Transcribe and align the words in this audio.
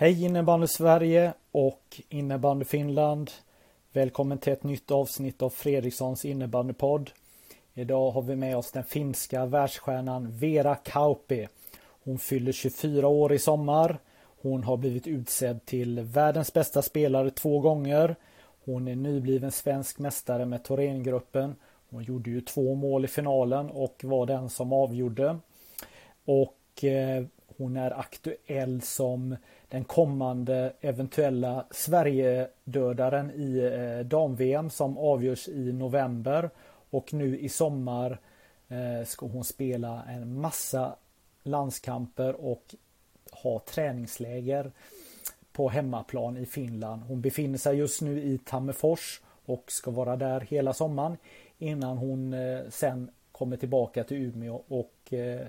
Hej 0.00 0.24
innebandy 0.24 0.66
Sverige 0.66 1.32
och 1.52 2.02
innebandy 2.08 2.64
Finland. 2.64 3.30
Välkommen 3.92 4.38
till 4.38 4.52
ett 4.52 4.62
nytt 4.62 4.90
avsnitt 4.90 5.42
av 5.42 5.50
Fredrikssons 5.50 6.24
innebandypodd. 6.24 7.10
Idag 7.74 8.10
har 8.10 8.22
vi 8.22 8.36
med 8.36 8.56
oss 8.56 8.72
den 8.72 8.84
finska 8.84 9.46
världsstjärnan 9.46 10.30
Vera 10.30 10.74
Kauppi. 10.74 11.48
Hon 12.04 12.18
fyller 12.18 12.52
24 12.52 13.08
år 13.08 13.32
i 13.32 13.38
sommar. 13.38 13.98
Hon 14.42 14.64
har 14.64 14.76
blivit 14.76 15.06
utsedd 15.06 15.64
till 15.64 16.00
världens 16.00 16.52
bästa 16.52 16.82
spelare 16.82 17.30
två 17.30 17.60
gånger. 17.60 18.16
Hon 18.64 18.88
är 18.88 18.96
nybliven 18.96 19.52
svensk 19.52 19.98
mästare 19.98 20.46
med 20.46 20.64
Thorengruppen. 20.64 21.56
Hon 21.90 22.02
gjorde 22.02 22.30
ju 22.30 22.40
två 22.40 22.74
mål 22.74 23.04
i 23.04 23.08
finalen 23.08 23.70
och 23.70 24.00
var 24.04 24.26
den 24.26 24.50
som 24.50 24.72
avgjorde. 24.72 25.38
Och 26.24 26.84
eh, 26.84 27.24
hon 27.56 27.76
är 27.76 27.98
aktuell 28.00 28.82
som 28.82 29.36
den 29.70 29.84
kommande 29.84 30.72
eventuella 30.80 31.66
Sverigedödaren 31.70 33.30
i 33.30 33.58
eh, 33.58 34.06
dam-VM 34.06 34.70
som 34.70 34.98
avgörs 34.98 35.48
i 35.48 35.72
november. 35.72 36.50
Och 36.90 37.14
nu 37.14 37.38
i 37.38 37.48
sommar 37.48 38.18
eh, 38.68 39.06
ska 39.06 39.26
hon 39.26 39.44
spela 39.44 40.04
en 40.08 40.40
massa 40.40 40.96
landskamper 41.42 42.44
och 42.44 42.74
ha 43.32 43.58
träningsläger 43.58 44.72
på 45.52 45.68
hemmaplan 45.68 46.36
i 46.36 46.46
Finland. 46.46 47.02
Hon 47.02 47.20
befinner 47.20 47.58
sig 47.58 47.76
just 47.76 48.00
nu 48.00 48.22
i 48.22 48.38
Tammerfors 48.38 49.20
och 49.44 49.64
ska 49.72 49.90
vara 49.90 50.16
där 50.16 50.40
hela 50.40 50.72
sommaren 50.72 51.16
innan 51.58 51.98
hon 51.98 52.32
eh, 52.32 52.60
sen 52.68 53.10
kommer 53.32 53.56
tillbaka 53.56 54.04
till 54.04 54.16
Umeå 54.16 54.62
och 54.68 55.12
eh, 55.12 55.46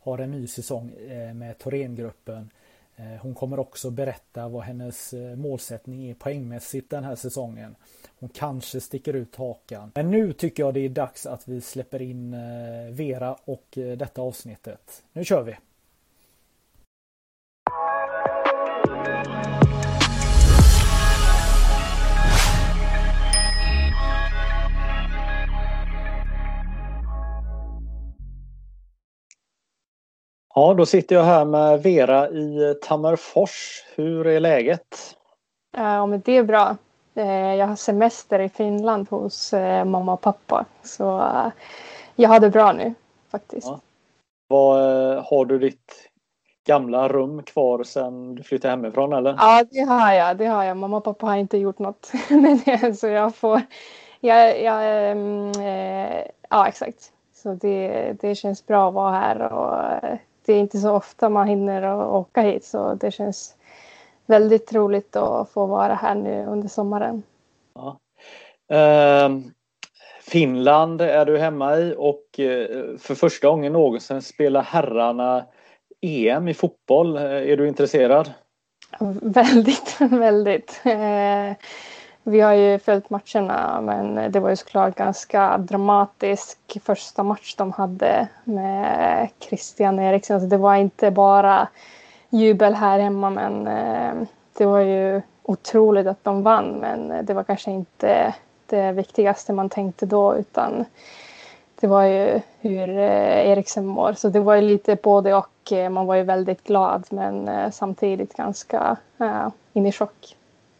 har 0.00 0.18
en 0.18 0.30
ny 0.30 0.46
säsong 0.46 0.90
eh, 0.90 1.34
med 1.34 1.58
Thorengruppen. 1.58 2.50
Eh, 2.96 3.20
hon 3.20 3.34
kommer 3.34 3.58
också 3.58 3.90
berätta 3.90 4.48
vad 4.48 4.62
hennes 4.62 5.12
eh, 5.12 5.36
målsättning 5.36 6.10
är 6.10 6.14
poängmässigt 6.14 6.90
den 6.90 7.04
här 7.04 7.16
säsongen. 7.16 7.76
Hon 8.18 8.28
kanske 8.28 8.80
sticker 8.80 9.14
ut 9.14 9.36
hakan. 9.36 9.92
Men 9.94 10.10
nu 10.10 10.32
tycker 10.32 10.62
jag 10.62 10.74
det 10.74 10.80
är 10.80 10.88
dags 10.88 11.26
att 11.26 11.48
vi 11.48 11.60
släpper 11.60 12.02
in 12.02 12.34
eh, 12.34 12.40
Vera 12.90 13.36
och 13.44 13.66
detta 13.98 14.22
avsnittet. 14.22 15.02
Nu 15.12 15.24
kör 15.24 15.42
vi! 15.42 15.56
Ja, 30.58 30.74
då 30.74 30.86
sitter 30.86 31.16
jag 31.16 31.24
här 31.24 31.44
med 31.44 31.82
Vera 31.82 32.28
i 32.28 32.74
Tammerfors. 32.82 33.84
Hur 33.94 34.26
är 34.26 34.40
läget? 34.40 35.16
Ja, 35.76 36.06
men 36.06 36.22
det 36.24 36.36
är 36.36 36.42
bra. 36.42 36.76
Eh, 37.14 37.54
jag 37.54 37.66
har 37.66 37.76
semester 37.76 38.38
i 38.38 38.48
Finland 38.48 39.08
hos 39.10 39.52
eh, 39.52 39.84
mamma 39.84 40.12
och 40.12 40.20
pappa. 40.20 40.64
Så 40.82 41.18
eh, 41.18 41.46
jag 42.14 42.28
har 42.28 42.40
det 42.40 42.50
bra 42.50 42.72
nu 42.72 42.94
faktiskt. 43.30 43.66
Ja. 43.66 43.80
Vad, 44.48 44.78
har 45.24 45.44
du 45.44 45.58
ditt 45.58 46.10
gamla 46.66 47.08
rum 47.08 47.42
kvar 47.42 47.84
sen 47.84 48.34
du 48.34 48.42
flyttade 48.42 48.70
hemifrån 48.70 49.12
eller? 49.12 49.36
Ja, 49.38 49.64
det 49.70 49.80
har 49.80 50.12
jag. 50.12 50.36
Det 50.36 50.46
har 50.46 50.64
jag. 50.64 50.76
Mamma 50.76 50.96
och 50.96 51.04
pappa 51.04 51.26
har 51.26 51.36
inte 51.36 51.58
gjort 51.58 51.78
något 51.78 52.12
med 52.30 52.60
det. 52.64 52.94
Så 52.94 53.06
jag 53.06 53.34
får... 53.34 53.62
Jag, 54.20 54.62
jag, 54.62 55.10
äh, 55.10 56.26
ja, 56.50 56.68
exakt. 56.68 57.12
Så 57.34 57.54
det, 57.54 58.12
det 58.20 58.34
känns 58.34 58.66
bra 58.66 58.88
att 58.88 58.94
vara 58.94 59.12
här 59.12 59.52
och 59.52 60.18
det 60.46 60.52
är 60.52 60.60
inte 60.60 60.78
så 60.78 60.90
ofta 60.90 61.28
man 61.28 61.48
hinner 61.48 61.94
åka 62.04 62.40
hit 62.40 62.64
så 62.64 62.94
det 62.94 63.10
känns 63.10 63.56
väldigt 64.26 64.72
roligt 64.72 65.16
att 65.16 65.50
få 65.50 65.66
vara 65.66 65.94
här 65.94 66.14
nu 66.14 66.46
under 66.46 66.68
sommaren. 66.68 67.22
Ja. 67.74 67.98
Uh, 68.72 69.38
Finland 70.20 71.00
är 71.00 71.24
du 71.24 71.38
hemma 71.38 71.76
i 71.76 71.94
och 71.98 72.24
uh, 72.38 72.98
för 72.98 73.14
första 73.14 73.48
gången 73.48 73.72
någonsin 73.72 74.22
spelar 74.22 74.62
herrarna 74.62 75.44
EM 76.00 76.48
i 76.48 76.54
fotboll. 76.54 77.16
Uh, 77.16 77.22
är 77.22 77.56
du 77.56 77.68
intresserad? 77.68 78.30
Väldigt, 79.22 80.00
väldigt. 80.00 80.80
Vi 82.28 82.40
har 82.40 82.52
ju 82.52 82.78
följt 82.78 83.10
matcherna 83.10 83.80
men 83.80 84.32
det 84.32 84.40
var 84.40 84.50
ju 84.50 84.56
såklart 84.56 84.94
ganska 84.94 85.58
dramatisk 85.58 86.58
första 86.82 87.22
match 87.22 87.54
de 87.54 87.72
hade 87.72 88.28
med 88.44 89.28
Christian 89.38 89.98
Eriksen. 89.98 90.36
Alltså 90.36 90.48
det 90.48 90.56
var 90.56 90.74
inte 90.74 91.10
bara 91.10 91.68
jubel 92.30 92.74
här 92.74 92.98
hemma 92.98 93.30
men 93.30 93.66
eh, 93.66 94.28
det 94.58 94.66
var 94.66 94.78
ju 94.78 95.22
otroligt 95.42 96.06
att 96.06 96.24
de 96.24 96.42
vann 96.42 96.70
men 96.70 97.26
det 97.26 97.34
var 97.34 97.44
kanske 97.44 97.70
inte 97.70 98.34
det 98.66 98.92
viktigaste 98.92 99.52
man 99.52 99.68
tänkte 99.68 100.06
då 100.06 100.36
utan 100.36 100.84
det 101.80 101.86
var 101.86 102.02
ju 102.02 102.40
hur 102.60 102.88
eh, 102.88 103.50
Eriksen 103.50 103.86
mår. 103.86 104.12
Så 104.12 104.28
det 104.28 104.40
var 104.40 104.54
ju 104.54 104.62
lite 104.62 104.96
både 104.96 105.34
och. 105.34 105.72
Eh, 105.72 105.90
man 105.90 106.06
var 106.06 106.14
ju 106.14 106.22
väldigt 106.22 106.64
glad 106.64 107.06
men 107.10 107.72
samtidigt 107.72 108.36
ganska 108.36 108.96
in 109.72 109.86
i 109.86 109.92
chock. 109.92 110.36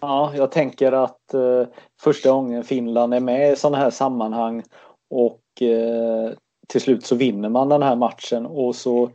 Ja, 0.06 0.32
jag 0.36 0.50
tänker 0.50 0.92
att 0.92 1.34
eh, 1.34 1.66
första 2.00 2.30
gången 2.30 2.64
Finland 2.64 3.14
är 3.14 3.20
med 3.20 3.52
i 3.52 3.56
sådana 3.56 3.76
här 3.76 3.90
sammanhang 3.90 4.62
och 5.10 5.62
eh, 5.62 6.32
till 6.68 6.80
slut 6.80 7.06
så 7.06 7.14
vinner 7.14 7.48
man 7.48 7.68
den 7.68 7.82
här 7.82 7.96
matchen 7.96 8.46
och 8.46 8.76
så 8.76 9.10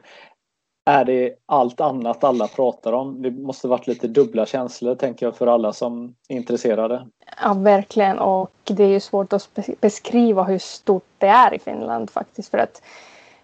är 0.85 1.05
det 1.05 1.33
allt 1.45 1.81
annat 1.81 2.23
alla 2.23 2.47
pratar 2.47 2.93
om. 2.93 3.21
Det 3.21 3.31
måste 3.31 3.67
varit 3.67 3.87
lite 3.87 4.07
dubbla 4.07 4.45
känslor 4.45 4.95
tänker 4.95 5.25
jag 5.25 5.35
för 5.35 5.47
alla 5.47 5.73
som 5.73 6.15
är 6.29 6.35
intresserade. 6.35 7.07
Ja, 7.41 7.53
verkligen 7.53 8.19
och 8.19 8.51
det 8.63 8.83
är 8.83 8.89
ju 8.89 8.99
svårt 8.99 9.33
att 9.33 9.49
beskriva 9.81 10.43
hur 10.43 10.59
stort 10.59 11.07
det 11.17 11.27
är 11.27 11.53
i 11.53 11.59
Finland 11.59 12.09
faktiskt 12.09 12.51
för 12.51 12.57
att 12.57 12.81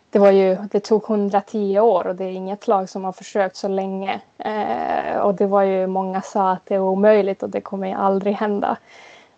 det, 0.10 0.20
var 0.20 0.32
ju, 0.32 0.58
det 0.72 0.80
tog 0.80 1.10
110 1.10 1.80
år 1.80 2.08
och 2.08 2.16
det 2.16 2.24
är 2.24 2.32
inget 2.32 2.68
lag 2.68 2.90
som 2.90 3.04
har 3.04 3.12
försökt 3.12 3.56
så 3.56 3.68
länge. 3.68 4.22
Eh, 4.38 5.18
och 5.18 5.36
det 5.36 5.48
var 5.48 5.62
ju 5.62 5.88
många 5.88 6.22
sa 6.22 6.52
att 6.52 6.66
det 6.66 6.76
är 6.76 6.80
omöjligt 6.80 7.44
och 7.44 7.50
det 7.50 7.62
kommer 7.62 7.96
aldrig 7.96 8.34
hända. 8.34 8.78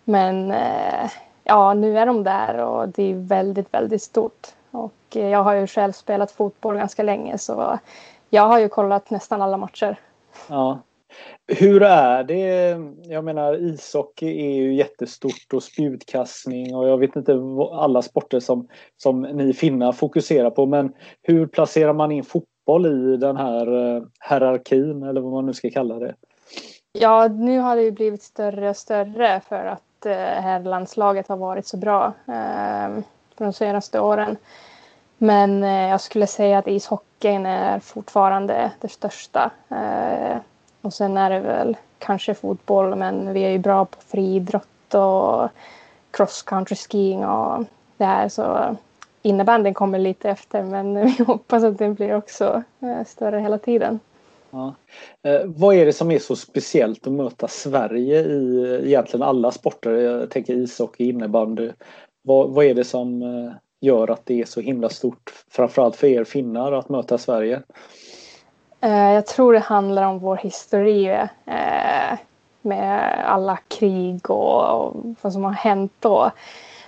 Men 0.04 0.50
eh, 0.50 1.10
ja, 1.44 1.74
nu 1.74 1.98
är 1.98 2.06
de 2.06 2.24
där 2.24 2.64
och 2.64 2.88
det 2.88 3.02
är 3.02 3.14
väldigt, 3.14 3.74
väldigt 3.74 4.02
stort. 4.02 4.46
Och 4.70 5.16
eh, 5.16 5.28
jag 5.28 5.42
har 5.42 5.52
ju 5.52 5.66
själv 5.66 5.92
spelat 5.92 6.32
fotboll 6.32 6.76
ganska 6.76 7.02
länge 7.02 7.38
så 7.38 7.78
jag 8.30 8.42
har 8.42 8.58
ju 8.58 8.68
kollat 8.68 9.10
nästan 9.10 9.42
alla 9.42 9.56
matcher. 9.56 9.96
Ja, 10.48 10.78
hur 11.46 11.82
är 11.82 12.24
det? 12.24 12.76
Jag 13.02 13.24
menar 13.24 13.54
ishockey 13.54 14.26
är 14.26 14.54
ju 14.54 14.74
jättestort 14.74 15.52
och 15.52 15.62
spjutkastning 15.62 16.74
och 16.74 16.88
jag 16.88 16.98
vet 16.98 17.16
inte 17.16 17.32
alla 17.72 18.02
sporter 18.02 18.40
som, 18.40 18.68
som 18.96 19.22
ni 19.22 19.52
finnar 19.52 19.92
fokuserar 19.92 20.50
på 20.50 20.66
men 20.66 20.92
hur 21.22 21.46
placerar 21.46 21.92
man 21.92 22.12
in 22.12 22.24
fotboll 22.24 22.86
i 22.86 23.16
den 23.16 23.36
här 23.36 23.96
eh, 23.96 24.02
hierarkin 24.30 25.02
eller 25.02 25.20
vad 25.20 25.32
man 25.32 25.46
nu 25.46 25.54
ska 25.54 25.70
kalla 25.70 25.98
det? 25.98 26.14
Ja, 26.92 27.28
nu 27.28 27.58
har 27.58 27.76
det 27.76 27.82
ju 27.82 27.90
blivit 27.90 28.22
större 28.22 28.70
och 28.70 28.76
större 28.76 29.40
för 29.48 29.66
att 29.66 30.06
eh, 30.06 30.14
herrlandslaget 30.16 31.28
har 31.28 31.36
varit 31.36 31.66
så 31.66 31.76
bra 31.76 32.12
eh, 32.28 33.02
de 33.34 33.52
senaste 33.52 34.00
åren. 34.00 34.36
Men 35.18 35.64
eh, 35.64 35.88
jag 35.88 36.00
skulle 36.00 36.26
säga 36.26 36.58
att 36.58 36.66
ishockeyn 36.66 37.46
är 37.46 37.80
fortfarande 37.80 38.72
det 38.80 38.88
största. 38.88 39.50
Eh, 39.68 40.36
och 40.82 40.92
sen 40.92 41.16
är 41.16 41.30
det 41.30 41.40
väl 41.40 41.76
kanske 41.98 42.34
fotboll 42.34 42.96
men 42.96 43.32
vi 43.32 43.40
är 43.40 43.50
ju 43.50 43.58
bra 43.58 43.84
på 43.84 43.98
friidrott 44.06 44.94
och 44.94 45.48
cross 46.10 46.42
country 46.42 46.76
skiing 46.76 47.24
och 47.24 47.64
det 47.96 48.04
här 48.04 48.28
så 48.28 48.76
innebandyn 49.22 49.74
kommer 49.74 49.98
lite 49.98 50.30
efter 50.30 50.62
men 50.62 50.94
vi 51.18 51.24
hoppas 51.24 51.64
att 51.64 51.78
den 51.78 51.94
blir 51.94 52.16
också 52.16 52.62
eh, 52.80 53.06
större 53.06 53.40
hela 53.40 53.58
tiden. 53.58 54.00
Ja. 54.50 54.74
Eh, 55.22 55.40
vad 55.44 55.74
är 55.74 55.86
det 55.86 55.92
som 55.92 56.10
är 56.10 56.18
så 56.18 56.36
speciellt 56.36 57.06
att 57.06 57.12
möta 57.12 57.48
Sverige 57.48 58.20
i 58.20 58.80
egentligen 58.84 59.22
alla 59.22 59.50
sporter? 59.50 59.92
Jag 59.92 60.30
tänker 60.30 60.54
ishockey, 60.54 61.08
innebandy. 61.08 61.70
Vad, 62.22 62.50
vad 62.50 62.64
är 62.64 62.74
det 62.74 62.84
som 62.84 63.22
eh, 63.22 63.52
gör 63.80 64.10
att 64.10 64.26
det 64.26 64.40
är 64.40 64.44
så 64.44 64.60
himla 64.60 64.88
stort, 64.88 65.32
framförallt 65.50 65.96
för 65.96 66.06
er 66.06 66.24
finnar, 66.24 66.72
att 66.72 66.88
möta 66.88 67.18
Sverige? 67.18 67.62
Eh, 68.80 69.12
jag 69.12 69.26
tror 69.26 69.52
det 69.52 69.58
handlar 69.58 70.02
om 70.02 70.18
vår 70.18 70.36
historia 70.36 71.28
eh, 71.46 72.18
med 72.62 73.24
alla 73.26 73.58
krig 73.68 74.30
och, 74.30 74.96
vad 75.20 75.32
som 75.32 75.44
har 75.44 75.52
hänt 75.52 75.92
då. 76.00 76.30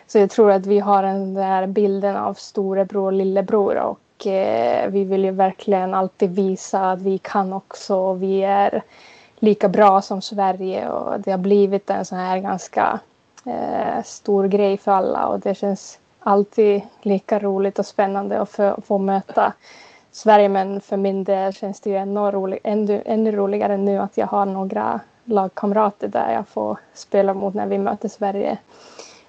Så 0.07 0.19
jag 0.19 0.31
tror 0.31 0.51
att 0.51 0.67
vi 0.67 0.79
har 0.79 1.03
den 1.03 1.35
där 1.35 1.67
bilden 1.67 2.17
av 2.17 2.35
storebror 2.35 3.07
och 3.07 3.13
lillebror 3.13 3.77
och 3.77 4.27
eh, 4.27 4.91
vi 4.91 5.05
vill 5.05 5.25
ju 5.25 5.31
verkligen 5.31 5.95
alltid 5.95 6.31
visa 6.35 6.91
att 6.91 7.01
vi 7.01 7.19
kan 7.19 7.53
också. 7.53 8.13
Vi 8.13 8.43
är 8.43 8.83
lika 9.37 9.69
bra 9.69 10.03
som 10.03 10.23
Sverige 10.23 10.89
och 10.89 11.21
det 11.21 11.31
har 11.31 11.39
blivit 11.39 11.91
en 11.91 12.05
sån 12.05 12.19
här 12.19 12.39
ganska 12.39 12.99
stor 14.05 14.49
grej 14.49 14.77
för 14.77 14.93
alla 14.93 15.27
och 15.27 15.41
det 15.41 15.55
känns 15.55 15.99
alltid 16.21 16.83
lika 17.03 17.39
roligt 17.39 17.79
och 17.79 17.87
spännande 17.87 18.41
att 18.41 18.51
få, 18.51 18.81
få 18.87 18.99
möta 18.99 19.53
Sverige 20.13 20.49
men 20.49 20.81
för 20.81 20.97
min 20.97 21.25
del 21.25 21.53
känns 21.53 21.81
det 21.81 21.91
ju 21.91 21.97
ännu, 21.97 22.21
rolig, 22.21 22.59
ännu, 22.65 23.03
ännu 23.05 23.33
roligare 23.33 23.77
nu 23.77 23.99
att 23.99 24.17
jag 24.17 24.27
har 24.27 24.47
några 24.47 25.01
lagkamrater 25.25 26.09
där 26.09 26.33
jag 26.33 26.49
får 26.49 26.79
spela 26.95 27.35
mot 27.35 27.55
när 27.55 27.67
vi 27.67 27.79
möter 27.79 28.09
Sverige. 28.09 28.59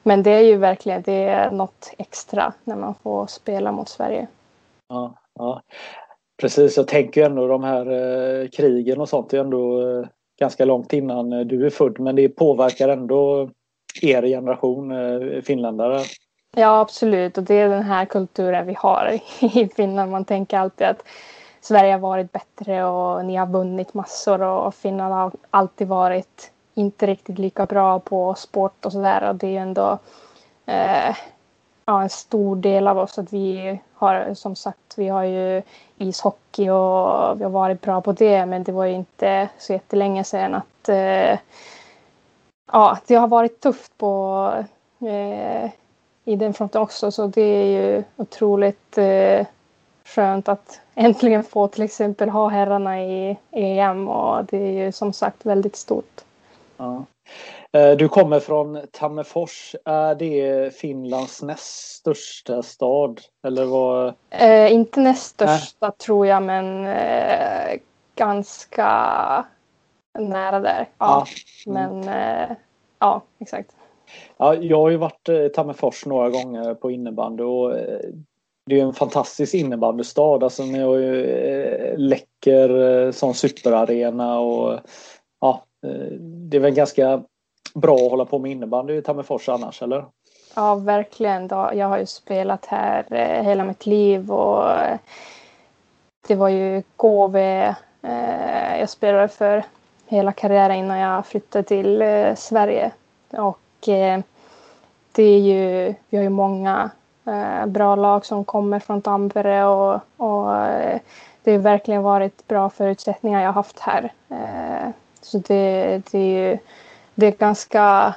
Men 0.04 0.24
det 0.24 0.32
är 0.32 0.42
ju 0.42 0.58
verkligen 0.58 1.02
det 1.02 1.24
är 1.24 1.52
något 1.52 1.94
extra 1.98 2.54
när 2.64 2.76
man 2.76 2.96
får 2.96 3.28
spela 3.28 3.72
mot 3.72 3.90
Sverige. 3.90 4.28
Ja, 4.90 5.14
ja. 5.40 5.62
Precis, 6.42 6.78
jag 6.78 6.88
tänker 6.88 7.26
ändå 7.26 7.48
de 7.48 7.64
här 7.64 7.92
eh, 7.92 8.48
krigen 8.48 9.02
och 9.02 9.10
sånt 9.10 9.34
är 9.34 9.40
ändå 9.40 9.82
eh, 9.82 10.08
ganska 10.40 10.66
långt 10.66 10.94
innan 10.94 11.34
eh, 11.34 11.40
du 11.40 11.66
är 11.66 11.70
född 11.70 12.00
men 12.00 12.16
det 12.16 12.30
påverkar 12.30 12.90
ändå 12.90 13.50
er 14.02 14.24
generation 14.24 14.92
eh, 14.92 15.42
finländare. 15.42 16.00
Ja 16.56 16.80
absolut. 16.80 17.38
Och 17.38 17.44
det 17.44 17.54
är 17.54 17.70
den 17.70 17.84
här 17.84 18.06
kulturen 18.06 18.68
vi 18.68 18.74
har 18.74 19.20
i 19.40 19.70
Finland. 19.76 20.12
Man 20.12 20.26
tänker 20.26 20.58
alltid 20.58 20.88
att 20.88 21.04
Sverige 21.62 21.92
har 21.92 22.00
varit 22.00 22.32
bättre 22.32 22.86
och 22.86 23.26
ni 23.26 23.36
har 23.36 23.48
vunnit 23.48 23.94
massor 23.94 24.42
och 24.42 24.76
Finland 24.76 25.14
har 25.14 25.32
alltid 25.50 25.88
varit 25.88 26.52
inte 26.74 27.08
riktigt 27.08 27.40
lika 27.40 27.66
bra 27.66 28.00
på 28.00 28.34
sport 28.36 28.86
och 28.86 28.92
sådär. 28.92 29.30
Och 29.30 29.36
det 29.36 29.48
är 29.48 29.52
ju 29.52 29.58
ändå 29.58 29.98
eh, 30.66 31.16
ja, 31.86 32.02
en 32.02 32.10
stor 32.10 32.56
del 32.56 32.88
av 32.88 32.98
oss 32.98 33.18
att 33.18 33.34
vi 33.34 33.80
har 33.94 34.34
som 34.34 34.56
sagt 34.56 34.98
vi 34.98 35.08
har 35.08 35.24
ju 35.24 35.62
ishockey 35.98 36.70
och 36.70 37.40
vi 37.40 37.44
har 37.44 37.50
varit 37.50 37.82
bra 37.82 38.02
på 38.02 38.12
det. 38.12 38.46
Men 38.46 38.64
det 38.64 38.72
var 38.72 38.86
ju 38.86 38.94
inte 38.94 39.50
så 39.58 39.74
jättelänge 39.74 40.24
sedan 40.24 40.56
att 40.56 40.90
eh, 40.90 41.40
ja, 42.72 42.98
det 43.08 43.16
har 43.16 43.28
varit 43.28 43.62
tufft 43.62 43.98
på 43.98 44.52
eh, 45.00 45.70
i 46.26 46.36
den 46.36 46.54
fronten 46.54 46.82
också 46.82 47.12
så 47.12 47.28
det 47.28 47.42
är 47.42 47.66
ju 47.66 48.04
otroligt 48.16 48.98
eh, 48.98 49.46
skönt 50.06 50.50
att 50.50 50.80
äntligen 50.96 51.44
få 51.44 51.68
till 51.68 51.84
exempel 51.84 52.30
ha 52.30 52.48
herrarna 52.48 53.04
i 53.04 53.38
EM 53.52 54.08
och 54.08 54.46
det 54.46 54.58
är 54.58 54.86
ju 54.86 54.92
som 54.92 55.14
sagt 55.14 55.46
väldigt 55.46 55.76
stort. 55.76 56.22
Ja. 56.78 57.06
Eh, 57.72 57.92
du 57.92 58.08
kommer 58.10 58.40
från 58.40 58.82
Tammerfors. 58.92 59.76
Är 59.86 60.16
det 60.16 60.76
Finlands 60.76 61.42
näst 61.42 61.96
största 61.96 62.64
stad? 62.64 63.22
Eller 63.44 63.66
vad? 63.66 64.14
Eh, 64.30 64.74
inte 64.74 65.00
näst 65.00 65.26
största 65.26 65.88
äh. 65.88 65.92
tror 65.92 66.28
jag, 66.28 66.44
men 66.44 66.86
eh, 66.86 67.80
ganska 68.16 69.46
nära 70.20 70.60
där. 70.60 70.90
Ja, 70.98 71.28
ja. 71.66 71.72
Mm. 71.72 72.00
men 72.00 72.14
eh, 72.50 72.58
ja, 73.00 73.22
exakt. 73.40 73.72
Ja, 74.38 74.56
jag 74.56 74.78
har 74.78 74.90
ju 74.90 74.98
varit 74.98 75.30
eh, 75.30 75.36
i 75.36 75.50
Tammerfors 75.50 76.06
några 76.06 76.30
gånger 76.30 76.74
på 76.74 76.92
innebandy 76.92 77.44
och 77.44 77.78
eh, 77.78 78.00
det 78.66 78.80
är 78.80 78.84
en 78.84 78.94
fantastisk 78.94 79.54
innebandystad. 79.54 80.44
Alltså 80.44 80.64
ni 80.64 80.80
har 80.80 80.96
ju 80.96 81.26
eh, 81.26 81.98
läcker 81.98 83.12
som 83.12 83.34
superarena 83.34 84.40
och 84.40 84.80
ja, 85.40 85.64
det 86.50 86.58
är 86.58 86.62
väl 86.62 86.74
ganska 86.74 87.24
bra 87.74 87.96
att 87.96 88.12
hålla 88.12 88.26
på 88.26 88.40
med 88.40 88.52
innebandy 88.52 88.96
i 88.96 89.02
Tammerfors 89.02 89.50
annars, 89.50 89.82
eller? 89.82 90.06
Ja, 90.56 90.76
verkligen. 90.76 91.48
Jag 91.50 91.88
har 91.88 91.98
ju 91.98 92.06
spelat 92.06 92.66
här 92.66 93.06
hela 93.44 93.64
mitt 93.64 93.86
liv 93.86 94.32
och 94.32 94.66
det 96.28 96.36
var 96.36 96.50
ju 96.50 96.84
KV 96.96 97.40
jag 98.80 98.90
spelade 98.90 99.28
för 99.28 99.64
hela 100.08 100.32
karriären 100.32 100.78
innan 100.78 101.00
jag 101.00 101.26
flyttade 101.26 101.64
till 101.64 102.04
Sverige. 102.38 102.92
Och 103.32 103.60
Eh, 103.88 104.20
det 105.12 105.24
är 105.24 105.40
ju, 105.40 105.94
vi 106.10 106.18
har 106.18 106.24
ju 106.24 106.30
många 106.30 106.90
eh, 107.26 107.66
bra 107.66 107.96
lag 107.96 108.26
som 108.26 108.46
kommer 108.46 108.80
från 108.80 109.02
Tampere 109.02 109.66
och, 109.66 110.00
och 110.18 110.56
eh, 110.58 111.00
det 111.44 111.52
har 111.52 111.60
verkligen 111.60 112.04
varit 112.04 112.48
bra 112.48 112.70
förutsättningar 112.70 113.44
jag 113.44 113.54
haft 113.54 113.80
här. 113.80 114.12
Så 115.22 115.38
det, 115.38 116.02
det 116.12 116.18
är 116.18 116.50
ju 116.50 116.58
det 117.16 117.28
är 117.28 117.32
ganska 117.32 118.16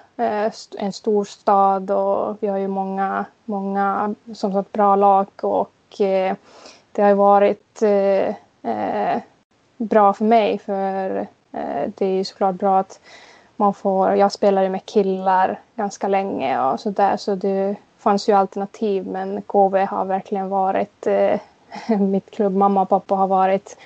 en 0.78 0.92
stor 0.92 1.24
stad 1.24 1.90
och 1.90 2.36
vi 2.40 2.48
har 2.48 2.58
ju 2.58 2.68
många, 2.68 3.24
många 3.44 4.14
som 4.34 4.52
sagt 4.52 4.72
bra 4.72 4.96
lag 4.96 5.26
och 5.42 5.70
det 6.92 7.02
har 7.02 7.14
varit 7.14 7.82
bra 9.76 10.12
för 10.12 10.24
mig 10.24 10.58
för 10.58 11.26
det 11.86 12.06
är 12.06 12.16
ju 12.16 12.24
såklart 12.24 12.54
bra 12.54 12.78
att 12.78 13.00
man 13.56 13.74
får, 13.74 14.14
jag 14.14 14.32
spelade 14.32 14.68
med 14.68 14.86
killar 14.86 15.60
ganska 15.76 16.08
länge 16.08 16.60
och 16.60 16.80
så 16.80 16.90
där 16.90 17.16
så 17.16 17.34
det 17.34 17.76
fanns 17.98 18.28
ju 18.28 18.32
alternativ 18.32 19.06
men 19.06 19.42
KV 19.42 19.84
har 19.84 20.04
verkligen 20.04 20.48
varit 20.48 21.06
eh, 21.06 21.40
mitt 22.00 22.30
klubb, 22.30 22.56
mamma 22.56 22.82
och 22.82 22.88
pappa 22.88 23.14
har 23.14 23.26
varit 23.26 23.76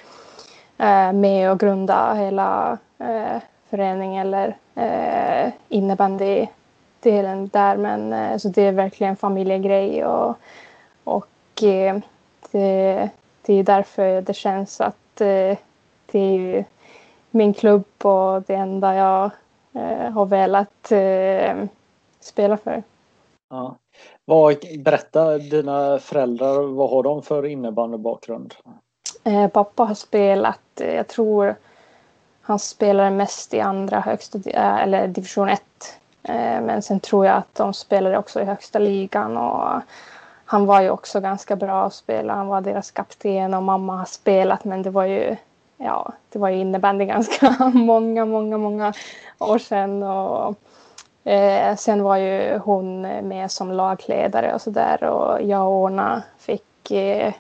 eh, 0.79 1.13
med 1.13 1.51
och 1.51 1.61
grundat 1.61 2.17
hela 2.17 2.79
eh, 2.99 3.43
föreningen 3.71 4.27
eller 4.27 4.57
eh, 4.75 5.53
innebandydelen 5.69 7.49
där. 7.49 7.77
Men 7.77 8.13
eh, 8.13 8.37
så 8.37 8.49
det 8.49 8.63
är 8.63 8.73
verkligen 8.73 9.17
familjegrej 9.17 10.05
och, 10.05 10.37
och 11.05 11.63
eh, 11.63 11.99
det, 12.51 13.09
det 13.43 13.55
är 13.55 13.63
därför 13.63 14.23
det 14.23 14.35
känns 14.35 14.81
att 14.81 15.21
eh, 15.21 15.59
det 16.07 16.19
är 16.19 16.65
min 17.31 17.55
klubb 17.55 17.85
och 18.03 18.43
det 18.43 18.55
enda 18.55 18.95
jag 18.95 19.31
har 20.13 20.27
velat 20.27 20.93
eh, 20.93 21.65
spela 22.21 22.57
för. 22.57 22.83
Ja. 23.51 23.77
Vad, 24.25 24.57
berätta, 24.79 25.39
dina 25.39 25.99
föräldrar, 25.99 26.63
vad 26.63 26.91
har 26.91 27.03
de 27.03 27.23
för 27.23 27.47
innebandybakgrund? 27.47 28.55
Eh, 29.25 29.49
pappa 29.49 29.85
har 29.85 29.95
spelat, 29.95 30.61
jag 30.75 31.09
tror 31.09 31.55
han 32.43 32.59
spelade 32.59 33.11
mest 33.11 33.55
i 33.55 33.61
andra 33.61 34.01
högsta, 34.01 34.39
eh, 34.51 34.83
eller 34.83 35.09
division 35.09 35.49
1. 35.49 35.63
Eh, 36.23 36.35
men 36.61 36.83
sen 36.83 37.01
tror 37.01 37.27
jag 37.27 37.37
att 37.37 37.55
de 37.55 37.75
spelade 37.75 38.19
också 38.19 38.41
i 38.41 38.45
högsta 38.45 38.79
ligan 38.79 39.37
och 39.37 39.81
han 40.45 40.67
var 40.67 40.81
ju 40.81 40.91
också 40.91 41.21
ganska 41.21 41.57
bra 41.57 41.85
att 41.85 41.95
spela. 41.95 42.35
Han 42.35 42.47
var 42.47 42.61
deras 42.61 42.91
kapten 42.91 43.55
och 43.55 43.63
mamma 43.63 43.97
har 43.97 44.05
spelat 44.05 44.65
men 44.65 44.83
det 44.83 44.91
var 44.91 45.05
ju 45.05 45.37
ja, 45.81 46.13
det 46.29 46.39
var 46.39 46.49
ju 46.49 46.57
innebandy 46.57 47.05
ganska 47.07 47.71
många, 47.75 48.25
många, 48.25 48.59
många 48.59 48.93
år 49.39 49.59
sedan. 49.59 50.03
Och, 50.03 50.55
eh, 51.31 51.77
sen 51.77 52.03
var 52.03 52.17
ju 52.17 52.59
hon 52.59 53.01
med 53.03 53.51
som 53.51 53.73
lagledare 53.73 54.55
och 54.55 54.63
sådär 54.63 55.05
och 55.05 55.43
jag 55.43 55.67
och 55.67 55.73
Orna 55.73 56.23
fick 56.39 56.91
eh, 56.91 57.35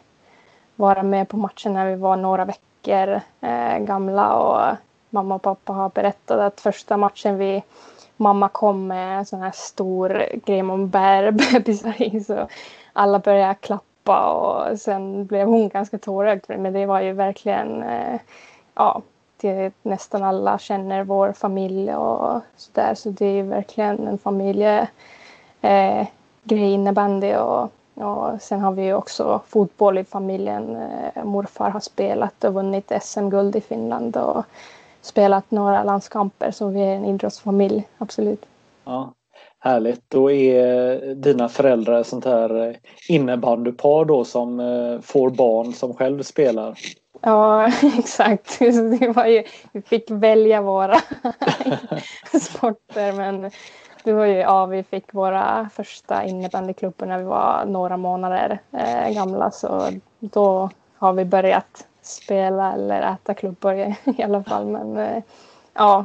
vara 0.76 1.02
med 1.02 1.28
på 1.28 1.36
matchen 1.36 1.72
när 1.72 1.86
vi 1.86 1.96
var 1.96 2.16
några 2.16 2.44
veckor 2.44 3.20
eh, 3.40 3.78
gamla 3.78 4.34
och 4.34 4.76
mamma 5.10 5.34
och 5.34 5.42
pappa 5.42 5.72
har 5.72 5.88
berättat 5.88 6.40
att 6.40 6.60
första 6.60 6.96
matchen 6.96 7.38
vi 7.38 7.62
mamma 8.16 8.48
kom 8.48 8.86
med 8.86 9.18
en 9.18 9.26
sån 9.26 9.40
här 9.40 9.52
stor 9.54 10.26
grej 10.44 10.62
man 10.62 10.88
bär 10.88 11.30
bebisar 11.52 12.02
i 12.02 12.20
så 12.20 12.48
alla 12.92 13.18
började 13.18 13.54
klappa 13.54 13.89
och 14.08 14.80
sen 14.80 15.26
blev 15.26 15.46
hon 15.46 15.68
ganska 15.68 15.98
tårögd 15.98 16.46
för 16.46 16.54
det. 16.54 16.60
men 16.60 16.72
det 16.72 16.86
var 16.86 17.00
ju 17.00 17.12
verkligen 17.12 17.82
eh, 17.82 18.20
ja 18.74 19.02
det, 19.40 19.72
nästan 19.82 20.22
alla 20.22 20.58
känner 20.58 21.04
vår 21.04 21.32
familj 21.32 21.94
och 21.94 22.40
sådär 22.56 22.94
så 22.94 23.10
det 23.10 23.26
är 23.26 23.32
ju 23.32 23.42
verkligen 23.42 24.08
en 24.08 24.18
familjegrej, 24.18 24.88
eh, 25.62 26.06
innebandy 26.50 27.34
och, 27.34 27.72
och 27.94 28.42
sen 28.42 28.60
har 28.60 28.72
vi 28.72 28.82
ju 28.82 28.94
också 28.94 29.40
fotboll 29.46 29.98
i 29.98 30.04
familjen. 30.04 30.76
Eh, 30.76 31.24
morfar 31.24 31.70
har 31.70 31.80
spelat 31.80 32.44
och 32.44 32.54
vunnit 32.54 32.92
SM-guld 33.02 33.56
i 33.56 33.60
Finland 33.60 34.16
och 34.16 34.44
spelat 35.00 35.50
några 35.50 35.84
landskamper 35.84 36.50
så 36.50 36.68
vi 36.68 36.80
är 36.80 36.94
en 36.94 37.04
idrottsfamilj, 37.04 37.88
absolut. 37.98 38.46
Ja, 38.84 39.12
Härligt. 39.62 40.02
Då 40.08 40.30
är 40.30 40.92
eh, 40.92 41.14
dina 41.14 41.48
föräldrar 41.48 42.02
sånt 42.02 42.24
här 42.24 42.68
eh, 42.68 42.74
innebandypar 43.08 44.04
då 44.04 44.24
som 44.24 44.60
eh, 44.60 45.00
får 45.00 45.30
barn 45.30 45.72
som 45.72 45.94
själv 45.94 46.22
spelar? 46.22 46.78
Ja, 47.20 47.66
exakt. 47.98 48.58
Det 49.00 49.12
var 49.16 49.26
ju, 49.26 49.44
vi 49.72 49.82
fick 49.82 50.10
välja 50.10 50.62
våra 50.62 50.94
sporter 52.40 53.12
men 53.12 53.50
det 54.04 54.12
var 54.12 54.24
ju, 54.24 54.36
ja, 54.36 54.66
vi 54.66 54.82
fick 54.82 55.14
våra 55.14 55.70
första 55.74 56.24
innebandyklubbor 56.24 57.06
när 57.06 57.18
vi 57.18 57.24
var 57.24 57.64
några 57.66 57.96
månader 57.96 58.58
eh, 58.72 59.14
gamla 59.14 59.50
så 59.50 59.88
då 60.20 60.70
har 60.96 61.12
vi 61.12 61.24
börjat 61.24 61.86
spela 62.02 62.72
eller 62.72 63.12
äta 63.12 63.34
klubbor 63.34 63.74
i, 63.74 63.96
i 64.18 64.22
alla 64.22 64.44
fall. 64.44 64.66
Men 64.66 64.96
eh, 64.96 65.22
ja 65.74 66.04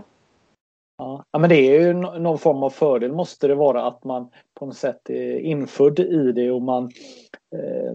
ja. 0.97 1.23
men 1.37 1.49
det 1.49 1.55
är 1.55 1.81
ju 1.81 1.93
någon 1.93 2.39
form 2.39 2.63
av 2.63 2.69
fördel 2.69 3.11
måste 3.11 3.47
det 3.47 3.55
vara 3.55 3.85
att 3.87 4.03
man 4.03 4.29
på 4.53 4.65
något 4.65 4.77
sätt 4.77 5.09
är 5.09 5.39
infödd 5.39 5.99
i 5.99 6.31
det 6.31 6.51
och 6.51 6.61
man 6.61 6.83
eh, 7.55 7.93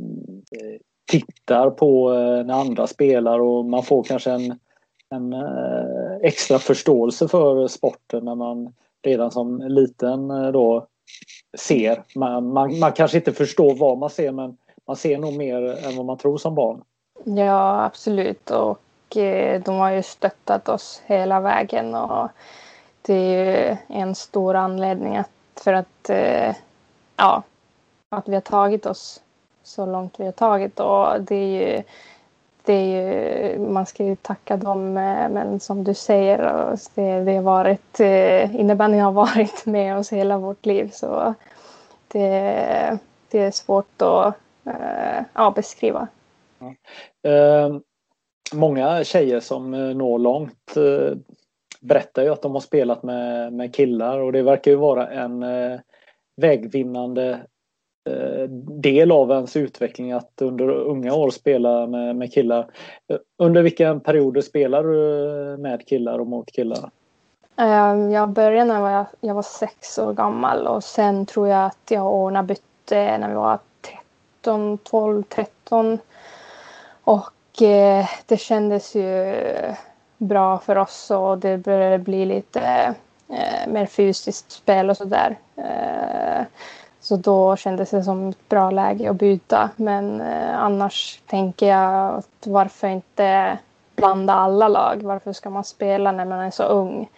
tittar 1.11 1.71
på 1.71 2.13
eh, 2.15 2.47
när 2.47 2.55
andra 2.55 2.87
spelar 2.87 3.41
och 3.41 3.65
man 3.65 3.83
får 3.83 4.03
kanske 4.03 4.31
en, 4.31 4.59
en 5.11 5.33
eh, 5.33 6.17
extra 6.23 6.59
förståelse 6.59 7.29
för 7.29 7.69
sporten 7.69 8.25
när 8.25 8.35
man 8.35 8.75
redan 9.03 9.31
som 9.31 9.59
liten 9.59 10.31
eh, 10.31 10.49
då 10.49 10.87
ser. 11.59 12.03
Man, 12.15 12.53
man, 12.53 12.79
man 12.79 12.93
kanske 12.93 13.17
inte 13.17 13.33
förstår 13.33 13.75
vad 13.75 13.99
man 13.99 14.11
ser 14.11 14.33
men 14.33 14.57
man 14.87 14.97
ser 14.97 15.19
nog 15.19 15.37
mer 15.37 15.87
än 15.87 15.97
vad 15.97 16.07
man 16.07 16.19
tror 16.19 16.39
som 16.39 16.55
barn. 16.55 16.83
Ja, 17.25 17.85
absolut. 17.85 18.51
Och 18.51 19.17
eh, 19.17 19.63
de 19.63 19.77
har 19.77 19.91
ju 19.91 20.03
stöttat 20.03 20.69
oss 20.69 21.03
hela 21.07 21.41
vägen 21.41 21.95
och 21.95 22.29
det 23.03 23.15
är 23.15 23.71
ju 23.71 23.77
en 23.89 24.15
stor 24.15 24.55
anledning 24.55 25.17
att, 25.17 25.31
för 25.57 25.73
att, 25.73 26.11
eh, 26.11 26.55
ja, 27.17 27.43
att 28.09 28.29
vi 28.29 28.35
har 28.35 28.41
tagit 28.41 28.87
oss 28.87 29.21
så 29.63 29.87
långt 29.87 30.21
vi 30.21 30.25
har 30.25 30.33
tagit 30.33 30.81
och 30.81 31.21
det 31.21 31.35
är 31.35 31.77
ju 31.77 31.83
det 32.63 32.73
är 32.73 33.53
ju, 33.53 33.59
man 33.59 33.87
ska 33.87 34.05
ju 34.05 34.17
tacka 34.17 34.57
dem, 34.57 34.97
eh, 34.97 35.29
men 35.29 35.61
som 35.61 35.85
du 35.85 35.95
säger, 35.95 36.39
alltså, 36.39 36.91
det, 36.95 37.25
det 37.25 37.35
har 37.35 37.43
varit, 37.43 38.01
eh, 38.01 38.57
innebandyn 38.57 39.01
har 39.01 39.13
varit 39.35 39.67
med 39.67 39.97
oss 39.97 40.13
hela 40.13 40.39
vårt 40.39 40.67
liv 40.67 40.91
så 40.93 41.35
det, 42.09 42.99
det 43.29 43.39
är 43.39 43.51
svårt 43.51 44.03
att 44.03 44.35
ja, 45.35 45.53
beskriva. 45.57 46.09
Mm. 46.61 46.75
Eh, 47.23 47.81
många 48.53 49.05
tjejer 49.05 49.41
som 49.41 49.71
når 49.71 50.19
långt 50.19 50.75
berättar 51.81 52.23
ju 52.23 52.29
att 52.29 52.43
de 52.43 52.53
har 52.53 52.61
spelat 52.61 53.03
med, 53.03 53.53
med 53.53 53.75
killar 53.75 54.19
och 54.19 54.33
det 54.33 54.43
verkar 54.43 54.71
ju 54.71 54.77
vara 54.77 55.09
en 55.09 55.43
eh, 55.43 55.81
vägvinnande 56.37 57.41
eh, 58.11 58.49
del 58.83 59.13
av 59.13 59.31
ens 59.31 59.57
utveckling 59.57 60.13
att 60.13 60.43
under 60.43 60.71
unga 60.71 61.15
år 61.15 61.31
spela 61.31 61.87
med, 61.87 62.17
med 62.17 62.33
killar. 62.33 62.67
Eh, 63.09 63.19
under 63.39 63.63
vilka 63.63 64.01
perioder 64.01 64.41
spelar 64.41 64.83
du 64.83 65.53
eh, 65.53 65.59
med 65.59 65.87
killar 65.87 66.19
och 66.19 66.27
mot 66.27 66.53
killar? 66.53 66.91
Jag 68.13 68.29
började 68.29 68.65
när 68.65 68.75
jag 68.75 68.81
var, 68.81 69.07
jag 69.21 69.35
var 69.35 69.43
sex 69.43 69.99
år 69.99 70.13
gammal 70.13 70.67
och 70.67 70.85
sen 70.85 71.27
tror 71.27 71.49
jag 71.49 71.67
att 71.67 71.91
jag 71.91 72.07
och 72.07 72.15
Orna 72.15 72.43
bytte 72.43 73.19
när 73.19 73.29
vi 73.29 73.35
var 73.35 73.59
13, 74.41 74.79
12, 74.79 75.23
13 75.23 75.99
och 77.05 77.33
det 78.27 78.37
kändes 78.37 78.97
ju 78.97 79.35
bra 80.21 80.59
för 80.59 80.79
oss 80.79 81.11
och 81.11 81.39
det 81.39 81.59
började 81.59 81.99
bli 81.99 82.27
lite 82.27 82.95
eh, 83.29 83.69
mer 83.69 83.87
fysiskt 83.87 84.53
spel 84.53 84.91
och 84.91 84.97
sådär. 84.97 85.39
Eh, 85.57 86.45
så 87.01 87.17
då 87.17 87.57
kändes 87.57 87.91
det 87.91 88.03
som 88.03 88.29
ett 88.29 88.49
bra 88.49 88.71
läge 88.71 89.11
att 89.11 89.17
byta. 89.17 89.71
Men 89.77 90.21
eh, 90.21 90.59
annars 90.59 91.21
tänker 91.27 91.67
jag 91.67 92.15
att 92.15 92.47
varför 92.47 92.89
inte 92.89 93.59
blanda 93.97 94.35
alla 94.35 94.69
lag? 94.69 95.03
Varför 95.03 95.33
ska 95.33 95.51
man 95.51 95.65
spela 95.65 96.13
när 96.13 96.25
man 96.25 96.41
är 96.41 96.51
så 96.51 96.63
ung? 96.63 97.09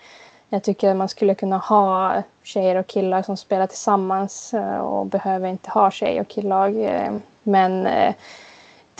Jag 0.49 0.62
tycker 0.62 0.90
att 0.90 0.97
man 0.97 1.09
skulle 1.09 1.35
kunna 1.35 1.59
ha 1.59 2.23
tjejer 2.42 2.76
och 2.76 2.87
killar 2.87 3.23
som 3.23 3.37
spelar 3.37 3.66
tillsammans 3.66 4.54
eh, 4.54 4.76
och 4.76 5.06
behöver 5.06 5.49
inte 5.49 5.71
ha 5.71 5.90
tjej 5.90 6.21
och 6.21 6.28
killag. 6.28 6.85
Eh, 6.85 7.12
men 7.42 7.87
eh, 7.87 8.14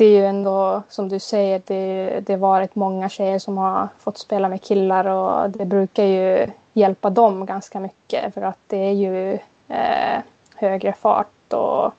det 0.03 0.07
är 0.07 0.21
ju 0.21 0.27
ändå 0.27 0.83
som 0.89 1.09
du 1.09 1.19
säger, 1.19 1.63
det, 1.67 2.21
det 2.27 2.33
har 2.33 2.39
varit 2.39 2.75
många 2.75 3.09
tjejer 3.09 3.39
som 3.39 3.59
har 3.59 3.89
fått 3.99 4.19
spela 4.19 4.49
med 4.49 4.63
killar 4.63 5.05
och 5.05 5.51
det 5.51 5.65
brukar 5.65 6.05
ju 6.05 6.47
hjälpa 6.73 7.11
dem 7.11 7.47
ganska 7.47 7.81
mycket 7.81 8.35
för 8.35 8.43
att 8.43 8.59
det 8.67 8.77
är 8.77 8.93
ju 8.93 9.33
eh, 9.69 10.23
högre 10.55 10.93
fart 10.93 11.53
och 11.53 11.93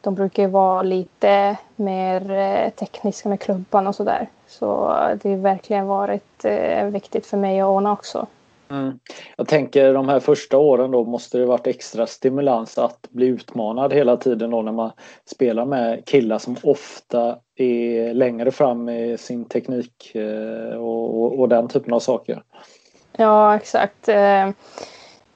de 0.00 0.14
brukar 0.14 0.42
ju 0.42 0.48
vara 0.48 0.82
lite 0.82 1.56
mer 1.76 2.30
eh, 2.30 2.70
tekniska 2.70 3.28
med 3.28 3.40
klubban 3.40 3.86
och 3.86 3.94
sådär. 3.94 4.28
Så 4.46 4.96
det 5.22 5.30
har 5.30 5.36
verkligen 5.36 5.86
varit 5.86 6.44
eh, 6.44 6.86
viktigt 6.86 7.26
för 7.26 7.36
mig 7.36 7.60
att 7.60 7.66
ordna 7.66 7.92
också. 7.92 8.26
Mm. 8.70 8.98
Jag 9.36 9.48
tänker 9.48 9.94
de 9.94 10.08
här 10.08 10.20
första 10.20 10.58
åren 10.58 10.90
då 10.90 11.04
måste 11.04 11.38
det 11.38 11.46
varit 11.46 11.66
extra 11.66 12.06
stimulans 12.06 12.78
att 12.78 13.06
bli 13.10 13.26
utmanad 13.26 13.92
hela 13.92 14.16
tiden 14.16 14.50
då 14.50 14.62
när 14.62 14.72
man 14.72 14.90
spelar 15.24 15.64
med 15.64 16.04
killar 16.04 16.38
som 16.38 16.56
ofta 16.62 17.38
är 17.64 18.14
längre 18.14 18.50
fram 18.50 18.88
i 18.88 19.18
sin 19.18 19.44
teknik 19.44 20.14
eh, 20.14 20.76
och, 20.76 21.22
och, 21.22 21.40
och 21.40 21.48
den 21.48 21.68
typen 21.68 21.94
av 21.94 22.00
saker. 22.00 22.42
Ja 23.12 23.56
exakt. 23.56 24.08
Eh, 24.08 24.50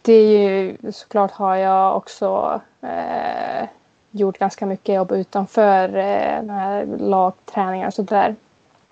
det 0.02 0.12
är 0.12 0.38
ju 0.38 0.76
såklart 0.93 1.31
har 1.31 1.57
jag 1.57 1.97
också 1.97 2.61
eh, 2.81 3.69
gjort 4.11 4.38
ganska 4.38 4.66
mycket 4.66 4.95
jobb 4.95 5.12
utanför 5.12 5.97
eh, 5.97 6.87
lagträningar 6.99 7.87
och 7.87 7.95
sådär. 7.95 8.35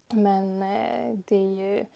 Men 0.08 0.62
eh, 0.62 1.14
det 1.14 1.36
är 1.36 1.50
ju 1.50 1.86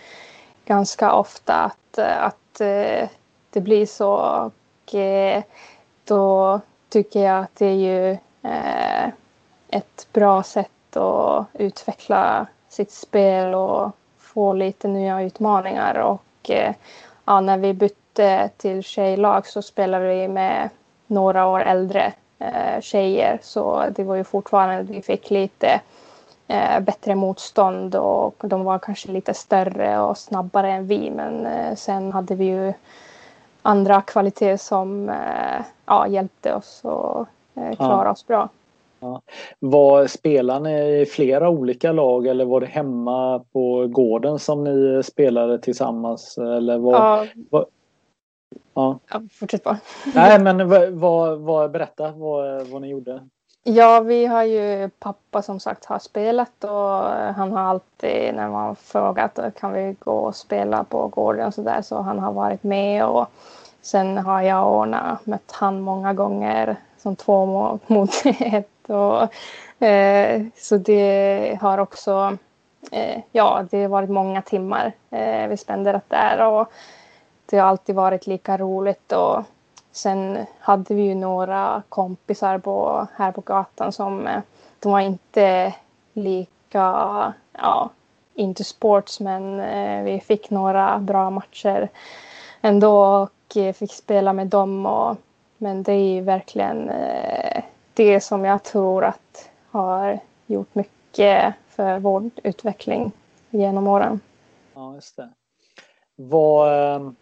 ganska 0.64 1.12
ofta 1.12 1.55
att, 1.55 1.99
att 1.99 2.61
eh, 2.61 3.09
det 3.50 3.61
blir 3.61 3.87
så. 3.87 4.12
Och 4.12 4.95
eh, 4.95 5.43
då 6.05 6.61
tycker 6.88 7.21
jag 7.21 7.43
att 7.43 7.57
det 7.57 7.66
är 7.66 7.73
ju 7.73 8.11
eh, 8.43 9.09
ett 9.69 10.07
bra 10.12 10.43
sätt 10.43 10.71
att 10.97 11.47
utveckla 11.53 12.47
sitt 12.69 12.93
spel 12.93 13.55
och 13.55 13.91
få 14.19 14.53
lite 14.53 14.88
nya 14.88 15.23
utmaningar. 15.23 15.95
Och 15.99 16.50
ja, 17.25 17.41
när 17.41 17.59
vi 17.59 17.75
bytte 17.75 18.50
till 18.57 18.83
tjejlag 18.83 19.47
så 19.47 19.62
spelade 19.62 20.09
vi 20.09 20.29
med 20.29 20.69
några 21.07 21.47
år 21.47 21.61
äldre 21.61 22.12
tjejer. 22.81 23.38
Så 23.43 23.85
det 23.91 24.05
var 24.05 24.15
ju 24.15 24.25
fortfarande, 24.25 24.93
vi 24.93 25.03
fick 25.03 25.31
lite 25.31 25.81
eh, 26.49 26.81
bättre 26.81 27.15
motstånd 27.15 27.95
och 27.95 28.35
de 28.38 28.65
var 28.65 28.79
kanske 28.79 29.12
lite 29.12 29.35
större 29.35 30.00
och 30.00 30.19
snabbare 30.19 30.73
än 30.73 30.87
vi. 30.87 31.11
Men 31.11 31.47
eh, 31.47 31.75
sen 31.75 32.12
hade 32.12 32.35
vi 32.35 32.45
ju 32.45 32.73
andra 33.62 34.03
kvaliteter 34.03 34.57
som 34.57 35.09
eh, 35.09 35.65
ja, 35.87 36.07
hjälpte 36.07 36.55
oss 36.55 36.85
att 36.85 37.29
eh, 37.55 37.76
klara 37.76 38.05
ja. 38.05 38.11
oss 38.11 38.26
bra. 38.26 38.49
Ja. 39.00 39.23
Var 39.59 40.07
spelade 40.07 40.61
ni 40.61 41.00
i 41.00 41.07
flera 41.07 41.49
olika 41.49 41.93
lag 41.93 42.26
eller 42.26 42.45
var 42.45 42.61
det 42.61 42.67
hemma 42.67 43.45
på 43.53 43.87
gården 43.87 44.38
som 44.38 44.65
ni 44.65 45.03
spelade 45.03 45.59
tillsammans? 45.59 46.38
Eller 46.38 46.79
var, 46.79 46.93
ja. 46.93 47.26
Var, 47.50 47.67
ja. 48.75 48.99
ja 49.11 49.23
fortsätt 49.33 49.65
bara. 49.65 49.79
Nej 50.15 50.41
men 50.41 50.69
vad, 50.99 51.38
vad, 51.38 51.71
berätta 51.71 52.12
vad, 52.12 52.67
vad 52.67 52.83
ni 52.83 52.88
gjorde. 52.88 53.21
Ja, 53.69 54.00
vi 54.00 54.26
har 54.26 54.43
ju 54.43 54.91
pappa 54.99 55.43
som 55.43 55.61
sagt 55.61 55.85
har 55.85 55.99
spelat 55.99 56.65
och 56.65 57.00
han 57.35 57.53
har 57.53 57.61
alltid 57.61 58.35
när 58.35 58.49
man 58.49 58.76
frågat 58.76 59.38
kan 59.61 59.73
vi 59.73 59.97
gå 59.99 60.12
och 60.12 60.37
spela 60.37 60.85
på 60.85 61.09
gården 61.09 61.47
och 61.47 61.55
så 61.55 61.62
där 61.62 61.83
så 61.83 62.00
han 62.00 62.19
har 62.19 62.33
varit 62.33 62.62
med 62.62 63.07
och 63.07 63.26
sen 63.83 64.19
har 64.19 64.43
jag 64.43 64.67
och 64.67 64.81
Orna 64.81 65.19
mött 65.25 65.53
han 65.53 65.81
många 65.81 66.12
gånger 66.12 66.76
som 66.99 67.17
två 67.17 67.47
mot 67.87 68.11
ett 68.41 68.75
och 68.90 69.23
eh, 69.85 70.43
så 70.57 70.76
det 70.76 71.59
har 71.61 71.78
också 71.78 72.37
eh, 72.93 73.21
ja, 73.33 73.64
det 73.71 73.83
har 73.83 73.88
varit 73.88 74.11
många 74.11 74.43
timmar 74.43 74.93
eh, 75.11 75.49
vi 75.49 75.57
spenderat 75.57 76.05
där 76.09 76.47
och 76.47 76.73
det 77.47 77.59
har 77.59 77.69
alltid 77.69 77.95
varit 77.95 78.26
lika 78.26 78.57
roligt 78.57 79.12
och 79.12 79.45
Sen 79.97 80.47
hade 80.59 80.95
vi 80.95 81.02
ju 81.02 81.14
några 81.14 81.83
kompisar 81.88 82.59
på, 82.59 83.07
här 83.16 83.33
på 83.33 83.40
gatan 83.40 83.93
som 83.93 84.26
eh, 84.26 84.40
de 84.81 84.93
var 84.93 85.00
inte 85.00 85.75
lika 86.12 87.33
ja, 87.52 87.90
into 88.35 88.64
sports 88.64 89.21
men 89.21 89.61
eh, 89.61 90.02
vi 90.02 90.21
fick 90.21 90.50
några 90.50 90.99
bra 90.99 91.31
matcher 91.31 91.88
ändå 92.61 93.05
och 93.05 93.57
eh, 93.57 93.73
fick 93.73 93.93
spela 93.93 94.33
med 94.33 94.47
dem. 94.47 94.87
Och, 94.87 95.16
men 95.59 95.83
det 95.83 95.93
är 95.93 96.14
ju 96.14 96.21
verkligen 96.21 96.90
eh, 96.90 97.62
det 97.97 98.21
som 98.21 98.45
jag 98.45 98.62
tror 98.62 99.05
att 99.05 99.50
har 99.71 100.19
gjort 100.47 100.75
mycket 100.75 101.55
för 101.69 101.99
vår 101.99 102.31
utveckling 102.43 103.12
genom 103.50 103.88
åren. 103.88 104.21
Ja, 104.75 104.95
just 104.95 105.17
det. 105.17 105.29
Vad, 106.17 107.15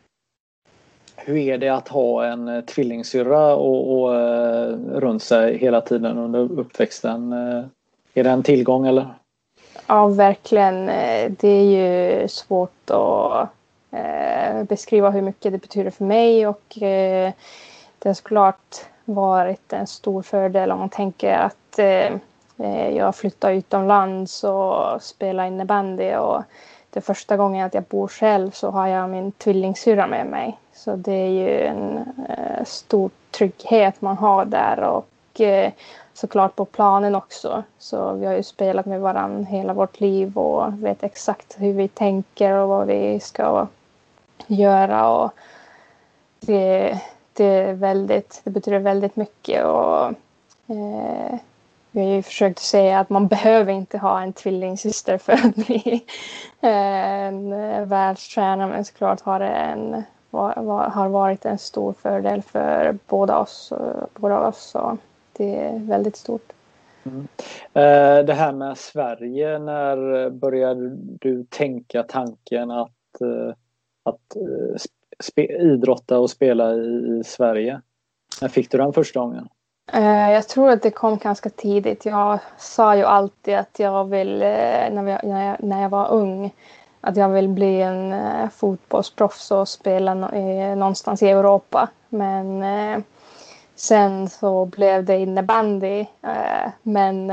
hur 1.16 1.36
är 1.36 1.58
det 1.58 1.68
att 1.68 1.88
ha 1.88 2.26
en 2.26 2.48
eh, 2.48 2.64
tvillingsyrra 2.64 3.54
och, 3.54 4.02
och 4.02 4.10
uh, 4.10 4.76
runt 4.94 5.22
sig 5.22 5.58
hela 5.58 5.80
tiden 5.80 6.18
under 6.18 6.40
uppväxten? 6.40 7.32
Är 8.14 8.24
det 8.24 8.30
en 8.30 8.42
tillgång 8.42 8.86
eller? 8.86 9.14
Ja, 9.86 10.06
verkligen. 10.06 10.86
Det 11.30 11.48
är 11.48 11.64
ju 11.64 12.28
svårt 12.28 12.90
att 12.90 13.48
beskriva 14.68 15.10
hur 15.10 15.22
mycket 15.22 15.52
det 15.52 15.58
betyder 15.58 15.90
för 15.90 16.04
mig 16.04 16.46
och 16.46 16.62
det 16.78 17.34
har 18.04 18.14
såklart 18.14 18.86
varit 19.04 19.72
en 19.72 19.86
stor 19.86 20.22
fördel 20.22 20.72
om 20.72 20.78
man 20.78 20.88
tänker 20.88 21.32
att 21.38 21.78
eh, 21.78 22.12
eh, 22.58 22.88
jag 22.96 23.16
flyttar 23.16 23.52
utomlands 23.52 24.44
och 24.44 25.02
spelar 25.02 25.44
innebandy 25.44 26.14
och 26.14 26.42
det 26.90 27.00
är 27.00 27.02
första 27.02 27.36
gången 27.36 27.66
att 27.66 27.74
jag 27.74 27.84
bor 27.84 28.08
själv 28.08 28.50
så 28.50 28.70
har 28.70 28.86
jag 28.86 29.10
min 29.10 29.32
tvillingsyrra 29.32 30.06
med 30.06 30.26
mig. 30.26 30.58
Så 30.72 30.96
det 30.96 31.12
är 31.12 31.28
ju 31.28 31.60
en 31.60 31.98
eh, 32.28 32.64
stor 32.64 33.10
trygghet 33.30 34.00
man 34.00 34.16
har 34.16 34.44
där 34.44 34.80
och 34.80 35.40
eh, 35.40 35.72
såklart 36.14 36.56
på 36.56 36.64
planen 36.64 37.14
också. 37.14 37.62
Så 37.78 38.12
vi 38.12 38.26
har 38.26 38.34
ju 38.34 38.42
spelat 38.42 38.86
med 38.86 39.00
varandra 39.00 39.44
hela 39.44 39.72
vårt 39.72 40.00
liv 40.00 40.38
och 40.38 40.84
vet 40.84 41.02
exakt 41.02 41.56
hur 41.58 41.72
vi 41.72 41.88
tänker 41.88 42.52
och 42.52 42.68
vad 42.68 42.86
vi 42.86 43.20
ska 43.20 43.66
göra. 44.46 45.08
Och 45.08 45.30
det, 46.40 47.00
det, 47.36 47.44
är 47.44 47.72
väldigt, 47.72 48.40
det 48.44 48.50
betyder 48.50 48.78
väldigt 48.78 49.16
mycket. 49.16 49.64
Och, 49.64 50.06
eh, 50.66 51.38
vi 51.90 52.00
har 52.00 52.08
ju 52.08 52.22
försökt 52.22 52.58
säga 52.58 52.98
att 52.98 53.10
man 53.10 53.26
behöver 53.26 53.72
inte 53.72 53.98
ha 53.98 54.22
en 54.22 54.32
tvillingsyster 54.32 55.18
för 55.18 55.32
att 55.32 55.54
bli 55.54 56.04
en 56.60 57.52
eh, 57.52 57.84
världstränare. 57.86 58.68
Men 58.68 58.84
såklart 58.84 59.20
har 59.20 59.38
det 59.38 59.48
en, 59.48 60.02
har 60.30 61.08
varit 61.08 61.44
en 61.44 61.58
stor 61.58 61.92
fördel 61.92 62.42
för 62.42 62.98
båda 63.06 63.38
oss. 63.38 63.72
Båda 64.14 64.46
oss 64.46 64.58
så 64.58 64.98
det 65.36 65.56
är 65.56 65.78
väldigt 65.78 66.16
stort. 66.16 66.52
Mm. 67.04 67.28
Eh, 67.72 68.24
det 68.24 68.34
här 68.34 68.52
med 68.52 68.78
Sverige, 68.78 69.58
när 69.58 70.30
började 70.30 70.90
du 70.96 71.44
tänka 71.44 72.02
tanken 72.02 72.70
att, 72.70 73.20
eh, 73.20 73.54
att 74.02 74.36
idrotta 75.36 76.18
och 76.18 76.30
spela 76.30 76.74
i 76.74 77.22
Sverige? 77.24 77.80
När 78.40 78.48
fick 78.48 78.70
du 78.70 78.78
den 78.78 78.92
första 78.92 79.20
gången? 79.20 79.48
Eh, 79.92 80.30
jag 80.30 80.48
tror 80.48 80.70
att 80.70 80.82
det 80.82 80.90
kom 80.90 81.18
ganska 81.18 81.50
tidigt. 81.50 82.04
Jag 82.04 82.38
sa 82.58 82.96
ju 82.96 83.02
alltid 83.04 83.54
att 83.54 83.78
jag 83.78 84.04
vill, 84.04 84.42
eh, 84.42 84.48
när 84.90 85.08
jag, 85.10 85.24
när 85.24 85.46
jag, 85.46 85.62
när 85.62 85.82
jag 85.82 85.88
var 85.88 86.12
ung, 86.12 86.54
att 87.00 87.16
jag 87.16 87.28
vill 87.28 87.48
bli 87.48 87.82
en 87.82 88.12
eh, 88.12 88.48
fotbollsproffs 88.48 89.50
och 89.50 89.68
spela 89.68 90.14
någonstans 90.74 91.22
i 91.22 91.28
Europa. 91.28 91.88
Men 92.08 92.64
Sen 93.76 94.28
så 94.28 94.64
blev 94.64 95.04
det 95.04 95.18
innebandy. 95.18 96.06
Men 96.82 97.32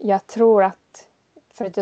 jag 0.00 0.26
tror 0.26 0.62
att 0.62 1.08
för 1.54 1.64
att 1.64 1.76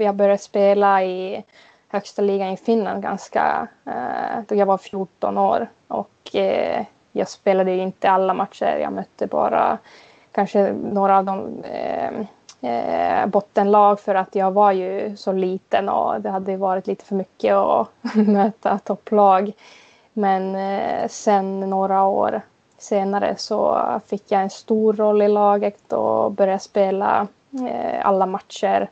jag 0.00 0.14
började 0.14 0.38
spela 0.38 1.04
i 1.04 1.44
högsta 1.92 2.22
ligan 2.22 2.48
i 2.48 2.56
Finland 2.56 3.02
ganska 3.02 3.68
eh, 3.86 4.42
då 4.48 4.54
jag 4.54 4.66
var 4.66 4.78
14 4.78 5.38
år. 5.38 5.68
Och 5.88 6.36
eh, 6.36 6.84
jag 7.12 7.28
spelade 7.28 7.76
inte 7.76 8.10
alla 8.10 8.34
matcher. 8.34 8.78
Jag 8.82 8.92
mötte 8.92 9.26
bara 9.26 9.78
kanske 10.32 10.72
några 10.72 11.18
av 11.18 11.24
de 11.24 11.64
eh, 11.64 12.10
eh, 12.70 13.26
bottenlag 13.26 14.00
för 14.00 14.14
att 14.14 14.34
jag 14.34 14.50
var 14.50 14.72
ju 14.72 15.16
så 15.16 15.32
liten 15.32 15.88
och 15.88 16.20
det 16.20 16.30
hade 16.30 16.56
varit 16.56 16.86
lite 16.86 17.04
för 17.04 17.14
mycket 17.14 17.54
att 17.54 17.88
möta 18.14 18.78
topplag. 18.78 19.52
Men 20.12 20.56
eh, 20.56 21.08
sen 21.08 21.60
några 21.60 22.04
år 22.04 22.40
senare 22.78 23.34
så 23.36 23.82
fick 24.06 24.32
jag 24.32 24.42
en 24.42 24.50
stor 24.50 24.92
roll 24.92 25.22
i 25.22 25.28
laget 25.28 25.92
och 25.92 26.32
började 26.32 26.58
spela 26.58 27.26
eh, 27.68 28.06
alla 28.06 28.26
matcher. 28.26 28.90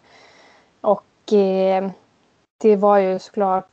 Och 0.80 1.33
eh, 1.33 1.90
det 2.60 2.76
var 2.76 2.98
ju 2.98 3.18
såklart 3.18 3.66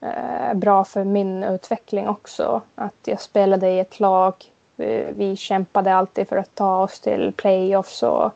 eh, 0.00 0.54
bra 0.54 0.84
för 0.84 1.04
min 1.04 1.44
utveckling 1.44 2.08
också. 2.08 2.60
Att 2.74 2.94
jag 3.04 3.20
spelade 3.20 3.70
i 3.70 3.78
ett 3.78 4.00
lag. 4.00 4.34
Vi 5.10 5.36
kämpade 5.36 5.94
alltid 5.94 6.28
för 6.28 6.36
att 6.36 6.54
ta 6.54 6.82
oss 6.82 7.00
till 7.00 7.32
playoffs 7.36 8.02
och 8.02 8.32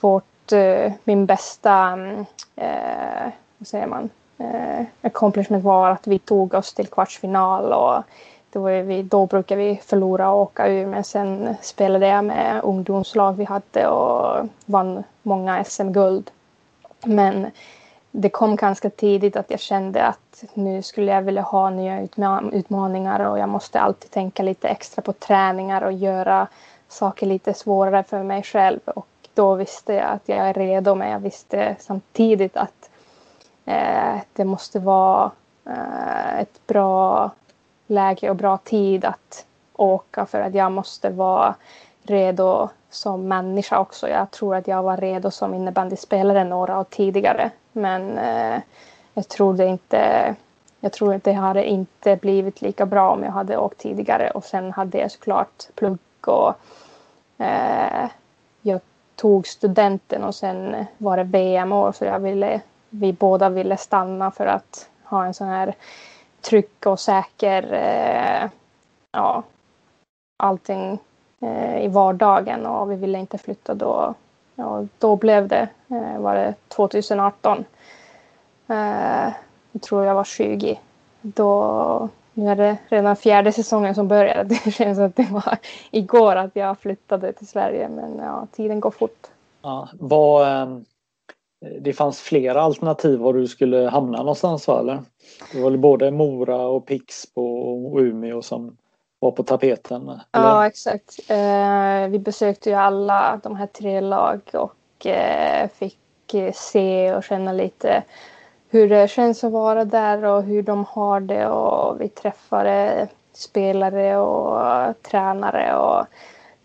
vårt, 0.00 0.52
eh, 0.52 0.92
min 1.04 1.26
bästa, 1.26 1.72
mm, 1.72 2.24
eh, 2.56 3.32
vad 3.58 3.68
säger 3.68 3.86
man, 3.86 4.10
eh, 4.38 4.86
accomplishment 5.02 5.64
var 5.64 5.90
att 5.90 6.06
vi 6.06 6.18
tog 6.18 6.54
oss 6.54 6.74
till 6.74 6.86
kvartsfinal 6.86 7.72
och 7.72 8.02
det 8.50 8.58
var 8.58 8.70
vi, 8.70 9.02
då 9.02 9.26
brukade 9.26 9.62
vi 9.62 9.80
förlora 9.84 10.30
och 10.30 10.40
åka 10.40 10.66
ur 10.66 10.86
men 10.86 11.04
sen 11.04 11.56
spelade 11.62 12.06
jag 12.06 12.24
med 12.24 12.60
ungdomslag 12.64 13.32
vi 13.32 13.44
hade 13.44 13.86
och 13.86 14.48
vann 14.64 15.04
många 15.22 15.64
SM-guld. 15.64 16.30
Men 17.04 17.46
det 18.10 18.28
kom 18.28 18.56
ganska 18.56 18.90
tidigt 18.90 19.36
att 19.36 19.50
jag 19.50 19.60
kände 19.60 20.04
att 20.04 20.44
nu 20.54 20.82
skulle 20.82 21.12
jag 21.12 21.22
vilja 21.22 21.42
ha 21.42 21.70
nya 21.70 22.08
utmaningar 22.52 23.20
och 23.20 23.38
jag 23.38 23.48
måste 23.48 23.80
alltid 23.80 24.10
tänka 24.10 24.42
lite 24.42 24.68
extra 24.68 25.02
på 25.02 25.12
träningar 25.12 25.82
och 25.82 25.92
göra 25.92 26.46
saker 26.88 27.26
lite 27.26 27.54
svårare 27.54 28.02
för 28.02 28.22
mig 28.22 28.42
själv. 28.42 28.80
Och 28.84 29.06
då 29.34 29.54
visste 29.54 29.94
jag 29.94 30.10
att 30.10 30.28
jag 30.28 30.38
är 30.38 30.54
redo 30.54 30.94
men 30.94 31.10
jag 31.10 31.20
visste 31.20 31.76
samtidigt 31.80 32.56
att 32.56 32.90
eh, 33.64 34.16
det 34.32 34.44
måste 34.44 34.78
vara 34.78 35.30
eh, 35.64 36.40
ett 36.40 36.66
bra 36.66 37.30
läge 37.86 38.30
och 38.30 38.36
bra 38.36 38.56
tid 38.56 39.04
att 39.04 39.46
åka 39.72 40.26
för 40.26 40.40
att 40.40 40.54
jag 40.54 40.72
måste 40.72 41.10
vara 41.10 41.54
redo 42.02 42.68
som 42.90 43.28
människa 43.28 43.78
också. 43.78 44.08
Jag 44.08 44.30
tror 44.30 44.56
att 44.56 44.68
jag 44.68 44.82
var 44.82 44.96
redo 44.96 45.30
som 45.30 45.54
innebandyspelare 45.54 46.44
några 46.44 46.80
år 46.80 46.84
tidigare. 46.90 47.50
Men 47.72 48.18
eh, 48.18 48.60
jag 49.14 49.28
tror 49.28 49.54
det 49.54 49.66
inte 49.66 50.34
jag 50.80 50.92
tror 50.92 51.14
att 51.14 51.24
det 51.24 51.32
hade 51.32 51.64
inte 51.64 52.16
blivit 52.16 52.62
lika 52.62 52.86
bra 52.86 53.10
om 53.10 53.22
jag 53.22 53.32
hade 53.32 53.56
åkt 53.56 53.78
tidigare 53.78 54.30
och 54.30 54.44
sen 54.44 54.72
hade 54.72 54.98
jag 54.98 55.10
såklart 55.10 55.66
plugg 55.74 55.98
och 56.26 56.54
eh, 57.38 58.10
jag 58.62 58.80
tog 59.16 59.46
studenten 59.46 60.24
och 60.24 60.34
sen 60.34 60.86
var 60.98 61.16
det 61.16 61.24
VM-år 61.24 61.92
så 61.92 62.04
jag 62.04 62.18
ville, 62.20 62.60
vi 62.90 63.12
båda 63.12 63.48
ville 63.48 63.76
stanna 63.76 64.30
för 64.30 64.46
att 64.46 64.88
ha 65.04 65.24
en 65.24 65.34
sån 65.34 65.48
här 65.48 65.74
trygg 66.40 66.86
och 66.86 67.00
säker 67.00 67.72
eh, 67.72 68.50
ja, 69.12 69.42
allting 70.36 70.98
Eh, 71.42 71.84
i 71.84 71.88
vardagen 71.88 72.66
och 72.66 72.90
vi 72.90 72.96
ville 72.96 73.18
inte 73.18 73.38
flytta 73.38 73.74
då. 73.74 74.14
Ja, 74.54 74.86
då 74.98 75.16
blev 75.16 75.48
det, 75.48 75.68
eh, 75.88 76.20
var 76.20 76.34
det 76.34 76.54
2018. 76.68 77.64
Eh, 78.68 79.32
jag 79.72 79.82
tror 79.82 80.04
jag 80.04 80.14
var 80.14 80.24
20. 80.24 80.80
Då, 81.20 82.08
nu 82.32 82.50
är 82.50 82.56
det 82.56 82.76
redan 82.88 83.16
fjärde 83.16 83.52
säsongen 83.52 83.94
som 83.94 84.08
börjar. 84.08 84.44
Det 84.64 84.70
känns 84.70 84.98
som 84.98 85.06
att 85.06 85.16
det 85.16 85.30
var 85.30 85.58
igår 85.90 86.36
att 86.36 86.56
jag 86.56 86.78
flyttade 86.78 87.32
till 87.32 87.46
Sverige 87.46 87.88
men 87.88 88.18
ja, 88.18 88.46
tiden 88.52 88.80
går 88.80 88.90
fort. 88.90 89.26
Ja, 89.62 89.88
var, 89.92 90.46
ehm, 90.46 90.84
det 91.80 91.92
fanns 91.92 92.20
flera 92.20 92.62
alternativ 92.62 93.18
var 93.18 93.34
du 93.34 93.46
skulle 93.48 93.88
hamna 93.88 94.18
någonstans 94.18 94.68
va? 94.68 94.80
Eller? 94.80 94.98
Det 95.52 95.60
var 95.60 95.76
både 95.76 96.10
Mora 96.10 96.66
och 96.66 96.86
Pixbo 96.86 97.42
och 97.42 98.00
Umeå 98.00 98.42
som 98.42 98.76
var 99.20 99.30
på 99.30 99.42
tapeten? 99.42 100.02
Eller? 100.02 100.22
Ja 100.32 100.66
exakt. 100.66 101.20
Eh, 101.28 102.08
vi 102.08 102.18
besökte 102.18 102.70
ju 102.70 102.76
alla 102.76 103.40
de 103.42 103.56
här 103.56 103.66
tre 103.66 104.00
lag 104.00 104.40
och 104.52 105.06
eh, 105.06 105.68
fick 105.68 105.98
se 106.54 107.14
och 107.14 107.24
känna 107.24 107.52
lite 107.52 108.02
hur 108.68 108.88
det 108.88 109.10
känns 109.10 109.44
att 109.44 109.52
vara 109.52 109.84
där 109.84 110.24
och 110.24 110.42
hur 110.42 110.62
de 110.62 110.84
har 110.84 111.20
det 111.20 111.46
och 111.46 112.00
vi 112.00 112.08
träffade 112.08 113.08
spelare 113.32 114.16
och 114.18 115.02
tränare 115.02 115.76
och 115.76 116.06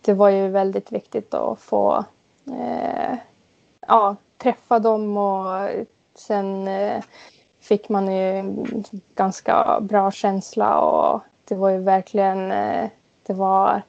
det 0.01 0.13
var 0.13 0.29
ju 0.29 0.47
väldigt 0.47 0.91
viktigt 0.91 1.33
att 1.33 1.59
få 1.59 2.05
eh, 2.47 3.17
ja, 3.87 4.15
träffa 4.37 4.79
dem 4.79 5.17
och 5.17 5.69
sen 6.15 6.67
eh, 6.67 7.03
fick 7.61 7.89
man 7.89 8.15
ju 8.15 8.55
ganska 9.15 9.79
bra 9.81 10.11
känsla 10.11 10.79
och 10.79 11.21
det 11.45 11.55
var 11.55 11.69
ju 11.69 11.77
verkligen, 11.77 12.51
eh, 12.51 12.89
det 13.23 13.33
var, 13.33 13.81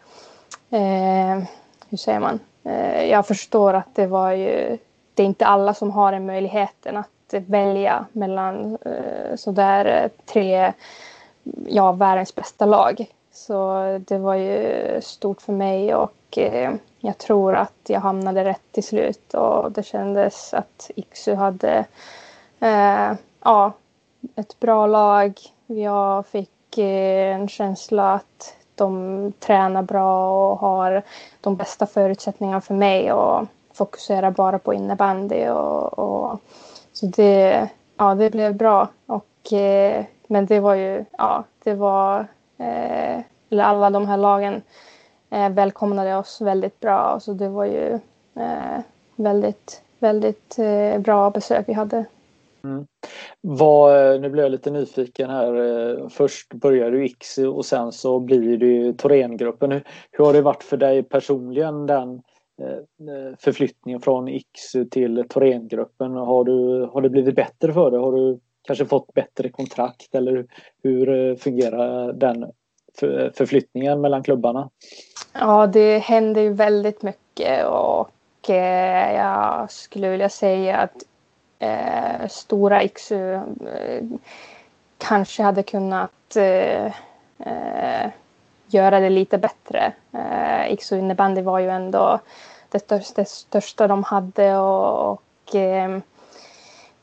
eh, 0.71 1.43
hur 1.89 1.97
säger 1.97 2.21
man, 2.21 2.41
eh, 2.65 3.05
jag 3.05 3.27
förstår 3.27 3.75
att 3.75 3.95
det 3.95 4.07
var 4.07 4.33
ju, 4.33 4.79
det 5.15 5.23
är 5.23 5.27
inte 5.27 5.47
alla 5.47 5.75
som 5.75 5.91
har 5.91 6.13
den 6.13 6.27
möjligheten 6.27 6.97
att 6.97 7.35
välja 7.47 8.05
mellan 8.13 8.79
eh, 8.85 9.37
sådär 9.37 9.85
eh, 9.85 10.11
tre, 10.25 10.73
ja, 11.69 11.93
världens 11.93 12.35
bästa 12.35 12.67
lag. 12.67 13.07
Så 13.33 13.83
det 14.07 14.19
var 14.19 14.35
ju 14.35 15.01
stort 15.03 15.43
för 15.43 15.53
mig 15.53 15.95
och 15.95 16.39
eh, 16.39 16.75
jag 17.01 17.19
tror 17.19 17.55
att 17.55 17.81
jag 17.87 18.01
hamnade 18.01 18.45
rätt 18.45 18.73
till 18.73 18.85
slut 18.85 19.35
och 19.35 19.73
det 19.73 19.83
kändes 19.83 20.55
att 20.55 20.91
Iksu 20.97 21.35
hade 21.35 21.85
eh, 22.61 23.13
ja, 23.45 23.73
ett 24.37 24.61
bra 24.61 24.87
lag. 24.87 25.41
Jag 25.67 26.27
fick 26.27 26.51
Eh, 26.79 27.35
en 27.35 27.49
känsla 27.49 28.13
att 28.15 28.57
de 28.75 29.33
tränar 29.41 29.83
bra 29.83 30.31
och 30.51 30.59
har 30.59 31.03
de 31.41 31.57
bästa 31.57 31.87
förutsättningarna 31.87 32.61
för 32.61 32.75
mig 32.75 33.13
och 33.13 33.47
fokuserar 33.75 34.31
bara 34.31 34.59
på 34.59 34.75
innebandy. 34.75 35.49
Och, 35.49 35.99
och, 35.99 36.41
så 36.93 37.07
det, 37.07 37.69
ja, 37.97 38.15
det 38.15 38.31
blev 38.31 38.55
bra. 38.55 38.89
Och, 39.07 39.53
eh, 39.53 40.05
men 40.27 40.47
det 40.47 40.61
var 40.61 40.75
ju, 40.75 41.05
ja, 41.19 41.45
det 41.65 41.75
var, 41.75 42.21
eh, 42.59 43.21
eller 43.51 43.65
alla 43.65 43.91
de 43.91 44.09
här 44.09 44.17
lagen 44.17 44.63
eh, 45.31 45.49
välkomnade 45.49 46.17
oss 46.17 46.41
väldigt 46.41 46.81
bra. 46.81 47.21
Så 47.21 47.33
det 47.33 47.49
var 47.49 47.65
ju, 47.65 47.93
eh, 48.35 48.81
väldigt, 49.17 49.83
väldigt 49.99 50.59
eh, 50.59 50.99
bra 50.99 51.31
besök 51.31 51.69
vi 51.69 51.73
hade. 51.73 52.05
Mm. 52.67 52.87
Vad, 53.41 54.15
eh, 54.15 54.21
nu 54.21 54.31
blir 54.31 54.43
jag 54.43 54.53
lite 54.53 54.71
nyfiken 54.71 55.31
här. 55.31 55.55
Eh, 55.55 56.09
först 56.09 56.55
börjar 56.55 56.91
du 56.91 57.05
X 57.05 57.39
och 57.39 57.65
sen 57.65 57.93
så 57.93 58.21
blir 58.21 58.57
det 58.57 58.99
Thorengruppen. 58.99 59.73
Hur, 59.73 59.83
hur 60.11 60.25
har 60.25 60.33
det 60.33 60.43
varit 60.43 60.63
för 60.63 60.77
dig 60.77 61.03
personligen 61.03 61.87
den 61.87 62.15
eh, 62.63 63.37
förflyttningen 63.39 64.01
från 64.01 64.29
X 64.29 64.49
till 64.91 65.25
Thorengruppen? 65.29 66.13
Har, 66.13 66.45
du, 66.45 66.89
har 66.93 67.01
det 67.01 67.09
blivit 67.09 67.37
bättre 67.37 67.73
för 67.73 67.91
dig? 67.91 68.01
Har 68.01 68.13
du 68.13 68.41
kanske 68.67 68.87
fått 68.87 69.15
bättre 69.15 69.49
kontrakt 69.49 70.15
eller 70.15 70.47
hur 70.83 71.37
fungerar 71.37 72.13
den 72.13 72.47
förflyttningen 73.35 74.01
mellan 74.01 74.23
klubbarna? 74.23 74.71
Ja, 75.33 75.67
det 75.67 75.99
händer 75.99 76.41
ju 76.41 76.53
väldigt 76.53 77.03
mycket 77.03 77.67
och 77.67 78.11
jag 78.49 79.71
skulle 79.71 80.11
vilja 80.11 80.29
säga 80.29 80.77
att 80.77 80.93
eh, 81.59 82.29
stora 82.29 82.83
Iksu 82.83 83.33
eh, 83.35 84.05
kanske 84.99 85.43
hade 85.43 85.63
kunnat 85.63 86.37
eh, 86.37 86.87
eh 87.39 88.11
göra 88.69 89.01
det 89.01 89.11
lite 89.11 89.39
bättre. 89.39 89.93
Eh, 90.13 90.73
Iksu 90.73 90.99
innebandy 90.99 91.43
var 91.43 91.59
ju 91.59 91.71
ändå 91.71 92.19
det, 92.69 92.89
det 93.15 93.29
största 93.29 93.87
de 93.87 94.03
hade 94.03 94.57
och, 94.57 95.13
och 95.13 95.55
eh, 95.55 95.99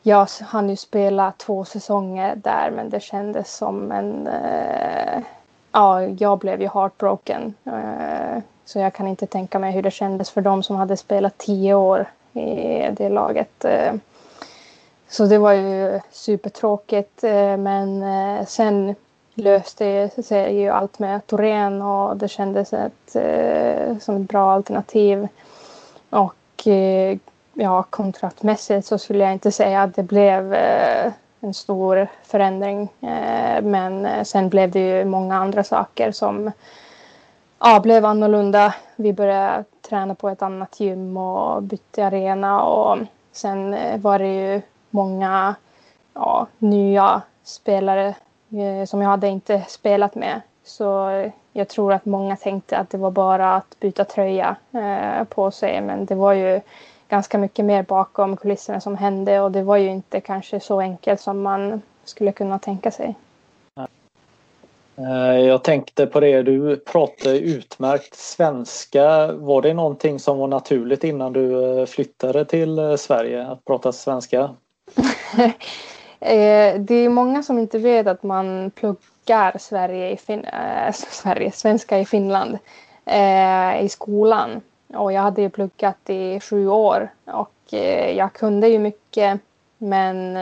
jag 0.01 0.27
hann 0.41 0.69
ju 0.69 0.75
spela 0.75 1.33
två 1.37 1.65
säsonger 1.65 2.35
där 2.35 2.71
men 2.75 2.89
det 2.89 2.99
kändes 2.99 3.55
som 3.55 3.91
en 3.91 4.27
eh, 4.27 5.23
ja, 5.71 6.01
jag 6.01 6.39
blev 6.39 6.61
ju 6.61 6.67
heartbroken. 6.67 7.53
Eh, 7.65 8.41
så 8.65 8.79
jag 8.79 8.93
kan 8.93 9.07
inte 9.07 9.27
tänka 9.27 9.59
mig 9.59 9.71
hur 9.71 9.81
det 9.81 9.91
kändes 9.91 10.31
för 10.31 10.41
dem 10.41 10.63
som 10.63 10.75
hade 10.75 10.97
spelat 10.97 11.37
tio 11.37 11.73
år 11.73 12.05
i 12.33 12.89
det 12.91 13.09
laget. 13.09 13.65
Eh, 13.65 13.93
så 15.13 15.25
det 15.25 15.37
var 15.37 15.51
ju 15.51 15.99
supertråkigt. 16.11 17.23
Eh, 17.23 17.57
men 17.57 18.03
eh, 18.03 18.45
sen 18.45 18.95
löste 19.33 20.09
sig 20.23 20.59
ju 20.59 20.69
allt 20.69 20.99
med 20.99 21.27
Torén 21.27 21.81
och 21.81 22.17
det 22.17 22.27
kändes 22.27 22.73
ett, 22.73 23.15
eh, 23.15 23.97
som 23.97 24.21
ett 24.21 24.29
bra 24.29 24.51
alternativ. 24.51 25.27
Och 26.09 26.67
ja, 27.53 27.83
kontraktmässigt 27.83 28.87
så 28.87 28.97
skulle 28.97 29.23
jag 29.23 29.33
inte 29.33 29.51
säga 29.51 29.83
att 29.83 29.95
det 29.95 30.03
blev 30.03 30.53
en 31.39 31.53
stor 31.53 32.07
förändring. 32.23 32.89
Men 33.61 34.25
sen 34.25 34.49
blev 34.49 34.71
det 34.71 34.79
ju 34.79 35.05
många 35.05 35.35
andra 35.35 35.63
saker 35.63 36.11
som 36.11 36.51
ja, 37.59 37.79
blev 37.79 38.05
annorlunda. 38.05 38.75
Vi 38.95 39.13
började 39.13 39.63
träna 39.89 40.15
på 40.15 40.29
ett 40.29 40.41
annat 40.41 40.79
gym 40.79 41.17
och 41.17 41.63
bytte 41.63 42.05
arena 42.05 42.63
och 42.63 42.97
sen 43.31 43.75
var 44.01 44.19
det 44.19 44.33
ju 44.33 44.61
många 44.93 45.55
ja, 46.13 46.47
nya 46.57 47.21
spelare 47.43 48.15
eh, 48.51 48.85
som 48.85 49.01
jag 49.01 49.09
hade 49.09 49.27
inte 49.27 49.65
spelat 49.67 50.15
med. 50.15 50.41
Så 50.63 51.09
jag 51.53 51.67
tror 51.67 51.93
att 51.93 52.05
många 52.05 52.35
tänkte 52.35 52.77
att 52.77 52.89
det 52.89 52.97
var 52.97 53.11
bara 53.11 53.55
att 53.55 53.79
byta 53.79 54.05
tröja 54.05 54.55
eh, 54.71 55.23
på 55.23 55.51
sig 55.51 55.81
men 55.81 56.05
det 56.05 56.15
var 56.15 56.33
ju 56.33 56.61
ganska 57.09 57.37
mycket 57.37 57.65
mer 57.65 57.83
bakom 57.83 58.37
kulisserna 58.37 58.81
som 58.81 58.97
hände 58.97 59.41
och 59.41 59.51
det 59.51 59.63
var 59.63 59.77
ju 59.77 59.89
inte 59.89 60.21
kanske 60.21 60.59
så 60.59 60.79
enkelt 60.79 61.21
som 61.21 61.41
man 61.41 61.81
skulle 62.03 62.31
kunna 62.31 62.59
tänka 62.59 62.91
sig. 62.91 63.15
Eh, 64.97 65.39
jag 65.39 65.63
tänkte 65.63 66.05
på 66.05 66.19
det, 66.19 66.43
du 66.43 66.77
pratade 66.77 67.39
utmärkt 67.39 68.15
svenska. 68.15 69.31
Var 69.31 69.61
det 69.61 69.73
någonting 69.73 70.19
som 70.19 70.37
var 70.37 70.47
naturligt 70.47 71.03
innan 71.03 71.33
du 71.33 71.85
flyttade 71.87 72.45
till 72.45 72.97
Sverige, 72.97 73.47
att 73.47 73.65
prata 73.65 73.91
svenska? 73.91 74.55
Eh, 76.25 76.79
det 76.79 76.95
är 76.95 77.09
många 77.09 77.43
som 77.43 77.59
inte 77.59 77.77
vet 77.77 78.07
att 78.07 78.23
man 78.23 78.71
pluggar 78.75 79.57
Sverige 79.59 80.11
i 80.11 80.17
fin 80.17 80.45
eh, 80.45 80.91
Sverige, 80.93 81.51
svenska 81.51 81.99
i 81.99 82.05
Finland 82.05 82.57
eh, 83.05 83.83
i 83.83 83.89
skolan. 83.89 84.61
Och 84.93 85.13
jag 85.13 85.21
hade 85.21 85.41
ju 85.41 85.49
pluggat 85.49 86.09
i 86.09 86.39
sju 86.39 86.67
år 86.67 87.09
och 87.25 87.73
jag 88.15 88.33
kunde 88.33 88.67
ju 88.67 88.79
mycket 88.79 89.39
men 89.77 90.37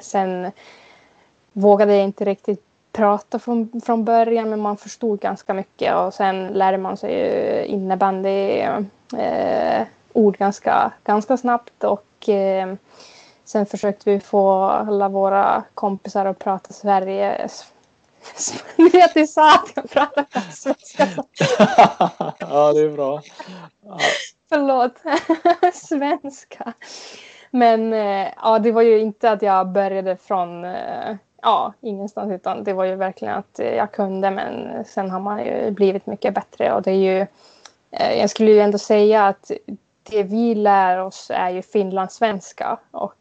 sen 0.00 0.52
vågade 1.52 1.94
jag 1.94 2.04
inte 2.04 2.24
riktigt 2.24 2.64
prata 2.92 3.38
från, 3.38 3.80
från 3.84 4.04
början 4.04 4.50
men 4.50 4.60
man 4.60 4.76
förstod 4.76 5.20
ganska 5.20 5.54
mycket 5.54 5.94
och 5.94 6.14
sen 6.14 6.46
lärde 6.46 6.78
man 6.78 6.96
sig 6.96 7.14
ju 7.14 7.64
innebandy 7.64 8.58
eh, 9.18 9.82
ord 10.12 10.36
ganska, 10.36 10.92
ganska 11.04 11.36
snabbt 11.36 11.84
och 11.84 12.28
eh, 12.28 12.74
sen 13.44 13.66
försökte 13.66 14.10
vi 14.10 14.20
få 14.20 14.62
alla 14.62 15.08
våra 15.08 15.64
kompisar 15.74 16.26
att 16.26 16.38
prata 16.38 16.72
Sverige, 16.72 17.48
vet 18.92 19.14
du 19.14 19.26
sa 19.26 19.54
att 19.54 19.70
jag 19.74 19.90
pratar 19.90 20.26
svenska. 20.52 21.08
ja, 22.38 22.72
det 22.72 22.80
är 22.80 22.92
bra. 22.92 23.22
Ja. 23.84 23.98
Förlåt. 24.48 24.94
svenska. 25.74 26.72
Men 27.50 27.92
eh, 27.92 28.28
ja, 28.42 28.58
det 28.58 28.72
var 28.72 28.82
ju 28.82 28.98
inte 28.98 29.30
att 29.30 29.42
jag 29.42 29.68
började 29.68 30.16
från 30.16 30.64
eh, 30.64 31.16
ja, 31.42 31.72
ingenstans 31.80 32.32
utan 32.32 32.64
det 32.64 32.72
var 32.72 32.84
ju 32.84 32.96
verkligen 32.96 33.34
att 33.34 33.58
jag 33.58 33.92
kunde 33.92 34.30
men 34.30 34.84
sen 34.84 35.10
har 35.10 35.20
man 35.20 35.44
ju 35.44 35.70
blivit 35.70 36.06
mycket 36.06 36.34
bättre 36.34 36.72
och 36.72 36.82
det 36.82 36.90
är 36.90 36.94
ju 36.94 37.26
eh, 37.90 38.20
jag 38.20 38.30
skulle 38.30 38.50
ju 38.50 38.60
ändå 38.60 38.78
säga 38.78 39.26
att 39.26 39.50
det 40.02 40.22
vi 40.22 40.54
lär 40.54 40.98
oss 40.98 41.30
är 41.34 41.50
ju 41.50 41.62
finlandssvenska 41.62 42.78
och 42.90 43.14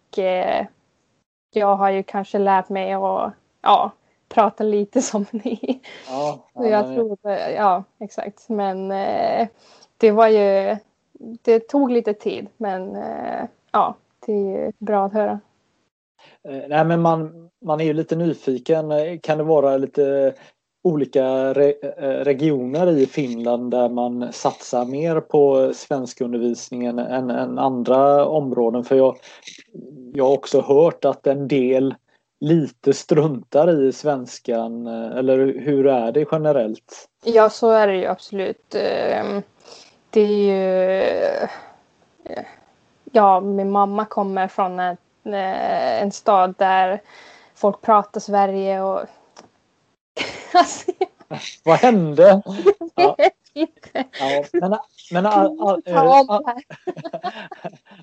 jag 1.54 1.76
har 1.76 1.90
ju 1.90 2.04
kanske 2.04 2.40
lärt 2.40 2.70
mig 2.70 2.94
att 2.94 3.34
ja, 3.62 3.92
prata 4.30 4.64
lite 4.64 5.02
som 5.02 5.26
ni. 5.32 5.82
Ja, 6.08 6.40
ja, 6.54 6.66
jag 6.66 6.86
tror 6.86 7.18
ja 7.56 7.84
exakt. 8.00 8.50
Men 8.50 8.92
eh, 8.92 9.48
det 9.98 10.12
var 10.12 10.28
ju, 10.28 10.78
det 11.42 11.60
tog 11.60 11.92
lite 11.92 12.14
tid 12.14 12.48
men 12.58 12.96
eh, 12.96 13.46
ja, 13.72 13.96
det 14.26 14.34
är 14.34 14.38
ju 14.38 14.72
bra 14.78 15.06
att 15.06 15.14
höra. 15.14 15.40
Eh, 16.44 16.64
nej 16.70 16.86
men 16.86 17.02
man, 17.02 17.50
man 17.62 17.82
är 17.82 17.86
ju 17.86 17.94
lite 17.94 18.16
nyfiken. 18.16 18.92
Kan 19.20 19.38
det 19.38 19.44
vara 19.44 19.78
lite 19.78 20.34
olika 20.84 21.54
re, 21.54 21.74
eh, 21.98 22.24
regioner 22.24 22.88
i 22.98 23.06
Finland 23.06 23.72
där 23.72 23.90
man 23.90 24.34
satsar 24.34 24.86
mer 24.86 25.20
på 25.20 25.74
svenskundervisningen 25.74 27.00
än, 27.00 27.30
än 27.30 27.60
andra 27.60 28.26
områden? 28.26 28.84
För 28.84 28.96
jag, 28.96 29.18
jag 30.14 30.26
har 30.26 30.34
också 30.34 30.62
hört 30.62 31.06
att 31.06 31.28
en 31.28 31.48
del 31.48 31.96
lite 32.40 32.94
struntar 32.94 33.84
i 33.84 33.92
svenskan 33.92 34.88
eh, 34.88 35.18
eller 35.18 35.38
hur 35.38 35.88
är 35.88 36.12
det 36.12 36.26
generellt? 36.32 37.08
Ja, 37.24 37.50
så 37.50 37.70
är 37.70 37.88
det 37.88 37.96
ju 37.96 38.06
absolut. 38.06 38.76
Ehm, 38.76 39.42
det 40.10 40.22
är 40.22 40.28
ju... 40.28 41.02
Eh, 42.24 42.46
ja, 43.12 43.40
min 43.40 43.72
mamma 43.72 44.06
kommer 44.06 44.48
från 44.48 44.80
en, 44.80 44.98
en 45.24 46.12
stad 46.12 46.56
där 46.58 47.02
folk 47.56 47.82
pratar 47.82 48.20
Sverige 48.20 48.82
och... 48.82 49.00
alltså, 50.54 50.92
Vad 51.64 51.78
hände? 51.78 52.42
Jag 52.96 53.18
vet 53.18 53.34
inte. 53.54 54.06
Ja, 54.20 54.44
men 54.54 54.78
men 55.12 55.26
all, 55.26 55.62
all, 55.62 55.82
all, 56.30 56.46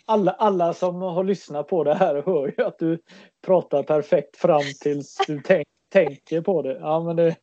alla, 0.04 0.32
alla 0.32 0.74
som 0.74 1.02
har 1.02 1.24
lyssnat 1.24 1.68
på 1.68 1.84
det 1.84 1.94
här 1.94 2.22
hör 2.26 2.54
ju 2.58 2.64
att 2.64 2.78
du 2.78 2.98
pratar 3.46 3.82
perfekt 3.82 4.36
fram 4.36 4.62
tills 4.80 5.16
du 5.26 5.42
tänk, 5.44 5.66
tänker 5.92 6.40
på 6.40 6.62
det. 6.62 6.78
Ja, 6.80 7.00
men 7.00 7.16
det... 7.16 7.36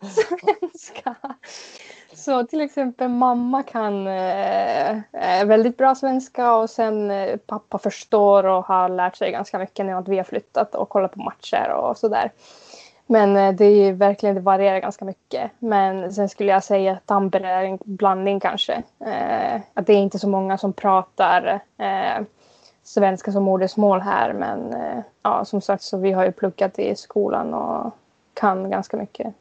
Svenska. 0.00 1.16
Så 2.12 2.46
till 2.46 2.60
exempel 2.60 3.08
mamma 3.08 3.62
kan 3.62 4.06
eh, 4.06 5.44
väldigt 5.46 5.76
bra 5.76 5.94
svenska 5.94 6.54
och 6.54 6.70
sen 6.70 7.10
eh, 7.10 7.36
pappa 7.36 7.78
förstår 7.78 8.44
och 8.44 8.64
har 8.64 8.88
lärt 8.88 9.16
sig 9.16 9.30
ganska 9.32 9.58
mycket 9.58 9.86
när 9.86 10.02
vi 10.02 10.16
har 10.16 10.24
flyttat 10.24 10.74
och 10.74 10.88
kollat 10.88 11.12
på 11.12 11.22
matcher 11.22 11.68
och 11.70 11.96
sådär. 11.96 12.32
Men 13.06 13.36
eh, 13.36 13.54
det 13.54 13.64
är 13.64 13.92
verkligen, 13.92 14.34
det 14.34 14.40
varierar 14.40 14.80
ganska 14.80 15.04
mycket. 15.04 15.50
Men 15.58 16.12
sen 16.12 16.28
skulle 16.28 16.52
jag 16.52 16.64
säga 16.64 16.92
att 16.92 17.06
Tampere 17.06 17.50
är 17.50 17.64
en 17.64 17.78
blandning 17.84 18.40
kanske. 18.40 18.82
Eh, 19.06 19.60
att 19.74 19.86
det 19.86 19.92
är 19.92 19.98
inte 19.98 20.18
så 20.18 20.28
många 20.28 20.58
som 20.58 20.72
pratar 20.72 21.60
eh, 21.78 22.24
svenska 22.82 23.32
som 23.32 23.42
modersmål 23.42 24.00
här. 24.00 24.32
Men 24.32 24.72
eh, 24.72 25.02
ja, 25.22 25.44
som 25.44 25.60
sagt 25.60 25.82
så 25.82 25.98
vi 25.98 26.12
har 26.12 26.24
ju 26.24 26.32
pluggat 26.32 26.78
i 26.78 26.96
skolan 26.96 27.54
och 27.54 27.92
kan 28.34 28.70
ganska 28.70 28.96
mycket. 28.96 29.34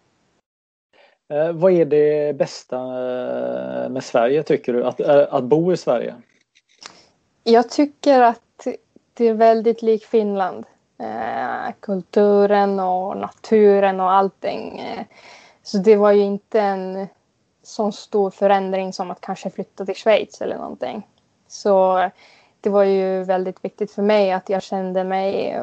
Eh, 1.34 1.52
vad 1.52 1.72
är 1.72 1.86
det 1.86 2.38
bästa 2.38 2.78
eh, 2.78 3.90
med 3.90 4.04
Sverige 4.04 4.44
tycker 4.44 4.74
du? 4.74 4.86
Att, 4.86 5.02
att 5.02 5.44
bo 5.44 5.74
i 5.74 5.78
Sverige? 5.78 6.16
Jag 7.44 7.70
tycker 7.70 8.22
att 8.22 8.68
det 9.14 9.28
är 9.28 9.34
väldigt 9.34 9.82
lik 9.82 10.06
Finland 10.06 10.66
eh, 11.04 11.74
kulturen 11.80 12.80
och 12.80 13.18
naturen 13.18 14.00
och 14.00 14.12
allting. 14.12 14.80
Eh, 14.80 15.06
så 15.64 15.78
det 15.78 15.96
var 15.96 16.12
ju 16.12 16.22
inte 16.22 16.62
en 16.62 17.08
sån 17.64 17.94
stor 17.94 18.32
förändring 18.32 18.94
som 18.94 19.12
att 19.12 19.22
kanske 19.22 19.50
flytta 19.50 19.86
till 19.86 19.96
Schweiz 19.96 20.42
eller 20.42 20.58
någonting. 20.58 21.08
Så 21.48 22.10
det 22.62 22.70
var 22.70 22.84
ju 22.84 23.24
väldigt 23.24 23.66
viktigt 23.66 23.92
för 23.92 24.02
mig 24.02 24.32
att 24.32 24.50
jag 24.50 24.64
kände 24.64 25.04
mig 25.04 25.60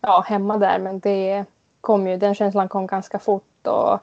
ja, 0.00 0.24
hemma 0.28 0.58
där. 0.58 0.78
Men 0.78 1.00
det 1.00 1.44
kom 1.80 2.08
ju, 2.08 2.16
den 2.16 2.34
känslan 2.34 2.68
kom 2.68 2.86
ganska 2.86 3.18
fort. 3.18 3.66
Och 3.66 4.00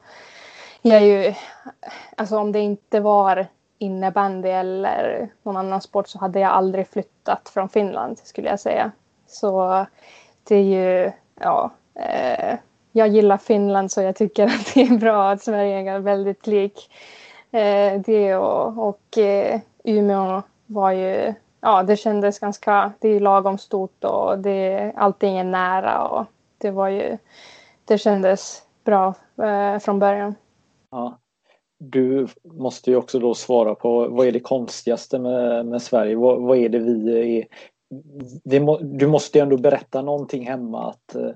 jag 0.82 1.02
är 1.02 1.06
ju, 1.26 1.34
alltså 2.16 2.38
om 2.38 2.52
det 2.52 2.60
inte 2.60 3.00
var 3.00 3.46
innebandy 3.78 4.48
eller 4.48 5.28
någon 5.42 5.56
annan 5.56 5.80
sport 5.80 6.08
så 6.08 6.18
hade 6.18 6.40
jag 6.40 6.50
aldrig 6.50 6.88
flyttat 6.88 7.48
från 7.48 7.68
Finland 7.68 8.18
skulle 8.18 8.48
jag 8.48 8.60
säga. 8.60 8.92
Så 9.26 9.86
det 10.44 10.54
är 10.56 10.62
ju, 10.62 11.12
ja, 11.40 11.70
eh, 11.94 12.58
jag 12.92 13.08
gillar 13.08 13.36
Finland 13.36 13.92
så 13.92 14.02
jag 14.02 14.16
tycker 14.16 14.44
att 14.46 14.74
det 14.74 14.82
är 14.82 14.98
bra 14.98 15.30
att 15.30 15.42
Sverige 15.42 15.90
är 15.90 15.98
väldigt 15.98 16.46
lik 16.46 16.90
eh, 17.50 18.00
det 18.00 18.36
och, 18.36 18.88
och 18.88 19.18
eh, 19.18 19.60
Umeå 19.84 20.42
var 20.66 20.90
ju, 20.90 21.34
ja 21.60 21.82
det 21.82 21.96
kändes 21.96 22.38
ganska, 22.38 22.92
det 22.98 23.08
är 23.08 23.20
lagom 23.20 23.58
stort 23.58 24.04
och 24.04 24.38
det, 24.38 24.92
allting 24.96 25.36
är 25.36 25.44
nära 25.44 26.08
och 26.08 26.26
det 26.58 26.70
var 26.70 26.88
ju, 26.88 27.18
det 27.84 27.98
kändes 27.98 28.62
bra 28.84 29.14
eh, 29.42 29.78
från 29.78 29.98
början. 29.98 30.34
Ja. 30.90 31.18
Du 31.78 32.26
måste 32.44 32.90
ju 32.90 32.96
också 32.96 33.18
då 33.18 33.34
svara 33.34 33.74
på 33.74 34.08
vad 34.08 34.26
är 34.26 34.32
det 34.32 34.40
konstigaste 34.40 35.18
med, 35.18 35.66
med 35.66 35.82
Sverige? 35.82 36.16
Vad, 36.16 36.42
vad 36.42 36.58
är 36.58 36.68
det 36.68 36.78
vi 36.78 37.38
är? 37.38 37.46
Må, 38.60 38.78
du 38.78 39.06
måste 39.06 39.38
ju 39.38 39.42
ändå 39.42 39.56
berätta 39.56 40.02
någonting 40.02 40.46
hemma 40.46 40.90
att 40.90 41.14
eh, 41.14 41.30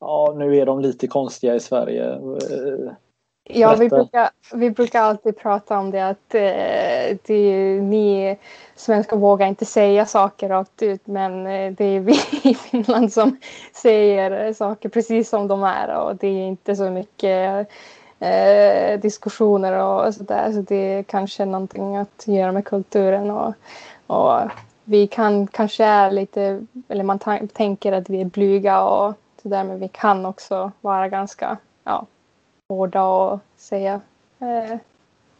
ja, 0.00 0.34
nu 0.38 0.56
är 0.56 0.66
de 0.66 0.80
lite 0.80 1.06
konstiga 1.06 1.54
i 1.54 1.60
Sverige. 1.60 2.18
Berätta. 2.18 2.96
Ja, 3.50 3.76
vi 3.76 3.88
brukar, 3.88 4.30
vi 4.54 4.70
brukar 4.70 5.02
alltid 5.02 5.38
prata 5.38 5.78
om 5.78 5.90
det 5.90 6.08
att 6.08 6.34
eh, 6.34 7.16
det, 7.26 7.80
ni 7.82 8.38
svenskar 8.76 9.16
vågar 9.16 9.46
inte 9.46 9.64
säga 9.64 10.06
saker 10.06 10.48
rakt 10.48 10.82
ut 10.82 11.06
men 11.06 11.46
eh, 11.46 11.72
det 11.72 11.84
är 11.84 12.00
vi 12.00 12.12
i 12.50 12.54
Finland 12.54 13.12
som 13.12 13.36
säger 13.74 14.52
saker 14.52 14.88
precis 14.88 15.28
som 15.28 15.48
de 15.48 15.62
är 15.62 15.94
och 15.94 16.16
det 16.16 16.26
är 16.26 16.46
inte 16.46 16.76
så 16.76 16.90
mycket 16.90 17.68
eh, 18.20 19.00
diskussioner 19.00 19.84
och 19.84 20.14
sådär. 20.14 20.52
Så 20.52 20.60
det 20.60 20.76
är 20.76 21.02
kanske 21.02 21.44
någonting 21.44 21.96
att 21.96 22.24
göra 22.26 22.52
med 22.52 22.64
kulturen 22.64 23.30
och, 23.30 23.54
och 24.06 24.40
vi 24.88 25.06
kan 25.06 25.46
kanske 25.46 25.84
är 25.84 26.10
lite, 26.10 26.66
eller 26.88 27.04
man 27.04 27.18
tänker 27.52 27.92
att 27.92 28.10
vi 28.10 28.20
är 28.20 28.24
blyga 28.24 28.82
och 28.82 29.14
sådär 29.42 29.64
men 29.64 29.80
vi 29.80 29.88
kan 29.88 30.26
också 30.26 30.72
vara 30.80 31.08
ganska 31.08 31.56
ja, 31.84 32.06
hårda 32.68 33.04
och 33.04 33.38
säga 33.56 34.00
eh, 34.38 34.78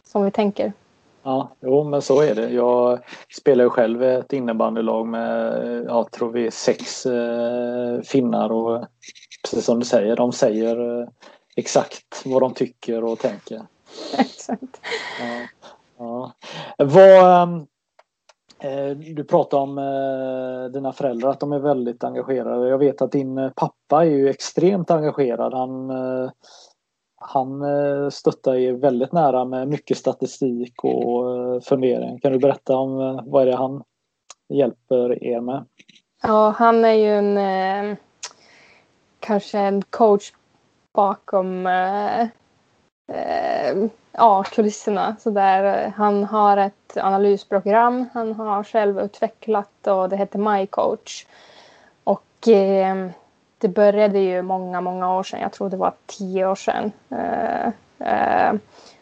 som 0.03 0.25
vi 0.25 0.31
tänker. 0.31 0.73
Ja, 1.23 1.49
jo 1.59 1.83
men 1.83 2.01
så 2.01 2.21
är 2.21 2.35
det. 2.35 2.49
Jag 2.49 2.99
spelar 3.37 3.63
ju 3.63 3.69
själv 3.69 4.03
ett 4.03 4.33
innebandylag 4.33 5.07
med, 5.07 5.83
jag 5.87 6.11
tror 6.11 6.31
vi 6.31 6.47
är 6.47 6.51
sex 6.51 7.05
eh, 7.05 8.01
finnar 8.01 8.51
och 8.51 8.85
precis 9.43 9.65
som 9.65 9.79
du 9.79 9.85
säger, 9.85 10.15
de 10.15 10.31
säger 10.31 11.01
eh, 11.01 11.07
exakt 11.55 12.21
vad 12.25 12.41
de 12.41 12.53
tycker 12.53 13.03
och 13.03 13.19
tänker. 13.19 13.61
Exakt. 14.17 14.81
Ja, 15.19 15.47
ja. 15.97 16.33
Vad, 16.77 17.43
ehm, 17.43 17.55
eh, 17.55 17.63
Eh, 18.59 18.97
du 18.97 19.23
pratar 19.23 19.57
om 19.57 19.77
eh, 19.77 20.71
dina 20.71 20.93
föräldrar, 20.93 21.29
att 21.29 21.39
de 21.39 21.51
är 21.51 21.59
väldigt 21.59 22.03
engagerade. 22.03 22.69
Jag 22.69 22.77
vet 22.77 23.01
att 23.01 23.11
din 23.11 23.37
eh, 23.37 23.51
pappa 23.55 24.05
är 24.05 24.09
ju 24.09 24.29
extremt 24.29 24.91
engagerad. 24.91 25.53
Han, 25.53 25.91
han 27.21 27.61
stöttar 28.11 28.55
er 28.55 28.73
väldigt 28.73 29.11
nära 29.11 29.45
med 29.45 29.67
mycket 29.67 29.97
statistik 29.97 30.83
och 30.83 31.63
fundering. 31.63 32.19
Kan 32.19 32.31
du 32.31 32.39
berätta 32.39 32.75
om 32.75 33.21
vad 33.25 33.41
är 33.41 33.45
det 33.45 33.55
han 33.55 33.83
hjälper 34.49 35.23
er 35.23 35.41
med? 35.41 35.65
Ja, 36.23 36.55
han 36.57 36.85
är 36.85 36.93
ju 36.93 37.15
en 37.15 37.97
kanske 39.19 39.59
en 39.59 39.81
coach 39.81 40.33
bakom 40.93 41.67
ja, 44.11 44.43
kulisserna. 44.43 45.15
Så 45.19 45.29
där, 45.29 45.85
eh, 45.85 45.91
han 45.91 46.23
har 46.23 46.57
ett 46.57 46.97
analysprogram 46.97 48.09
han 48.13 48.33
har 48.33 48.63
själv 48.63 48.99
utvecklat 48.99 49.87
och 49.87 50.09
det 50.09 50.17
heter 50.17 50.39
MyCoach. 50.39 51.25
Och 52.03 52.47
eh, 52.47 53.07
det 53.57 53.67
började 53.67 54.19
ju 54.19 54.41
många, 54.41 54.81
många 54.81 55.15
år 55.17 55.23
sedan. 55.23 55.41
Jag 55.41 55.51
tror 55.51 55.69
det 55.69 55.77
var 55.77 55.93
tio 56.05 56.47
år 56.47 56.55
sedan. 56.55 56.91
Eh, 57.09 57.67
eh 58.07 58.53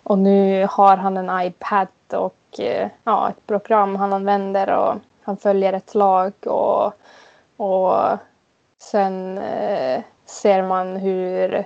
och 0.03 0.17
nu 0.17 0.67
har 0.69 0.97
han 0.97 1.17
en 1.17 1.47
iPad 1.47 1.87
och 2.11 2.59
eh, 2.59 2.89
ja, 3.03 3.29
ett 3.29 3.47
program 3.47 3.95
han 3.95 4.13
använder 4.13 4.69
och 4.75 4.95
han 5.21 5.37
följer 5.37 5.73
ett 5.73 5.95
lag 5.95 6.33
och, 6.45 6.93
och 7.57 8.17
sen 8.77 9.37
eh, 9.37 10.01
ser 10.25 10.63
man 10.63 10.97
hur 10.97 11.65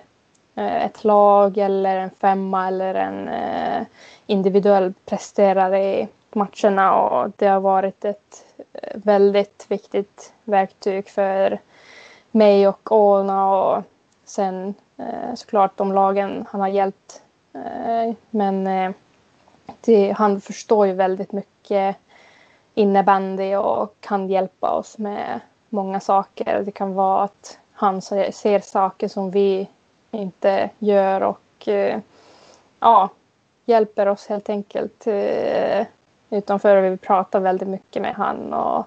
Eh, 0.56 0.86
ett 0.86 1.04
lag 1.04 1.58
eller 1.58 1.98
en 1.98 2.10
femma 2.10 2.68
eller 2.68 2.96
en 2.96 3.28
eh, 3.28 3.84
individuell 4.26 4.94
presterare 5.06 5.84
i 5.84 6.08
matcherna 6.34 6.96
och 6.96 7.32
det 7.36 7.48
har 7.48 7.60
varit 7.60 8.06
ett 8.06 8.46
eh, 8.74 8.98
väldigt 9.04 9.66
viktigt 9.70 10.34
verktyg 10.44 11.10
för 11.10 11.60
mig 12.32 12.68
och 12.68 12.92
Åna 12.92 13.56
och 13.56 13.84
sen 14.26 14.74
såklart 15.36 15.78
de 15.78 15.92
lagen 15.92 16.46
han 16.50 16.62
har 16.62 16.68
hjälpt. 16.68 17.22
Men 18.30 18.64
det, 19.82 20.12
han 20.12 20.42
förstår 20.42 20.88
ju 20.88 20.94
väldigt 20.94 21.32
mycket 21.32 21.96
innebandy 22.74 23.56
och 23.56 23.96
kan 24.00 24.30
hjälpa 24.30 24.72
oss 24.72 24.98
med 24.98 25.40
många 25.70 26.00
saker. 26.00 26.62
Det 26.66 26.72
kan 26.72 26.94
vara 26.94 27.24
att 27.24 27.60
han 27.74 28.02
ser 28.02 28.60
saker 28.60 29.08
som 29.08 29.32
vi 29.32 29.68
inte 30.12 30.70
gör 30.80 31.22
och 31.22 31.68
eh, 31.68 32.00
ja, 32.80 33.10
hjälper 33.66 34.08
oss 34.08 34.28
helt 34.28 34.50
enkelt 34.50 35.08
eh, 35.08 35.86
utanför. 36.30 36.82
Vi 36.82 36.98
pratar 36.98 37.40
väldigt 37.40 37.68
mycket 37.68 38.02
med 38.02 38.16
han 38.16 38.54
och 38.54 38.86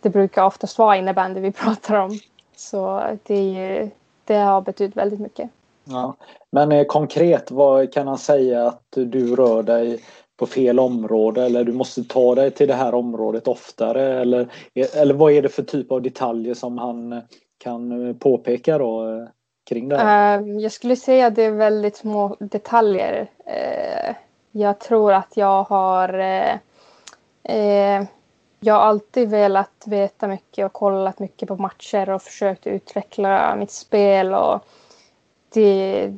det 0.00 0.10
brukar 0.10 0.44
oftast 0.44 0.78
vara 0.78 0.96
innebandy 0.96 1.40
vi 1.40 1.52
pratar 1.62 1.96
om. 1.96 2.18
Så 2.56 3.02
det, 3.22 3.90
det 4.24 4.36
har 4.36 4.60
betytt 4.60 4.96
väldigt 4.96 5.20
mycket. 5.20 5.50
Ja. 5.84 6.16
Men 6.50 6.72
eh, 6.72 6.84
konkret, 6.84 7.50
vad 7.50 7.92
kan 7.92 8.08
han 8.08 8.18
säga 8.18 8.66
att 8.66 8.82
du 8.90 9.36
rör 9.36 9.62
dig 9.62 10.00
på 10.36 10.46
fel 10.46 10.78
område 10.78 11.44
eller 11.44 11.64
du 11.64 11.72
måste 11.72 12.04
ta 12.04 12.34
dig 12.34 12.50
till 12.50 12.68
det 12.68 12.74
här 12.74 12.94
området 12.94 13.48
oftare? 13.48 14.20
Eller, 14.20 14.40
eh, 14.74 14.96
eller 14.96 15.14
vad 15.14 15.32
är 15.32 15.42
det 15.42 15.48
för 15.48 15.62
typ 15.62 15.92
av 15.92 16.02
detaljer 16.02 16.54
som 16.54 16.78
han 16.78 17.12
eh, 17.12 17.22
kan 17.58 18.08
eh, 18.08 18.16
påpeka 18.16 18.78
då? 18.78 19.26
Kring 19.64 19.88
det 19.88 19.96
här? 19.96 20.38
Um, 20.38 20.60
jag 20.60 20.72
skulle 20.72 20.96
säga 20.96 21.26
att 21.26 21.34
det 21.34 21.42
är 21.42 21.50
väldigt 21.50 21.96
små 21.96 22.36
detaljer. 22.40 23.30
Uh, 23.46 24.14
jag 24.52 24.78
tror 24.78 25.12
att 25.12 25.36
jag 25.36 25.62
har 25.62 26.14
uh, 26.20 26.54
uh, 27.50 28.06
jag 28.64 28.74
har 28.74 28.80
alltid 28.80 29.30
velat 29.30 29.84
veta 29.86 30.28
mycket 30.28 30.66
och 30.66 30.72
kollat 30.72 31.18
mycket 31.18 31.48
på 31.48 31.56
matcher 31.56 32.10
och 32.10 32.22
försökt 32.22 32.66
utveckla 32.66 33.56
mitt 33.56 33.70
spel. 33.70 34.34
Och 34.34 34.64
det, 35.52 36.12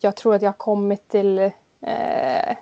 jag 0.00 0.16
tror 0.16 0.34
att 0.34 0.42
jag 0.42 0.48
har 0.48 0.56
kommit 0.56 1.08
till, 1.08 1.38
eh, 1.80 2.56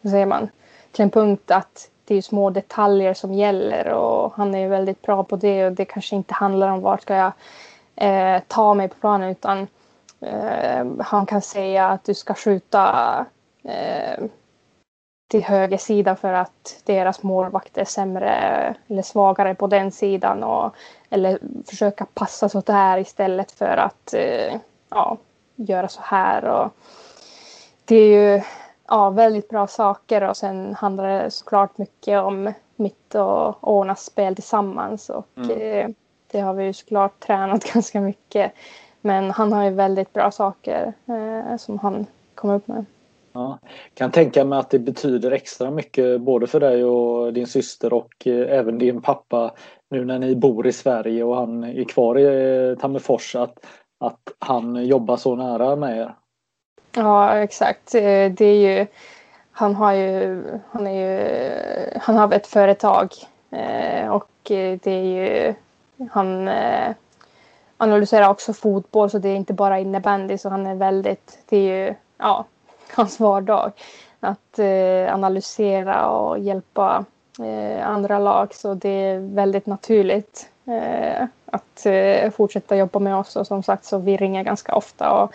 vad 0.00 0.10
säger 0.10 0.26
man, 0.26 0.48
till 0.92 1.02
en 1.02 1.10
punkt 1.10 1.50
att 1.50 1.90
det 2.04 2.14
är 2.14 2.22
små 2.22 2.50
detaljer 2.50 3.14
som 3.14 3.34
gäller 3.34 3.88
och 3.88 4.32
han 4.34 4.54
är 4.54 4.68
väldigt 4.68 5.02
bra 5.02 5.24
på 5.24 5.36
det 5.36 5.66
och 5.66 5.72
det 5.72 5.84
kanske 5.84 6.16
inte 6.16 6.34
handlar 6.34 6.68
om 6.68 6.80
vart 6.80 7.02
ska 7.02 7.14
jag 7.14 7.32
eh, 7.96 8.42
ta 8.48 8.74
mig 8.74 8.88
på 8.88 8.94
planen 8.94 9.30
utan 9.30 9.66
eh, 10.20 10.86
han 10.98 11.26
kan 11.26 11.42
säga 11.42 11.88
att 11.88 12.04
du 12.04 12.14
ska 12.14 12.34
skjuta 12.34 13.26
eh, 13.64 14.24
till 15.32 15.44
höger 15.44 15.78
sida 15.78 16.16
för 16.16 16.32
att 16.32 16.82
deras 16.84 17.22
målvakt 17.22 17.78
är 17.78 17.84
sämre 17.84 18.34
eller 18.88 19.02
svagare 19.02 19.54
på 19.54 19.66
den 19.66 19.92
sidan 19.92 20.42
och, 20.42 20.74
eller 21.10 21.38
försöka 21.66 22.06
passa 22.14 22.48
så 22.48 22.60
där 22.60 22.98
istället 22.98 23.52
för 23.52 23.76
att 23.76 24.14
eh, 24.14 24.56
ja, 24.90 25.16
göra 25.56 25.88
så 25.88 26.00
här. 26.04 26.44
Och 26.44 26.72
det 27.84 27.96
är 27.96 28.34
ju 28.34 28.42
ja, 28.88 29.10
väldigt 29.10 29.48
bra 29.48 29.66
saker 29.66 30.22
och 30.22 30.36
sen 30.36 30.74
handlar 30.74 31.08
det 31.08 31.30
såklart 31.30 31.78
mycket 31.78 32.22
om 32.22 32.52
mitt 32.76 33.14
och 33.14 33.68
Ånas 33.72 34.04
spel 34.04 34.34
tillsammans 34.34 35.10
och 35.10 35.26
mm. 35.36 35.94
Det 36.32 36.40
har 36.40 36.54
vi 36.54 36.64
ju 36.64 36.72
såklart 36.72 37.20
tränat 37.20 37.64
ganska 37.72 38.00
mycket. 38.00 38.52
Men 39.00 39.30
han 39.30 39.52
har 39.52 39.64
ju 39.64 39.70
väldigt 39.70 40.12
bra 40.12 40.30
saker 40.30 40.92
eh, 41.06 41.56
som 41.56 41.78
han 41.78 42.06
kommer 42.34 42.54
upp 42.54 42.68
med. 42.68 42.84
Ja, 43.32 43.58
kan 43.94 44.10
tänka 44.10 44.44
mig 44.44 44.58
att 44.58 44.70
det 44.70 44.78
betyder 44.78 45.30
extra 45.30 45.70
mycket 45.70 46.20
både 46.20 46.46
för 46.46 46.60
dig 46.60 46.84
och 46.84 47.32
din 47.32 47.46
syster 47.46 47.92
och 47.92 48.26
eh, 48.26 48.58
även 48.58 48.78
din 48.78 49.02
pappa 49.02 49.54
nu 49.90 50.04
när 50.04 50.18
ni 50.18 50.36
bor 50.36 50.66
i 50.66 50.72
Sverige 50.72 51.24
och 51.24 51.36
han 51.36 51.64
är 51.64 51.84
kvar 51.84 52.18
i 52.18 52.24
eh, 52.70 52.78
Tammerfors 52.78 53.36
att, 53.36 53.66
att 54.00 54.20
han 54.38 54.86
jobbar 54.86 55.16
så 55.16 55.36
nära 55.36 55.76
med 55.76 55.98
er. 55.98 56.14
Ja 56.94 57.34
exakt. 57.34 57.94
Eh, 57.94 58.32
det 58.32 58.44
är 58.44 58.78
ju 58.78 58.86
han 59.52 59.74
har 59.74 59.92
ju, 59.92 60.44
han 60.70 60.86
är 60.86 60.92
ju, 60.92 61.98
han 62.00 62.16
har 62.16 62.32
ett 62.32 62.46
företag 62.46 63.08
och 64.10 64.28
det 64.44 64.86
är 64.86 65.04
ju, 65.04 65.54
han 66.12 66.48
eh, 66.48 66.94
analyserar 67.76 68.28
också 68.28 68.52
fotboll 68.52 69.10
så 69.10 69.18
det 69.18 69.28
är 69.28 69.36
inte 69.36 69.52
bara 69.52 69.78
innebandy 69.78 70.38
så 70.38 70.48
han 70.48 70.66
är 70.66 70.74
väldigt, 70.74 71.38
det 71.48 71.56
är 71.56 71.86
ju, 71.86 71.94
ja, 72.18 72.44
hans 72.94 73.20
vardag. 73.20 73.72
Att 74.20 74.58
eh, 74.58 75.14
analysera 75.14 76.08
och 76.08 76.38
hjälpa 76.38 77.04
eh, 77.38 77.88
andra 77.88 78.18
lag 78.18 78.54
så 78.54 78.74
det 78.74 78.88
är 78.88 79.18
väldigt 79.18 79.66
naturligt 79.66 80.48
eh, 80.66 81.26
att 81.46 81.86
eh, 81.86 82.30
fortsätta 82.30 82.76
jobba 82.76 82.98
med 82.98 83.16
oss 83.16 83.36
och 83.36 83.46
som 83.46 83.62
sagt 83.62 83.84
så 83.84 83.98
vi 83.98 84.16
ringer 84.16 84.44
ganska 84.44 84.74
ofta 84.74 85.12
och 85.12 85.32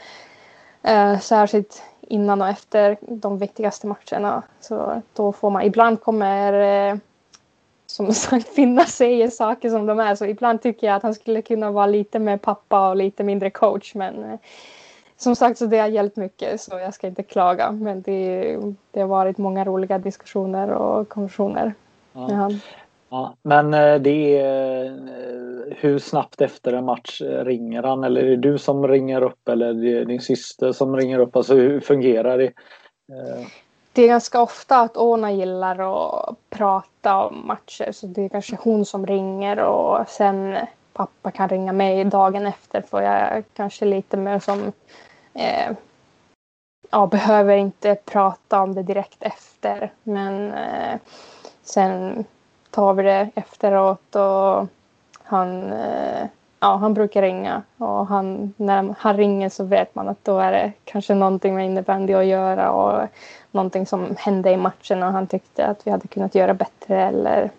eh, 0.90 1.20
särskilt 1.20 1.84
innan 2.02 2.42
och 2.42 2.48
efter 2.48 2.98
de 3.02 3.38
viktigaste 3.38 3.88
matcherna. 3.88 4.44
Så 4.60 5.02
då 5.14 5.32
får 5.32 5.50
man, 5.50 5.62
ibland 5.62 6.02
kommer 6.02 6.54
eh, 6.54 6.98
som 7.88 8.14
sagt 8.14 8.48
Finna 8.48 8.86
säger 8.86 9.30
saker 9.30 9.70
som 9.70 9.86
de 9.86 10.00
är 10.00 10.16
så 10.16 10.26
ibland 10.26 10.62
tycker 10.62 10.88
jag 10.88 10.96
att 10.96 11.04
han 11.04 11.14
skulle 11.14 11.42
kunna 11.42 11.72
vara 11.72 11.86
lite 11.86 12.20
mer 12.20 12.38
pappa 12.38 12.90
och 12.90 12.96
lite 12.96 13.24
mindre 13.24 13.50
coach 13.50 13.96
men 13.96 14.24
eh, 14.24 14.40
som 15.18 15.36
sagt 15.36 15.58
så 15.58 15.66
det 15.66 15.78
har 15.78 15.88
hjälpt 15.88 16.18
mycket 16.18 16.62
så 16.62 16.80
jag 16.80 16.94
ska 16.94 17.08
inte 17.08 17.24
klaga 17.24 17.72
men 17.72 18.02
det, 18.02 18.58
det 18.92 19.00
har 19.00 19.08
varit 19.08 19.38
många 19.38 19.66
roliga 19.66 19.98
diskussioner 19.98 20.70
och 20.70 21.10
konversationer 21.10 21.74
ja. 22.14 22.28
med 22.28 22.38
han. 22.38 22.60
Ja, 23.10 23.36
men 23.42 23.74
eh, 23.74 23.96
det 23.96 24.40
är 24.40 24.86
eh, 24.86 24.92
hur 25.78 26.00
snabbt 26.00 26.42
efter 26.42 26.74
en 26.74 26.86
match 26.86 27.22
ringer 27.22 27.84
han 27.84 28.04
eller 28.04 28.22
är 28.22 28.30
det 28.30 28.36
du 28.36 28.58
som 28.58 28.88
ringer 28.88 29.22
upp 29.22 29.50
eller 29.50 30.06
din 30.06 30.22
syster 30.22 30.72
som 30.72 30.98
ringer 30.98 31.20
upp? 31.20 31.36
Alltså 31.36 31.56
hur 31.56 31.80
fungerar 31.80 32.38
det? 32.38 32.52
Det 33.98 34.04
är 34.04 34.08
ganska 34.08 34.42
ofta 34.42 34.80
att 34.80 34.98
Ona 34.98 35.32
gillar 35.32 35.80
att 35.80 36.36
prata 36.50 37.26
om 37.26 37.48
matcher 37.48 37.92
så 37.92 38.08
det 38.08 38.22
är 38.22 38.30
kanske 38.30 38.58
hon 38.62 38.86
som 38.86 39.06
ringer 39.06 39.60
och 39.60 40.10
sen 40.10 40.58
pappa 40.94 41.32
kan 41.32 41.50
ringa 41.50 41.72
mig 41.72 42.06
dagen 42.06 42.46
efter 42.46 42.82
för 42.82 43.02
jag 43.02 43.44
kanske 43.54 43.86
lite 43.86 44.18
mer 44.18 44.40
som 44.40 44.72
eh, 45.34 45.72
ja, 46.92 47.08
behöver 47.08 47.58
inte 47.58 47.96
prata 47.96 48.62
om 48.62 48.76
det 48.76 48.84
direkt 48.84 49.24
efter 49.24 49.92
men 50.04 50.54
eh, 50.54 51.00
sen 51.64 52.26
tar 52.72 52.94
vi 52.94 53.04
det 53.04 53.30
efteråt 53.36 54.16
och 54.16 54.68
han, 55.24 55.72
eh, 55.72 56.28
ja, 56.60 56.76
han 56.76 56.94
brukar 56.94 57.22
ringa 57.22 57.64
och 57.78 58.08
han, 58.08 58.54
när 58.58 58.96
han 58.98 59.18
ringer 59.18 59.50
så 59.50 59.64
vet 59.64 59.96
man 59.96 60.08
att 60.08 60.26
då 60.26 60.40
är 60.40 60.52
det 60.52 60.74
kanske 60.84 61.16
någonting 61.16 61.56
med 61.56 61.66
innebandy 61.66 62.14
att 62.14 62.26
göra 62.26 62.72
och 62.72 63.08
någonting 63.52 63.86
som 63.86 64.16
hände 64.18 64.52
i 64.52 64.58
matchen 64.58 65.04
och 65.04 65.12
han 65.12 65.28
tyckte 65.28 65.66
att 65.66 65.88
vi 65.88 65.92
hade 65.92 66.08
kunnat 66.08 66.36
göra 66.36 66.54
bättre 66.54 67.02
eller 67.02 67.52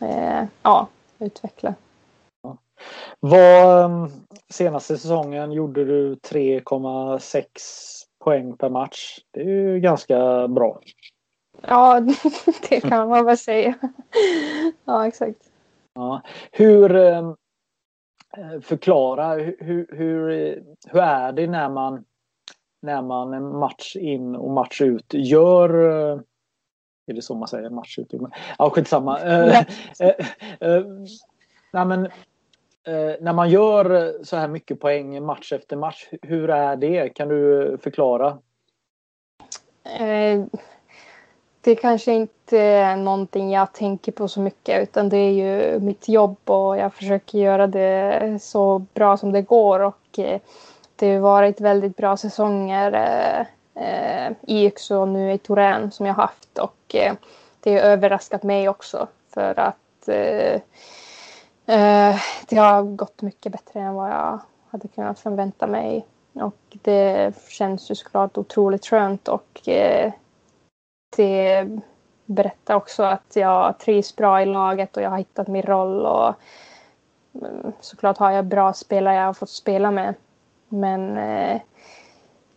eh, 0.00 0.44
ja, 0.62 0.86
utveckla. 1.18 1.74
Vad 3.20 3.84
ehm, 3.84 4.10
senaste 4.50 4.98
säsongen 4.98 5.52
gjorde 5.52 5.84
du 5.84 6.14
3,6 6.14 7.44
poäng 8.24 8.56
per 8.56 8.70
match. 8.70 9.18
Det 9.30 9.40
är 9.40 9.44
ju 9.44 9.80
ganska 9.80 10.48
bra. 10.48 10.80
Ja, 11.60 12.00
det 12.68 12.80
kan 12.80 13.08
man 13.08 13.24
väl 13.24 13.38
säga. 13.38 13.74
Ja, 14.84 15.06
exakt. 15.06 15.38
Ja. 15.94 16.22
Hur 16.52 16.96
ehm, 16.96 17.34
förklara 18.62 19.34
hur, 19.34 19.86
hur, 19.90 20.66
hur 20.90 21.00
är 21.00 21.32
det 21.32 21.46
när 21.46 21.68
man 21.68 22.04
när 22.82 23.02
man 23.02 23.58
match 23.58 23.96
in 23.96 24.36
och 24.36 24.50
match 24.50 24.80
ut 24.80 25.14
gör 25.14 25.70
är 27.06 27.14
det 27.14 27.22
så 27.22 27.34
man 27.34 27.48
säger? 27.48 27.70
Match 27.70 27.98
ut? 27.98 28.14
Ja, 28.58 28.70
skitsamma. 28.70 29.18
Ja. 29.98 30.84
Nej, 31.72 31.86
men, 31.86 32.08
när 33.20 33.32
man 33.32 33.50
gör 33.50 34.14
så 34.24 34.36
här 34.36 34.48
mycket 34.48 34.80
poäng 34.80 35.24
match 35.24 35.52
efter 35.52 35.76
match, 35.76 36.08
hur 36.22 36.50
är 36.50 36.76
det? 36.76 37.08
Kan 37.08 37.28
du 37.28 37.78
förklara? 37.82 38.38
Det 41.64 41.70
är 41.70 41.74
kanske 41.74 42.12
inte 42.12 42.58
är 42.58 42.96
någonting 42.96 43.52
jag 43.52 43.72
tänker 43.72 44.12
på 44.12 44.28
så 44.28 44.40
mycket 44.40 44.82
utan 44.82 45.08
det 45.08 45.16
är 45.16 45.30
ju 45.30 45.80
mitt 45.80 46.08
jobb 46.08 46.36
och 46.44 46.78
jag 46.78 46.94
försöker 46.94 47.38
göra 47.38 47.66
det 47.66 48.38
så 48.42 48.78
bra 48.78 49.16
som 49.16 49.32
det 49.32 49.42
går. 49.42 49.80
Och 49.80 50.18
eh, 50.18 50.40
det 50.96 51.14
har 51.14 51.20
varit 51.20 51.60
väldigt 51.60 51.96
bra 51.96 52.16
säsonger 52.16 52.92
eh, 52.92 53.46
eh, 53.84 54.32
i 54.42 54.66
Yxö 54.66 54.96
och 54.96 55.08
nu 55.08 55.32
i 55.32 55.38
Torén 55.38 55.90
som 55.90 56.06
jag 56.06 56.14
haft. 56.14 56.58
Och 56.58 56.96
det 57.60 57.72
har 57.72 57.80
överraskat 57.80 58.42
mig 58.42 58.68
också 58.68 59.08
för 59.34 59.58
att 59.58 59.76
det 62.46 62.56
har 62.56 62.82
gått 62.96 63.22
mycket 63.22 63.52
bättre 63.52 63.80
än 63.80 63.94
vad 63.94 64.10
jag 64.10 64.40
hade 64.70 64.88
kunnat 64.88 65.18
förvänta 65.18 65.66
mig. 65.66 66.06
Och 66.32 66.76
det 66.82 67.34
känns 67.48 67.90
ju 67.90 67.94
såklart 67.94 68.38
otroligt 68.38 68.86
skönt 68.86 69.28
och 69.28 69.60
alltid 71.14 71.26
det 71.26 71.80
berättar 72.26 72.74
också 72.74 73.02
att 73.02 73.36
jag 73.36 73.78
trivs 73.78 74.16
bra 74.16 74.42
i 74.42 74.46
laget 74.46 74.96
och 74.96 75.02
jag 75.02 75.10
har 75.10 75.18
hittat 75.18 75.48
min 75.48 75.62
roll 75.62 76.06
och 76.06 76.34
mm, 77.34 77.72
såklart 77.80 78.18
har 78.18 78.30
jag 78.30 78.44
bra 78.44 78.72
spelare 78.72 79.14
jag 79.14 79.26
har 79.26 79.32
fått 79.32 79.50
spela 79.50 79.90
med 79.90 80.14
men 80.68 81.18
eh, 81.18 81.60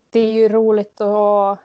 det 0.09 0.19
är 0.19 0.31
ju 0.31 0.49
roligt 0.49 1.01
att 1.01 1.59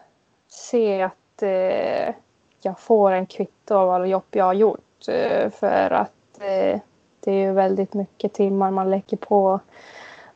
se 0.48 1.02
att 1.02 1.42
eh, 1.42 2.14
jag 2.60 2.80
får 2.80 3.12
en 3.12 3.26
kvitto 3.26 3.74
av 3.74 3.90
alla 3.90 4.06
jobb 4.06 4.24
jag 4.30 4.44
har 4.44 4.54
gjort. 4.54 5.08
Eh, 5.08 5.50
för 5.50 5.90
att 5.90 6.40
eh, 6.40 6.80
det 7.20 7.30
är 7.30 7.46
ju 7.46 7.52
väldigt 7.52 7.94
mycket 7.94 8.32
timmar 8.32 8.70
man 8.70 8.90
lägger 8.90 9.16
på. 9.16 9.60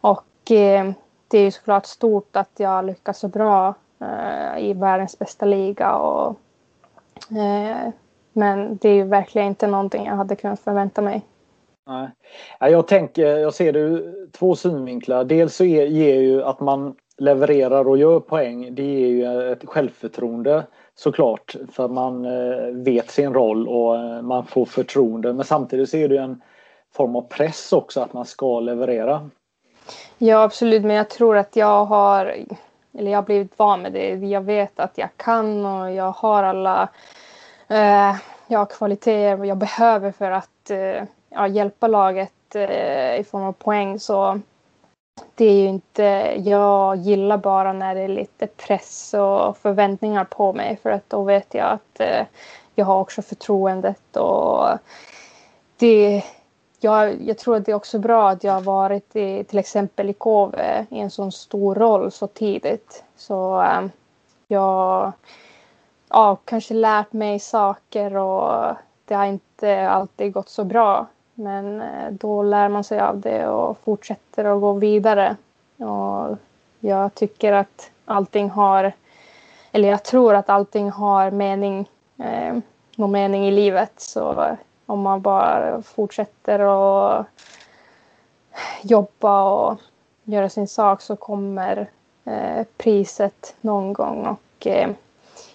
Och 0.01 0.51
eh, 0.51 0.93
det 1.29 1.39
är 1.39 1.45
ju 1.45 1.51
såklart 1.51 1.87
stort 1.87 2.37
att 2.37 2.51
jag 2.57 2.85
lyckas 2.85 3.19
så 3.19 3.29
bra 3.29 3.75
eh, 4.01 4.59
i 4.59 4.73
världens 4.73 5.19
bästa 5.19 5.47
liga. 5.47 5.95
Och, 5.97 6.37
men 8.33 8.77
det 8.77 8.89
är 8.89 8.95
ju 8.95 9.05
verkligen 9.05 9.49
inte 9.49 9.67
någonting 9.67 10.07
jag 10.07 10.15
hade 10.15 10.37
kunnat 10.37 10.61
förvänta 10.61 11.03
mig. 11.03 11.23
Nej. 11.87 12.09
Jag, 12.73 12.89
tänker, 12.89 13.39
jag 13.39 13.55
ser 13.55 13.73
det 13.73 13.79
ur 13.79 14.29
två 14.33 14.57
synvinklar. 14.57 15.25
Dels 15.25 15.57
så 15.57 15.65
ger 15.65 16.21
ju 16.21 16.43
att 16.43 16.61
man 16.61 16.95
levererar 17.19 17.89
och 17.89 17.99
gör 17.99 18.21
poäng. 18.21 18.75
Det 18.75 18.83
ger 18.83 19.07
ju 19.07 19.53
ett 19.53 19.65
självförtroende 19.65 20.67
såklart. 20.95 21.57
För 21.73 21.89
man 21.89 22.25
eh, 22.25 22.67
vet 22.73 23.11
sin 23.11 23.35
roll 23.35 23.69
och 23.69 23.97
eh, 23.97 24.23
man 24.23 24.47
får 24.47 24.65
förtroende. 24.65 25.33
Men 25.33 25.45
samtidigt 25.45 25.91
så 25.91 25.97
är 25.97 26.09
det 26.09 26.19
en 26.19 26.43
form 26.95 27.17
av 27.17 27.23
press 27.23 27.73
också 27.73 28.01
att 28.01 28.13
man 28.13 28.25
ska 28.25 28.61
leverera. 28.61 29.31
Ja 30.19 30.43
absolut 30.43 30.83
men 30.83 30.97
jag 30.97 31.11
tror 31.11 31.37
att 31.37 31.57
jag 31.57 31.85
har 31.85 32.35
eller 32.99 33.11
jag 33.11 33.19
har 33.19 33.23
blivit 33.23 33.59
van 33.59 33.83
med 33.83 33.93
det. 33.93 34.15
Jag 34.15 34.41
vet 34.41 34.81
att 34.81 34.99
jag 34.99 35.09
kan 35.17 35.67
och 35.67 35.93
jag 35.93 36.11
har 36.11 36.43
alla 36.43 36.89
eh, 37.69 38.17
jag 38.47 38.59
har 38.59 38.67
kvaliteter 38.67 39.45
jag 39.45 39.57
behöver 39.57 40.13
för 40.13 40.31
att 40.31 40.71
eh, 40.71 41.05
ja, 41.31 41.49
hjälpa 41.49 41.87
laget 41.87 42.55
eh, 42.55 43.21
i 43.21 43.25
form 43.31 43.43
av 43.43 43.53
poäng 43.53 44.01
så 44.01 44.41
det 45.35 45.45
är 45.45 45.61
ju 45.61 45.69
inte, 45.69 46.03
jag 46.45 46.97
gillar 46.97 47.37
bara 47.37 47.73
när 47.73 47.95
det 47.95 48.01
är 48.01 48.09
lite 48.09 48.47
press 48.47 49.15
och 49.15 49.57
förväntningar 49.57 50.25
på 50.25 50.53
mig 50.53 50.79
för 50.83 50.91
att 50.91 51.11
då 51.11 51.23
vet 51.23 51.55
jag 51.55 51.67
att 51.67 52.01
eh, 52.01 52.27
jag 52.75 52.87
har 52.87 53.01
också 53.01 53.23
förtroendet 53.23 54.17
och 54.17 54.69
det, 55.77 56.25
jag, 56.81 57.23
jag 57.23 57.39
tror 57.39 57.57
att 57.57 57.65
det 57.65 57.73
är 57.73 57.77
också 57.77 57.99
bra 57.99 58.31
att 58.31 58.45
jag 58.45 58.53
har 58.53 58.61
varit 58.61 59.17
i 59.17 59.45
till 59.45 59.59
exempel 59.59 60.11
i 60.11 60.13
KV 60.13 60.87
i 60.91 60.99
en 60.99 61.11
sån 61.11 61.33
stor 61.33 61.75
roll 61.75 62.13
så 62.13 62.27
tidigt. 62.27 63.05
Så 63.17 63.63
eh, 63.63 63.87
jag 64.49 65.13
ja, 66.09 66.37
kanske 66.45 66.75
lärt 66.75 67.13
mig 67.13 67.39
saker 67.39 68.17
och 68.17 68.77
det 69.05 69.15
har 69.15 69.27
inte 69.27 69.89
alltid 69.89 70.33
gått 70.33 70.49
så 70.49 70.65
bra. 70.65 71.07
Men 71.35 71.81
äh, 71.81 72.11
då 72.11 72.43
lär 72.43 72.69
man 72.69 72.85
sig 72.85 73.01
av 73.01 73.21
det 73.21 73.49
och 73.49 73.79
fortsätter 73.85 74.45
att 74.45 74.61
gå 74.61 74.73
vidare. 74.73 75.37
Och 75.77 76.37
jag 76.81 77.15
tycker 77.15 77.53
att 77.53 77.91
allting 78.05 78.51
har, 78.51 78.93
eller 79.73 79.89
jag 79.89 80.05
tror 80.05 80.35
att 80.35 80.51
allting 80.51 80.91
har 80.91 81.31
mening, 81.31 81.89
eh, 82.19 82.57
någon 82.97 83.13
mening 83.13 83.47
i 83.47 83.51
livet. 83.51 83.93
Så 83.97 84.57
om 84.87 85.01
man 85.01 85.21
bara 85.21 85.83
fortsätter 85.83 86.59
att 86.59 87.27
jobba 88.83 89.43
och 89.43 89.79
göra 90.25 90.49
sin 90.49 90.69
sak 90.69 91.01
så 91.01 91.17
kommer 91.17 91.91
eh, 92.25 92.67
priset 92.77 93.57
någon 93.61 93.93
gång. 93.93 94.27
Och 94.27 94.67
eh, 94.67 94.91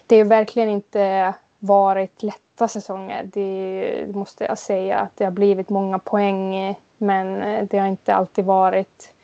det 0.06 0.18
har 0.18 0.24
verkligen 0.24 0.68
inte 0.68 1.34
varit 1.58 2.22
lätta 2.22 2.68
säsonger. 2.68 3.30
Det 3.32 4.14
måste 4.14 4.44
jag 4.44 4.58
säga 4.58 4.98
att 4.98 5.16
det 5.16 5.24
har 5.24 5.32
blivit 5.32 5.68
många 5.68 5.98
poäng 5.98 6.74
men 6.98 7.42
eh, 7.42 7.64
det 7.70 7.78
har 7.78 7.86
inte 7.86 8.14
alltid 8.14 8.44
varit. 8.44 9.14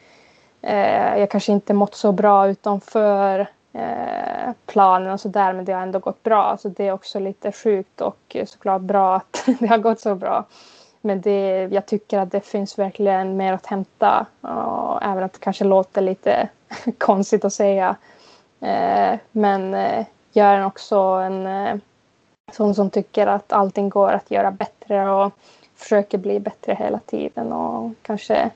Eh, 0.63 1.19
jag 1.19 1.31
kanske 1.31 1.53
inte 1.53 1.75
mått 1.75 1.95
så 1.95 2.13
bra 2.13 2.49
utanför 2.49 3.47
eh, 3.79 4.53
planen 4.67 5.13
och 5.13 5.21
sådär 5.21 5.53
men 5.53 5.65
det 5.65 5.73
har 5.73 5.83
ändå 5.83 5.99
gått 5.99 6.23
bra. 6.23 6.57
Så 6.61 6.69
det 6.69 6.89
är 6.89 6.93
också 6.93 7.19
lite 7.19 7.53
sjukt 7.53 8.01
och 8.01 8.37
såklart 8.47 8.83
bra 8.83 9.17
att 9.17 9.45
det 9.61 9.67
har 9.67 9.79
gått 9.79 10.01
så 10.01 10.15
bra. 10.15 10.45
Men 11.01 11.21
det, 11.21 11.69
jag 11.73 11.87
tycker 11.87 12.19
att 12.19 12.33
det 12.33 12.41
finns 12.41 12.79
verkligen 12.79 13.37
mer 13.37 13.53
att 13.53 13.67
hämta. 13.67 14.27
Och 14.41 15.03
även 15.03 15.25
att 15.25 15.33
det 15.33 15.39
kanske 15.39 15.65
låter 15.65 16.03
lite 16.03 16.49
konstigt 16.99 17.45
att 17.45 17.53
säga. 17.53 17.97
Eh, 18.61 19.19
men 19.33 19.75
eh, 19.75 20.07
jag 20.33 20.47
är 20.47 20.67
också 20.67 20.97
en 20.99 21.47
eh, 21.47 21.77
sån 22.53 22.75
som 22.75 22.91
tycker 22.91 23.27
att 23.27 23.53
allting 23.53 23.89
går 23.89 24.13
att 24.13 24.31
göra 24.31 24.51
bättre 24.51 25.11
och 25.11 25.33
försöker 25.77 26.19
bli 26.19 26.41
bättre 26.41 26.75
hela 26.75 26.99
tiden. 26.99 27.53
Och 27.53 27.93
kanske 28.03 28.51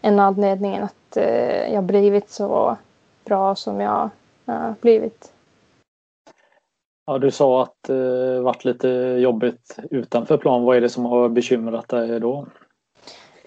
en 0.00 0.20
anledning 0.20 0.78
att 0.78 1.16
eh, 1.16 1.72
jag 1.72 1.84
blivit 1.84 2.30
så 2.30 2.76
bra 3.24 3.54
som 3.54 3.80
jag 3.80 4.10
uh, 4.48 4.72
blivit. 4.80 5.32
Ja, 7.08 7.18
du 7.18 7.30
sa 7.30 7.62
att 7.62 7.82
det 7.86 8.36
eh, 8.36 8.42
varit 8.42 8.64
lite 8.64 8.88
jobbigt 9.18 9.78
utanför 9.90 10.36
plan. 10.36 10.64
Vad 10.64 10.76
är 10.76 10.80
det 10.80 10.88
som 10.88 11.04
har 11.04 11.28
bekymrat 11.28 11.88
dig 11.88 12.20
då? 12.20 12.46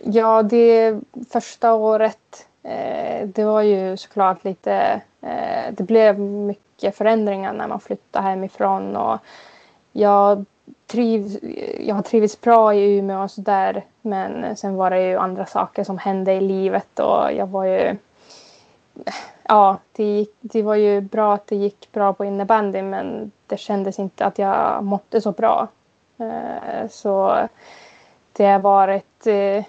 Ja, 0.03 0.43
det 0.43 0.99
första 1.29 1.73
året, 1.73 2.47
eh, 2.63 3.27
det 3.27 3.43
var 3.43 3.61
ju 3.61 3.97
såklart 3.97 4.43
lite... 4.43 5.01
Eh, 5.21 5.73
det 5.73 5.83
blev 5.83 6.19
mycket 6.19 6.97
förändringar 6.97 7.53
när 7.53 7.67
man 7.67 7.79
flyttade 7.79 8.25
hemifrån 8.25 8.95
och 8.95 9.19
jag, 9.91 10.45
triv, 10.87 11.39
jag 11.79 11.95
har 11.95 12.01
trivits 12.01 12.41
bra 12.41 12.75
i 12.75 12.97
Umeå 12.97 13.23
och 13.23 13.31
sådär 13.31 13.85
men 14.01 14.55
sen 14.55 14.75
var 14.75 14.89
det 14.89 15.07
ju 15.07 15.17
andra 15.17 15.45
saker 15.45 15.83
som 15.83 15.97
hände 15.97 16.33
i 16.33 16.41
livet 16.41 16.99
och 16.99 17.33
jag 17.33 17.47
var 17.47 17.65
ju 17.65 17.95
ja, 19.43 19.77
det, 19.91 20.03
gick, 20.03 20.35
det 20.39 20.61
var 20.61 20.75
ju 20.75 21.01
bra 21.01 21.33
att 21.33 21.47
det 21.47 21.55
gick 21.55 21.91
bra 21.91 22.13
på 22.13 22.25
innebandy 22.25 22.81
men 22.81 23.31
det 23.47 23.57
kändes 23.57 23.99
inte 23.99 24.25
att 24.25 24.39
jag 24.39 24.83
mådde 24.83 25.21
så 25.21 25.31
bra. 25.31 25.67
Eh, 26.17 26.89
så 26.89 27.47
det 28.33 28.45
har 28.45 28.59
varit... 28.59 29.27
Eh, 29.27 29.63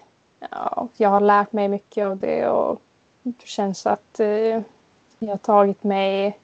ja, 0.50 0.88
jag 0.96 1.08
har 1.08 1.20
lärt 1.20 1.52
mig 1.52 1.68
mycket 1.68 2.06
av 2.06 2.16
det 2.16 2.48
och 2.48 2.80
det 3.22 3.46
känns 3.46 3.86
att 3.86 4.20
eh, 4.20 4.62
jag 5.18 5.28
har 5.28 5.36
tagit 5.36 5.84
mig 5.84 6.38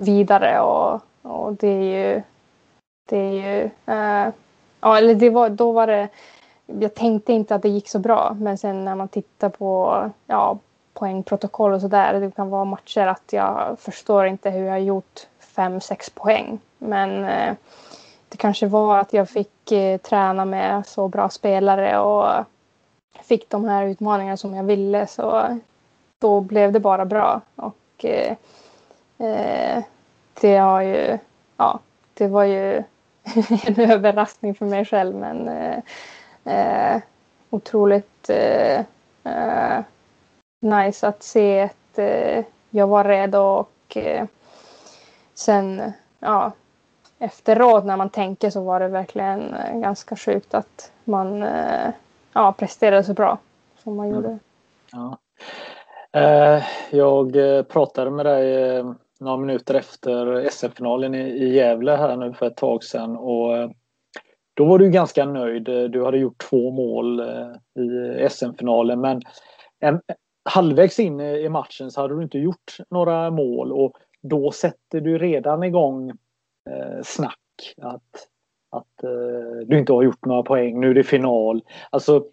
vidare 0.00 0.60
och, 0.60 1.00
och 1.22 1.52
det 1.52 1.68
är 1.68 2.14
ju... 2.14 2.22
Det 3.08 3.18
är 3.18 3.32
ju... 3.32 3.70
ja, 4.80 4.98
eller 4.98 5.14
det 5.14 5.30
var, 5.30 5.48
då 5.48 5.72
var 5.72 5.86
det 5.86 6.08
jag 6.66 6.94
tänkte 6.94 7.32
inte 7.32 7.54
att 7.54 7.62
det 7.62 7.68
gick 7.68 7.88
så 7.88 7.98
bra 7.98 8.36
men 8.40 8.58
sen 8.58 8.84
när 8.84 8.94
man 8.94 9.08
tittar 9.08 9.48
på 9.48 10.10
ja, 10.26 10.58
poängprotokoll 10.94 11.72
och 11.72 11.80
sådär. 11.80 12.20
Det 12.20 12.30
kan 12.30 12.50
vara 12.50 12.64
matcher 12.64 13.06
att 13.06 13.32
jag 13.32 13.76
förstår 13.78 14.26
inte 14.26 14.50
hur 14.50 14.64
jag 14.64 14.72
har 14.72 14.78
gjort 14.78 15.26
fem, 15.38 15.80
sex 15.80 16.10
poäng. 16.10 16.58
Men 16.78 17.24
eh, 17.24 17.54
det 18.28 18.36
kanske 18.36 18.66
var 18.66 18.98
att 18.98 19.12
jag 19.12 19.28
fick 19.28 19.72
eh, 19.72 19.98
träna 19.98 20.44
med 20.44 20.86
så 20.86 21.08
bra 21.08 21.28
spelare 21.28 21.98
och 21.98 22.44
fick 23.22 23.50
de 23.50 23.64
här 23.64 23.84
utmaningarna 23.84 24.36
som 24.36 24.54
jag 24.54 24.64
ville. 24.64 25.06
Så 25.06 25.58
då 26.18 26.40
blev 26.40 26.72
det 26.72 26.80
bara 26.80 27.04
bra. 27.04 27.40
Och 27.56 28.04
eh, 28.04 28.36
eh 29.18 29.82
det 30.40 30.56
har 30.56 30.80
ju, 30.80 31.18
ja, 31.56 31.78
det 32.14 32.28
var 32.28 32.44
ju 32.44 32.72
en 33.66 33.90
överraskning 33.90 34.54
för 34.54 34.66
mig 34.66 34.84
själv 34.84 35.14
men 35.14 35.48
eh, 35.48 35.78
eh 36.44 37.00
otroligt 37.50 38.30
eh, 38.30 38.80
eh, 39.24 39.80
nice 40.64 41.08
att 41.08 41.22
se 41.22 41.62
att 41.62 41.98
eh, 41.98 42.44
jag 42.70 42.86
var 42.86 43.04
redo 43.04 43.38
och 43.38 43.96
eh, 43.96 44.26
sen 45.34 45.92
ja, 46.20 46.52
efteråt 47.18 47.84
när 47.84 47.96
man 47.96 48.10
tänker 48.10 48.50
så 48.50 48.64
var 48.64 48.80
det 48.80 48.88
verkligen 48.88 49.54
eh, 49.54 49.78
ganska 49.78 50.16
sjukt 50.16 50.54
att 50.54 50.92
man 51.04 51.42
eh, 51.42 51.90
ja, 52.32 52.52
presterade 52.52 53.04
så 53.04 53.14
bra 53.14 53.38
som 53.78 53.96
man 53.96 54.06
mm. 54.06 54.16
gjorde. 54.16 54.38
Ja. 54.92 55.18
Eh, 56.20 56.62
jag 56.90 57.36
eh, 57.36 57.62
pratade 57.62 58.10
med 58.10 58.26
dig 58.26 58.82
några 59.20 59.36
minuter 59.36 59.74
efter 59.74 60.48
SM-finalen 60.50 61.14
i 61.14 61.48
Gävle 61.54 61.92
här 61.92 62.16
nu 62.16 62.32
för 62.32 62.46
ett 62.46 62.56
tag 62.56 62.84
sedan 62.84 63.16
och 63.16 63.70
då 64.54 64.64
var 64.64 64.78
du 64.78 64.90
ganska 64.90 65.24
nöjd. 65.24 65.64
Du 65.64 66.04
hade 66.04 66.18
gjort 66.18 66.38
två 66.50 66.70
mål 66.70 67.20
i 67.78 68.28
SM-finalen 68.30 69.00
men 69.00 69.22
halvvägs 70.44 70.98
in 70.98 71.20
i 71.20 71.48
matchen 71.48 71.90
så 71.90 72.00
hade 72.00 72.16
du 72.16 72.22
inte 72.22 72.38
gjort 72.38 72.76
några 72.90 73.30
mål 73.30 73.72
och 73.72 73.96
då 74.20 74.50
sätter 74.50 75.00
du 75.00 75.18
redan 75.18 75.62
igång 75.62 76.10
eh, 76.70 77.02
snack 77.04 77.74
att, 77.82 78.28
att 78.70 79.04
eh, 79.04 79.66
du 79.66 79.78
inte 79.78 79.92
har 79.92 80.02
gjort 80.02 80.24
några 80.24 80.42
poäng, 80.42 80.80
nu 80.80 80.90
är 80.90 80.94
det 80.94 81.04
final. 81.04 81.62
Alltså 81.90 82.24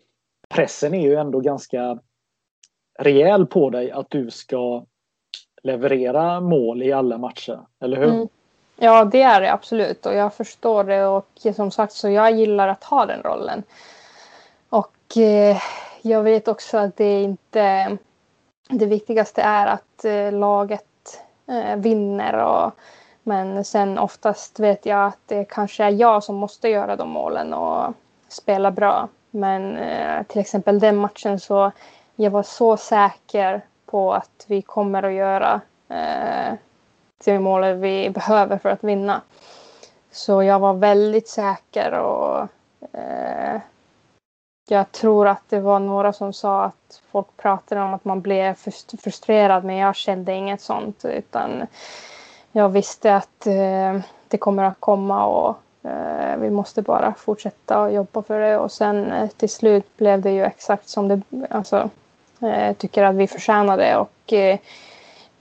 pressen 0.49 0.93
är 0.93 1.01
ju 1.01 1.15
ändå 1.15 1.39
ganska 1.39 1.99
rejäl 2.99 3.45
på 3.45 3.69
dig 3.69 3.91
att 3.91 4.09
du 4.09 4.31
ska 4.31 4.85
leverera 5.63 6.41
mål 6.41 6.83
i 6.83 6.91
alla 6.91 7.17
matcher, 7.17 7.59
eller 7.79 7.97
hur? 7.97 8.09
Mm. 8.09 8.27
Ja, 8.75 9.05
det 9.05 9.21
är 9.21 9.41
det 9.41 9.53
absolut 9.53 10.05
och 10.05 10.13
jag 10.13 10.33
förstår 10.33 10.83
det 10.83 11.05
och 11.05 11.27
som 11.55 11.71
sagt 11.71 11.93
så 11.93 12.09
jag 12.09 12.31
gillar 12.31 12.67
att 12.67 12.83
ha 12.83 13.05
den 13.05 13.21
rollen. 13.23 13.63
Och 14.69 15.17
eh, 15.17 15.57
jag 16.01 16.23
vet 16.23 16.47
också 16.47 16.77
att 16.77 16.97
det 16.97 17.21
inte... 17.21 17.97
Det 18.69 18.85
viktigaste 18.85 19.41
är 19.41 19.67
att 19.67 20.05
eh, 20.05 20.31
laget 20.31 21.21
eh, 21.47 21.75
vinner. 21.75 22.33
Och, 22.33 22.71
men 23.23 23.65
sen 23.65 23.97
oftast 23.97 24.59
vet 24.59 24.85
jag 24.85 25.05
att 25.05 25.19
det 25.25 25.45
kanske 25.45 25.83
är 25.83 25.89
jag 25.89 26.23
som 26.23 26.35
måste 26.35 26.69
göra 26.69 26.95
de 26.95 27.09
målen 27.09 27.53
och 27.53 27.93
spela 28.27 28.71
bra. 28.71 29.07
Men 29.31 29.77
eh, 29.77 30.23
till 30.23 30.41
exempel 30.41 30.79
den 30.79 30.97
matchen 30.97 31.39
så 31.39 31.71
jag 32.15 32.31
var 32.31 32.43
så 32.43 32.77
säker 32.77 33.61
på 33.85 34.13
att 34.13 34.45
vi 34.47 34.61
kommer 34.61 35.03
att 35.03 35.13
göra 35.13 35.61
eh, 35.89 36.53
det 37.25 37.39
målet 37.39 37.77
vi 37.77 38.09
behöver 38.09 38.57
för 38.57 38.69
att 38.69 38.83
vinna. 38.83 39.21
Så 40.11 40.43
jag 40.43 40.59
var 40.59 40.73
väldigt 40.73 41.27
säker 41.27 41.91
och 41.93 42.47
eh, 42.99 43.61
jag 44.71 44.91
tror 44.91 45.27
att 45.27 45.43
det 45.49 45.59
var 45.59 45.79
några 45.79 46.13
som 46.13 46.33
sa 46.33 46.63
att 46.63 47.01
folk 47.11 47.27
pratade 47.37 47.81
om 47.81 47.93
att 47.93 48.05
man 48.05 48.21
blev 48.21 48.53
frustrerad 49.03 49.63
men 49.63 49.75
jag 49.75 49.95
kände 49.95 50.33
inget 50.33 50.61
sånt 50.61 51.05
utan 51.05 51.67
jag 52.51 52.69
visste 52.69 53.15
att 53.15 53.47
eh, 53.47 53.99
det 54.27 54.37
kommer 54.37 54.63
att 54.63 54.79
komma 54.79 55.25
och 55.25 55.57
eh, 55.89 56.37
vi 56.37 56.49
måste 56.49 56.81
bara 56.81 57.13
fortsätta 57.13 57.81
och 57.81 57.93
jobba 57.93 58.21
för 58.21 58.39
det. 58.39 58.57
Och 58.57 58.71
sen 58.71 59.11
eh, 59.11 59.29
till 59.29 59.49
slut 59.49 59.97
blev 59.97 60.21
det 60.21 60.31
ju 60.31 60.43
exakt 60.43 60.89
som 60.89 61.07
det, 61.07 61.21
alltså, 61.49 61.89
eh, 62.41 62.75
tycker 62.75 63.03
att 63.03 63.15
vi 63.15 63.27
förtjänade 63.27 63.97
och, 63.97 64.33
eh, 64.33 64.59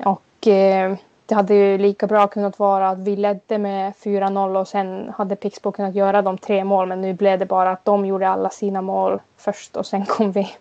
och 0.05 0.47
eh, 0.47 0.97
det 1.31 1.37
hade 1.37 1.55
ju 1.55 1.79
lika 1.79 2.07
bra 2.07 2.29
kunnat 2.29 2.59
vara 2.59 2.89
att 2.89 2.99
vi 2.99 3.17
ledde 3.17 3.59
med 3.59 3.93
4-0 3.93 4.61
och 4.61 4.69
sen 4.69 5.13
hade 5.17 5.37
Pixbo 5.37 5.73
kunnat 5.73 5.95
göra 5.95 6.23
de 6.23 6.39
tre 6.39 6.65
mål 6.65 6.89
men 6.89 7.01
nu 7.01 7.15
blev 7.15 7.39
det 7.39 7.47
bara 7.47 7.71
att 7.71 7.85
de 7.85 8.07
gjorde 8.07 8.29
alla 8.29 8.51
sina 8.51 8.83
mål 8.83 9.21
först 9.37 9.77
och 9.77 9.87
sen 9.87 10.07
kom 10.07 10.33
vi 10.33 10.53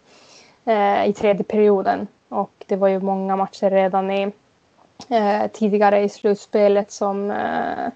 eh, 0.65 1.05
i 1.05 1.13
tredje 1.13 1.43
perioden. 1.43 2.07
Och 2.29 2.51
det 2.67 2.75
var 2.75 2.87
ju 2.87 2.99
många 2.99 3.35
matcher 3.35 3.69
redan 3.69 4.11
i, 4.11 4.31
eh, 5.09 5.47
tidigare 5.53 6.01
i 6.01 6.09
slutspelet 6.09 6.91
som 6.91 7.31
eh, 7.31 7.87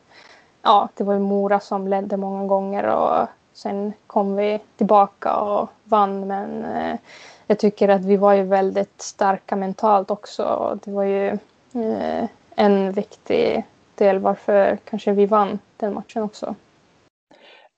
ja, 0.61 0.89
det 0.93 1.03
var 1.03 1.13
ju 1.13 1.19
Mora 1.19 1.59
som 1.59 1.87
ledde 1.87 2.17
många 2.17 2.47
gånger 2.47 2.83
och 2.83 3.27
sen 3.53 3.93
kom 4.07 4.35
vi 4.35 4.59
tillbaka 4.77 5.35
och 5.35 5.69
vann 5.83 6.27
men 6.27 6.65
eh, 6.65 6.95
jag 7.47 7.59
tycker 7.59 7.89
att 7.89 8.05
vi 8.05 8.17
var 8.17 8.33
ju 8.33 8.43
väldigt 8.43 9.01
starka 9.01 9.55
mentalt 9.55 10.11
också. 10.11 10.77
Det 10.83 10.91
var 10.91 11.03
ju 11.03 11.27
eh, 11.73 12.29
en 12.55 12.91
viktig 12.91 13.63
del 13.95 14.19
varför 14.19 14.77
kanske 14.85 15.11
vi 15.11 15.25
vann 15.25 15.59
den 15.77 15.93
matchen 15.93 16.23
också. 16.23 16.55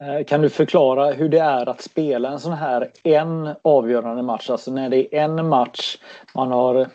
Eh, 0.04 0.26
kan 0.26 0.42
du 0.42 0.50
förklara 0.50 1.12
hur 1.12 1.30
det 1.30 1.40
är 1.40 1.70
att 1.70 1.82
spela 1.82 2.30
en 2.30 2.40
sån 2.40 2.54
här 2.54 2.92
en 3.04 3.56
avgörande 3.62 4.24
match? 4.24 4.50
Alltså 4.50 4.72
när 4.72 4.90
det 4.90 5.16
är 5.16 5.24
en 5.24 5.48
match, 5.48 5.98
man 6.34 6.52
har 6.52 6.88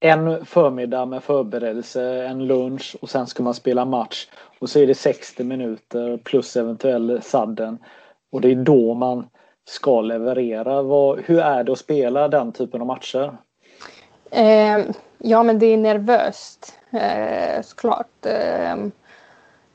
en 0.00 0.44
förmiddag 0.46 1.06
med 1.06 1.22
förberedelse, 1.22 2.26
en 2.26 2.46
lunch 2.46 2.96
och 3.00 3.10
sen 3.10 3.26
ska 3.26 3.42
man 3.42 3.54
spela 3.54 3.84
match. 3.84 4.26
Och 4.58 4.70
så 4.70 4.78
är 4.78 4.86
det 4.86 4.94
60 4.94 5.44
minuter 5.44 6.16
plus 6.16 6.56
eventuell 6.56 7.22
sadden. 7.22 7.78
Och 8.32 8.40
det 8.40 8.50
är 8.50 8.54
då 8.54 8.94
man 8.94 9.26
ska 9.68 10.00
leverera. 10.00 10.82
Vad, 10.82 11.20
hur 11.20 11.40
är 11.40 11.64
det 11.64 11.72
att 11.72 11.78
spela 11.78 12.28
den 12.28 12.52
typen 12.52 12.80
av 12.80 12.86
matcher? 12.86 13.36
Eh, 14.30 14.78
ja, 15.18 15.42
men 15.42 15.58
det 15.58 15.66
är 15.66 15.76
nervöst 15.76 16.79
eh, 16.90 17.62
såklart. 17.62 18.26
Eh, 18.26 18.76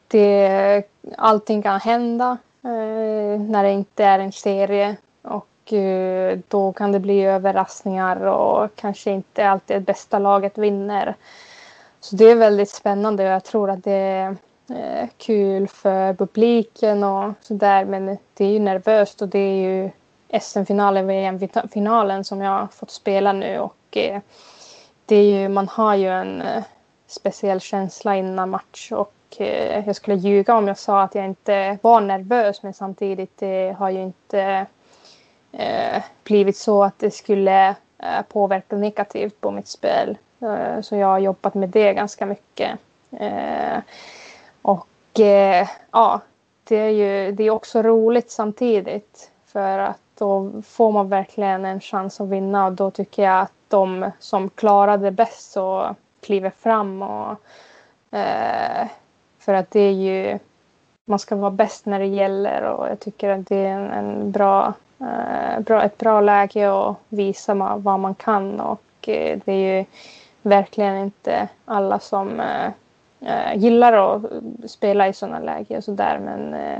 det, 0.07 0.83
allting 1.17 1.61
kan 1.61 1.79
hända 1.79 2.37
eh, 2.63 3.41
när 3.41 3.63
det 3.63 3.71
inte 3.71 4.03
är 4.03 4.19
en 4.19 4.31
serie. 4.31 4.95
Och 5.21 5.73
eh, 5.73 6.39
då 6.47 6.73
kan 6.73 6.91
det 6.91 6.99
bli 6.99 7.23
överraskningar 7.23 8.25
och 8.25 8.75
kanske 8.75 9.11
inte 9.11 9.49
alltid 9.49 9.77
det 9.77 9.81
bästa 9.81 10.19
laget 10.19 10.57
vinner. 10.57 11.15
Så 11.99 12.15
det 12.15 12.25
är 12.25 12.35
väldigt 12.35 12.69
spännande 12.69 13.23
och 13.23 13.29
jag 13.29 13.43
tror 13.43 13.69
att 13.69 13.83
det 13.83 13.91
är 13.91 14.37
eh, 14.69 15.07
kul 15.17 15.67
för 15.67 16.13
publiken 16.13 17.03
och 17.03 17.33
sådär 17.41 17.85
men 17.85 18.17
det 18.33 18.45
är 18.45 18.49
ju 18.49 18.59
nervöst 18.59 19.21
och 19.21 19.27
det 19.27 19.39
är 19.39 19.55
ju 19.55 19.89
SM-finalen, 20.39 21.07
VM-finalen 21.07 22.23
som 22.23 22.41
jag 22.41 22.51
har 22.51 22.67
fått 22.67 22.91
spela 22.91 23.33
nu 23.33 23.59
och 23.59 23.97
eh, 23.97 24.21
det 25.05 25.15
är 25.15 25.39
ju, 25.39 25.49
man 25.49 25.67
har 25.67 25.95
ju 25.95 26.09
en 26.09 26.43
speciell 27.07 27.59
känsla 27.59 28.15
innan 28.15 28.49
match 28.49 28.91
och 28.91 29.13
eh, 29.37 29.87
jag 29.87 29.95
skulle 29.95 30.17
ljuga 30.17 30.55
om 30.55 30.67
jag 30.67 30.77
sa 30.77 31.01
att 31.01 31.15
jag 31.15 31.25
inte 31.25 31.77
var 31.81 32.01
nervös 32.01 32.63
men 32.63 32.73
samtidigt 32.73 33.37
det 33.37 33.75
har 33.79 33.89
ju 33.89 34.01
inte 34.01 34.65
eh, 35.51 36.03
blivit 36.23 36.57
så 36.57 36.83
att 36.83 36.99
det 36.99 37.11
skulle 37.11 37.69
eh, 37.97 38.21
påverka 38.29 38.75
negativt 38.75 39.41
på 39.41 39.51
mitt 39.51 39.67
spel. 39.67 40.17
Eh, 40.41 40.81
så 40.81 40.95
jag 40.95 41.07
har 41.07 41.19
jobbat 41.19 41.53
med 41.53 41.69
det 41.69 41.93
ganska 41.93 42.25
mycket. 42.25 42.79
Eh, 43.11 43.77
och 44.61 45.19
eh, 45.19 45.67
ja, 45.91 46.21
det 46.63 46.75
är 46.75 46.89
ju 46.89 47.31
det 47.31 47.43
är 47.43 47.49
också 47.49 47.81
roligt 47.81 48.31
samtidigt 48.31 49.31
för 49.45 49.79
att 49.79 49.99
då 50.17 50.51
får 50.65 50.91
man 50.91 51.09
verkligen 51.09 51.65
en 51.65 51.79
chans 51.79 52.21
att 52.21 52.29
vinna 52.29 52.65
och 52.65 52.71
då 52.71 52.91
tycker 52.91 53.23
jag 53.23 53.41
att 53.41 53.51
de 53.67 54.11
som 54.19 54.49
klarar 54.49 54.97
det 54.97 55.11
bäst 55.11 55.51
så 55.51 55.95
kliver 56.25 56.49
fram 56.49 57.01
och 57.01 57.31
eh, 58.17 58.87
för 59.39 59.53
att 59.53 59.71
det 59.71 59.79
är 59.79 59.91
ju 59.91 60.39
man 61.05 61.19
ska 61.19 61.35
vara 61.35 61.51
bäst 61.51 61.85
när 61.85 61.99
det 61.99 62.05
gäller 62.05 62.61
och 62.61 62.87
jag 62.89 62.99
tycker 62.99 63.29
att 63.29 63.47
det 63.47 63.55
är 63.55 63.69
en, 63.69 63.91
en 63.91 64.31
bra, 64.31 64.73
eh, 64.99 65.59
bra, 65.59 65.83
ett 65.83 65.97
bra 65.97 66.21
läge 66.21 66.71
att 66.71 66.95
visa 67.09 67.55
ma, 67.55 67.77
vad 67.77 67.99
man 67.99 68.15
kan 68.15 68.59
och 68.59 68.81
eh, 69.07 69.39
det 69.45 69.51
är 69.51 69.77
ju 69.77 69.85
verkligen 70.41 70.97
inte 70.97 71.47
alla 71.65 71.99
som 71.99 72.39
eh, 72.39 72.65
eh 73.21 73.57
gillar 73.57 74.15
att 74.15 74.21
spela 74.71 75.07
i 75.07 75.13
sådana 75.13 75.39
lägen 75.39 75.77
och 75.77 75.83
sådär 75.83 76.19
men 76.25 76.53
eh, 76.53 76.79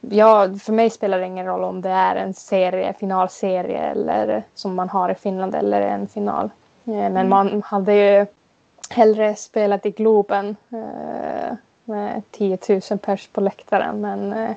ja, 0.00 0.48
för 0.60 0.72
mig 0.72 0.90
spelar 0.90 1.18
det 1.18 1.26
ingen 1.26 1.46
roll 1.46 1.64
om 1.64 1.80
det 1.80 1.90
är 1.90 2.16
en 2.16 2.34
serie, 2.34 2.92
finalserie 2.92 3.78
eller 3.78 4.42
som 4.54 4.74
man 4.74 4.88
har 4.88 5.10
i 5.10 5.14
Finland 5.14 5.54
eller 5.54 5.80
en 5.80 6.08
final. 6.08 6.50
Men 6.84 7.16
mm. 7.16 7.28
man 7.28 7.62
hade 7.62 7.94
ju 7.94 8.26
hellre 8.90 9.36
spelat 9.36 9.86
i 9.86 9.90
Globen 9.90 10.56
eh, 10.72 11.56
med 11.84 12.22
10 12.30 12.58
000 12.68 12.98
pers 12.98 13.28
på 13.28 13.40
läktaren. 13.40 14.00
Men 14.00 14.32
eh, 14.32 14.56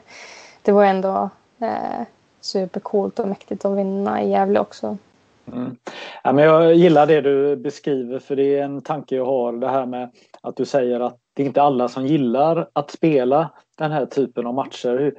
det 0.61 0.71
var 0.71 0.85
ändå 0.85 1.29
eh, 1.59 2.05
supercoolt 2.41 3.19
och 3.19 3.27
mäktigt 3.27 3.65
att 3.65 3.77
vinna 3.77 4.23
i 4.23 4.29
Gävle 4.29 4.59
också. 4.59 4.97
Mm. 5.53 5.75
Ja, 6.23 6.33
men 6.33 6.45
jag 6.45 6.75
gillar 6.75 7.07
det 7.07 7.21
du 7.21 7.55
beskriver 7.55 8.19
för 8.19 8.35
det 8.35 8.57
är 8.57 8.63
en 8.63 8.81
tanke 8.81 9.15
jag 9.15 9.25
har 9.25 9.53
det 9.53 9.69
här 9.69 9.85
med 9.85 10.09
att 10.41 10.55
du 10.55 10.65
säger 10.65 10.99
att 10.99 11.17
det 11.33 11.43
är 11.43 11.47
inte 11.47 11.61
alla 11.61 11.89
som 11.89 12.07
gillar 12.07 12.69
att 12.73 12.91
spela 12.91 13.49
den 13.77 13.91
här 13.91 14.05
typen 14.05 14.47
av 14.47 14.53
matcher. 14.53 15.13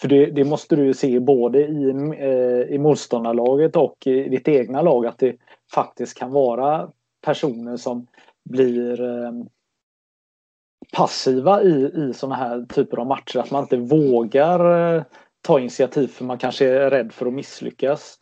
För 0.00 0.08
det, 0.08 0.26
det 0.26 0.44
måste 0.44 0.76
du 0.76 0.94
se 0.94 1.20
både 1.20 1.58
i, 1.58 1.90
eh, 2.18 2.74
i 2.74 2.78
motståndarlaget 2.78 3.76
och 3.76 4.06
i 4.06 4.28
ditt 4.28 4.48
egna 4.48 4.82
lag 4.82 5.06
att 5.06 5.18
det 5.18 5.36
faktiskt 5.74 6.18
kan 6.18 6.32
vara 6.32 6.88
personer 7.24 7.76
som 7.76 8.06
blir 8.48 9.00
eh, 9.00 9.32
passiva 10.92 11.62
i, 11.62 11.92
i 11.94 12.12
sådana 12.14 12.34
här 12.34 12.66
typer 12.68 12.96
av 12.96 13.06
matcher. 13.06 13.38
Att 13.38 13.50
man 13.50 13.62
inte 13.62 13.76
vågar 13.76 14.94
eh, 14.96 15.02
ta 15.42 15.60
initiativ 15.60 16.08
för 16.08 16.24
man 16.24 16.38
kanske 16.38 16.66
är 16.66 16.90
rädd 16.90 17.12
för 17.12 17.26
att 17.26 17.32
misslyckas. 17.32 18.18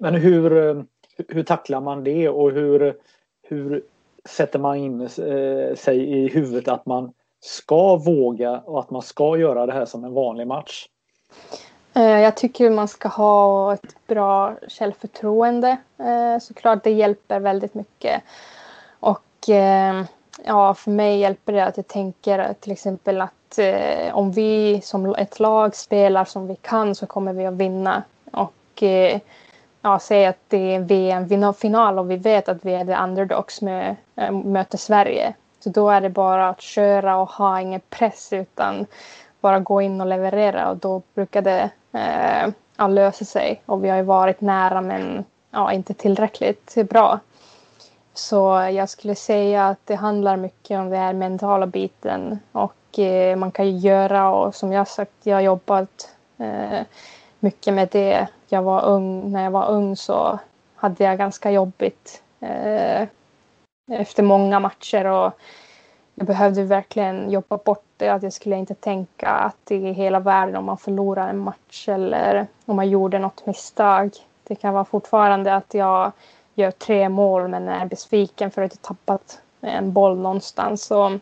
Men 0.00 0.14
hur, 0.14 0.68
eh, 0.68 0.82
hur 1.28 1.42
tacklar 1.42 1.80
man 1.80 2.04
det 2.04 2.28
och 2.28 2.50
hur, 2.50 2.94
hur 3.42 3.82
sätter 4.24 4.58
man 4.58 4.76
in 4.76 5.00
eh, 5.00 5.74
sig 5.76 5.98
i 5.98 6.28
huvudet 6.28 6.68
att 6.68 6.86
man 6.86 7.12
ska 7.40 7.96
våga 7.96 8.58
och 8.58 8.80
att 8.80 8.90
man 8.90 9.02
ska 9.02 9.38
göra 9.38 9.66
det 9.66 9.72
här 9.72 9.84
som 9.84 10.04
en 10.04 10.12
vanlig 10.12 10.46
match? 10.46 10.88
Eh, 11.94 12.20
jag 12.20 12.36
tycker 12.36 12.70
man 12.70 12.88
ska 12.88 13.08
ha 13.08 13.74
ett 13.74 14.06
bra 14.06 14.56
självförtroende. 14.68 15.76
Eh, 15.98 16.38
såklart 16.40 16.84
det 16.84 16.90
hjälper 16.90 17.40
väldigt 17.40 17.74
mycket. 17.74 18.22
Eh, 19.48 20.04
ja, 20.44 20.74
för 20.74 20.90
mig 20.90 21.18
hjälper 21.18 21.52
det 21.52 21.64
att 21.64 21.76
jag 21.76 21.88
tänker 21.88 22.54
till 22.60 22.72
exempel 22.72 23.20
att 23.20 23.58
eh, 23.58 24.16
om 24.16 24.32
vi 24.32 24.80
som 24.80 25.14
ett 25.14 25.40
lag 25.40 25.74
spelar 25.74 26.24
som 26.24 26.46
vi 26.46 26.56
kan 26.56 26.94
så 26.94 27.06
kommer 27.06 27.32
vi 27.32 27.46
att 27.46 27.54
vinna. 27.54 28.02
Och 28.32 28.82
eh, 28.82 29.20
ja, 29.82 29.98
säg 29.98 30.26
att 30.26 30.40
det 30.48 30.72
är 30.72 30.76
en 30.76 31.26
VM-final 31.26 31.98
och 31.98 32.10
vi 32.10 32.16
vet 32.16 32.48
att 32.48 32.64
vi 32.64 32.74
är 32.74 32.84
the 32.84 32.96
underdogs 32.96 33.62
med 33.62 33.96
äh, 34.16 34.30
möter 34.30 34.78
Sverige. 34.78 35.34
Så 35.60 35.70
då 35.70 35.90
är 35.90 36.00
det 36.00 36.10
bara 36.10 36.48
att 36.48 36.60
köra 36.60 37.16
och 37.16 37.30
ha 37.30 37.60
ingen 37.60 37.80
press 37.90 38.32
utan 38.32 38.86
bara 39.40 39.60
gå 39.60 39.82
in 39.82 40.00
och 40.00 40.06
leverera 40.06 40.70
och 40.70 40.76
då 40.76 41.02
brukar 41.14 41.42
det 41.42 41.70
eh, 41.92 42.52
ja, 42.76 42.86
lösa 42.86 43.24
sig. 43.24 43.62
Och 43.66 43.84
vi 43.84 43.88
har 43.88 43.96
ju 43.96 44.02
varit 44.02 44.40
nära 44.40 44.80
men 44.80 45.24
ja, 45.50 45.72
inte 45.72 45.94
tillräckligt 45.94 46.74
bra. 46.88 47.20
Så 48.16 48.68
jag 48.72 48.88
skulle 48.88 49.14
säga 49.14 49.66
att 49.66 49.78
det 49.84 49.94
handlar 49.94 50.36
mycket 50.36 50.78
om 50.80 50.90
den 50.90 51.00
här 51.00 51.12
mentala 51.12 51.66
biten 51.66 52.38
och 52.52 52.98
eh, 52.98 53.36
man 53.36 53.50
kan 53.50 53.66
ju 53.66 53.78
göra 53.78 54.30
och 54.30 54.54
som 54.54 54.72
jag 54.72 54.88
sagt, 54.88 55.12
jag 55.22 55.36
har 55.36 55.40
jobbat 55.40 56.10
eh, 56.38 56.80
mycket 57.40 57.74
med 57.74 57.88
det. 57.92 58.28
Jag 58.48 58.62
var 58.62 58.84
ung, 58.84 59.32
när 59.32 59.44
jag 59.44 59.50
var 59.50 59.68
ung 59.68 59.96
så 59.96 60.38
hade 60.74 61.04
jag 61.04 61.18
ganska 61.18 61.50
jobbigt 61.50 62.22
eh, 62.40 63.08
efter 63.92 64.22
många 64.22 64.60
matcher 64.60 65.06
och 65.06 65.32
jag 66.14 66.26
behövde 66.26 66.62
verkligen 66.62 67.30
jobba 67.30 67.56
bort 67.56 67.84
det. 67.96 68.08
Att 68.08 68.22
jag 68.22 68.32
skulle 68.32 68.56
inte 68.56 68.74
tänka 68.74 69.28
att 69.28 69.56
det 69.64 69.74
är 69.74 69.92
hela 69.92 70.20
världen 70.20 70.56
om 70.56 70.64
man 70.64 70.78
förlorar 70.78 71.28
en 71.28 71.38
match 71.38 71.88
eller 71.88 72.46
om 72.64 72.76
man 72.76 72.88
gjorde 72.88 73.18
något 73.18 73.46
misstag. 73.46 74.10
Det 74.44 74.54
kan 74.54 74.74
vara 74.74 74.84
fortfarande 74.84 75.54
att 75.54 75.74
jag 75.74 76.12
gör 76.56 76.70
tre 76.70 77.08
mål 77.08 77.48
men 77.48 77.68
är 77.68 77.86
besviken 77.86 78.50
för 78.50 78.62
att 78.62 78.72
jag 78.72 78.82
tappat 78.82 79.40
en 79.60 79.92
boll 79.92 80.18
någonstans. 80.18 80.84
Så, 80.84 81.18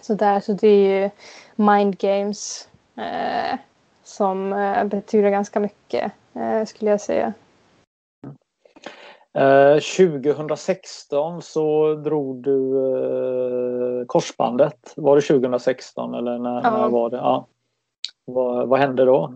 så, 0.00 0.14
där, 0.14 0.40
så 0.40 0.52
det 0.52 0.68
är 0.68 1.02
ju 1.02 1.10
mind 1.56 1.98
games 1.98 2.68
eh, 2.96 3.58
som 4.04 4.52
eh, 4.52 4.84
betyder 4.84 5.30
ganska 5.30 5.60
mycket 5.60 6.12
eh, 6.34 6.64
skulle 6.64 6.90
jag 6.90 7.00
säga. 7.00 7.32
2016 9.96 11.34
eh, 11.34 11.40
så 11.40 11.94
drog 11.94 12.42
du 12.42 12.76
eh, 12.86 14.06
korsbandet. 14.06 14.92
Var 14.96 15.16
det 15.16 15.22
2016 15.22 16.14
eller 16.14 16.38
när, 16.38 16.62
ja. 16.62 16.70
när 16.70 16.88
var 16.88 17.10
det? 17.10 17.16
Ja. 17.16 17.46
Vad, 18.24 18.68
vad 18.68 18.80
hände 18.80 19.04
då? 19.04 19.34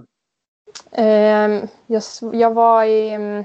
Ehm, 0.92 1.66
jag, 1.86 2.02
jag 2.32 2.54
var 2.54 2.84
i 2.84 3.10
mm, 3.10 3.44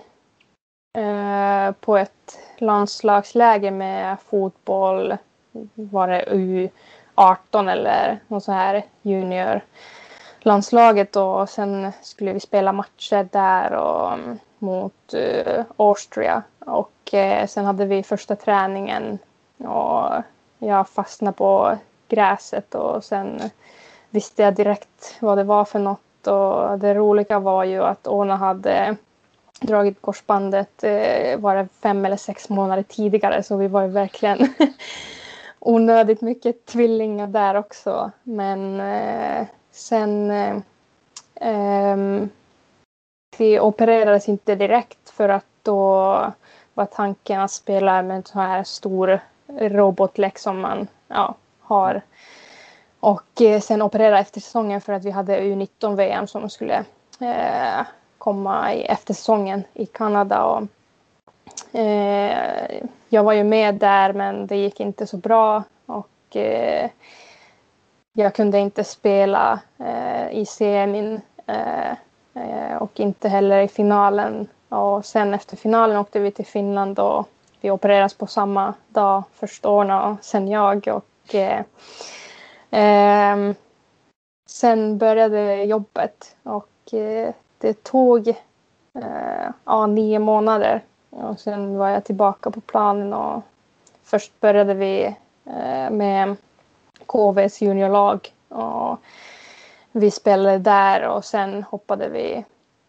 Eh, 0.97 1.71
på 1.71 1.97
ett 1.97 2.39
landslagsläger 2.57 3.71
med 3.71 4.17
fotboll. 4.29 5.17
Var 5.73 6.07
det 6.07 6.25
U18 7.15 7.71
eller 7.71 8.19
något 8.27 8.43
så 8.43 8.51
här 8.51 8.83
juniorlandslaget. 9.01 11.15
och 11.15 11.49
sen 11.49 11.91
skulle 12.01 12.33
vi 12.33 12.39
spela 12.39 12.71
matcher 12.71 13.29
där 13.31 13.73
och 13.73 14.13
mm, 14.13 14.39
mot 14.59 15.13
uh, 15.13 15.63
Austria 15.77 16.43
och 16.59 17.13
uh, 17.13 17.45
sen 17.47 17.65
hade 17.65 17.85
vi 17.85 18.03
första 18.03 18.35
träningen 18.35 19.19
och 19.57 20.11
jag 20.59 20.89
fastnade 20.89 21.37
på 21.37 21.77
gräset 22.07 22.75
och 22.75 23.03
sen 23.03 23.41
visste 24.09 24.43
jag 24.43 24.55
direkt 24.55 25.17
vad 25.19 25.37
det 25.37 25.43
var 25.43 25.65
för 25.65 25.79
något 25.79 26.27
och 26.27 26.79
det 26.79 26.93
roliga 26.93 27.39
var 27.39 27.63
ju 27.63 27.83
att 27.83 28.07
Åna 28.07 28.35
hade 28.35 28.95
dragit 29.61 30.01
korsbandet 30.01 30.83
eh, 30.83 31.39
var 31.39 31.55
det 31.55 31.67
fem 31.81 32.05
eller 32.05 32.17
sex 32.17 32.49
månader 32.49 32.83
tidigare 32.83 33.43
så 33.43 33.57
vi 33.57 33.67
var 33.67 33.81
ju 33.81 33.87
verkligen 33.87 34.53
onödigt 35.59 36.21
mycket 36.21 36.65
tvillingar 36.65 37.27
där 37.27 37.55
också. 37.55 38.11
Men 38.23 38.79
eh, 38.79 39.47
sen 39.71 40.31
eh, 40.31 40.57
ehm, 41.35 42.29
opererades 43.61 44.29
inte 44.29 44.55
direkt 44.55 45.09
för 45.09 45.29
att 45.29 45.45
då 45.61 46.33
var 46.73 46.85
tanken 46.85 47.41
att 47.41 47.51
spela 47.51 48.01
med 48.01 48.17
en 48.17 48.23
sån 48.23 48.41
här 48.41 48.63
stor 48.63 49.19
robotlek 49.47 50.39
som 50.39 50.59
man 50.59 50.87
ja, 51.07 51.35
har. 51.59 52.01
Och 52.99 53.41
eh, 53.41 53.61
sen 53.61 53.81
operera 53.81 54.19
efter 54.19 54.41
säsongen 54.41 54.81
för 54.81 54.93
att 54.93 55.05
vi 55.05 55.11
hade 55.11 55.39
U19 55.39 55.95
VM 55.95 56.27
som 56.27 56.49
skulle 56.49 56.85
eh, 57.19 57.85
komma 58.27 58.73
i 58.73 58.81
eftersäsongen 58.81 59.63
i 59.73 59.85
Kanada. 59.85 60.43
Och, 60.43 60.63
eh, 61.79 62.83
jag 63.09 63.23
var 63.23 63.33
ju 63.33 63.43
med 63.43 63.75
där 63.75 64.13
men 64.13 64.47
det 64.47 64.55
gick 64.55 64.79
inte 64.79 65.07
så 65.07 65.17
bra 65.17 65.63
och 65.85 66.35
eh, 66.35 66.89
jag 68.13 68.35
kunde 68.35 68.59
inte 68.59 68.83
spela 68.83 69.59
eh, 69.77 70.39
i 70.39 70.45
semin 70.45 71.21
eh, 71.45 71.91
eh 72.33 72.77
och 72.79 72.99
inte 72.99 73.29
heller 73.29 73.59
i 73.59 73.67
finalen. 73.67 74.47
Och 74.69 75.05
sen 75.05 75.33
efter 75.33 75.57
finalen 75.57 75.97
åkte 75.97 76.19
vi 76.19 76.31
till 76.31 76.45
Finland 76.45 76.99
och 76.99 77.27
vi 77.61 77.71
opererades 77.71 78.13
på 78.13 78.27
samma 78.27 78.73
dag, 78.89 79.23
först 79.33 79.65
Orna 79.65 80.07
och 80.09 80.17
sen 80.21 80.47
jag. 80.47 80.87
Och, 80.87 81.35
eh, 81.35 81.63
eh, 82.71 83.53
sen 84.49 84.97
började 84.97 85.63
jobbet 85.63 86.35
och 86.43 86.93
eh, 86.93 87.33
det 87.57 87.83
tog 87.83 88.27
eh, 88.93 89.49
ja, 89.65 89.85
nio 89.85 90.19
månader. 90.19 90.83
Och 91.09 91.39
sen 91.39 91.77
var 91.77 91.89
jag 91.89 92.03
tillbaka 92.03 92.51
på 92.51 92.61
planen 92.61 93.13
och 93.13 93.43
först 94.03 94.39
började 94.39 94.73
vi 94.73 95.05
eh, 95.45 95.89
med 95.91 96.35
KVs 97.05 97.61
juniorlag. 97.61 98.33
Och 98.49 98.97
vi 99.91 100.11
spelade 100.11 100.57
där 100.57 101.07
och 101.07 101.25
sen 101.25 101.63
hoppade 101.63 102.09
vi 102.09 102.45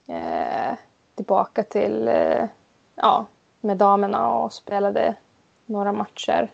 eh, 0.07 0.75
tillbaka 1.15 1.63
till 1.63 2.09
eh, 2.09 2.45
ja, 2.95 3.27
med 3.61 3.77
damerna 3.77 4.33
och 4.33 4.53
spelade 4.53 5.15
några 5.67 5.93
matcher. 5.93 6.51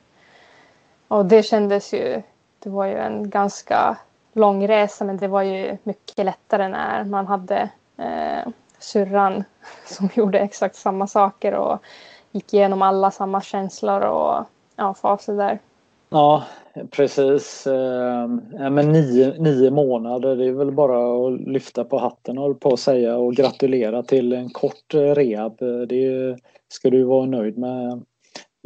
Och 1.09 1.27
det 1.27 1.43
kändes 1.43 1.93
ju, 1.95 2.23
det 2.59 2.71
var 2.71 2.87
ju 2.87 2.99
en 2.99 3.31
ganska 3.31 3.97
lång 4.33 4.69
resa 4.69 5.05
men 5.05 5.17
det 5.17 5.29
var 5.29 5.43
ju 5.43 5.77
mycket 5.83 6.25
lättare 6.25 6.69
när 6.69 7.05
man 7.05 7.27
hade 7.27 7.71
eh, 7.99 8.53
syrran 8.79 9.45
som 9.87 10.09
gjorde 10.15 10.39
exakt 10.39 10.77
samma 10.77 11.07
saker 11.07 11.55
och 11.55 11.79
gick 12.33 12.55
igenom 12.55 12.83
alla 12.83 13.11
samma 13.11 13.41
känslor 13.41 14.01
och 14.01 14.45
ja, 14.77 14.95
faser 14.95 15.37
där. 15.37 15.59
Ja, 16.09 16.45
precis. 16.91 17.67
Eh, 17.67 18.29
men 18.71 18.93
nio, 18.93 19.35
nio 19.39 19.71
månader, 19.71 20.37
det 20.37 20.45
är 20.45 20.53
väl 20.53 20.73
bara 20.73 21.27
att 21.27 21.41
lyfta 21.41 21.85
på 21.85 21.99
hatten 21.99 22.39
och 22.39 22.61
på 22.61 22.73
att 22.73 22.81
säga 22.81 23.17
och 23.17 23.35
gratulera 23.35 24.03
till 24.03 24.33
en 24.33 24.51
kort 24.51 24.95
eh, 24.95 24.99
rehab. 24.99 25.63
Eh, 25.63 25.81
det 25.89 26.37
ska 26.69 26.91
du 26.91 27.05
vara 27.05 27.27
nöjd 27.27 27.59
med. 27.59 28.03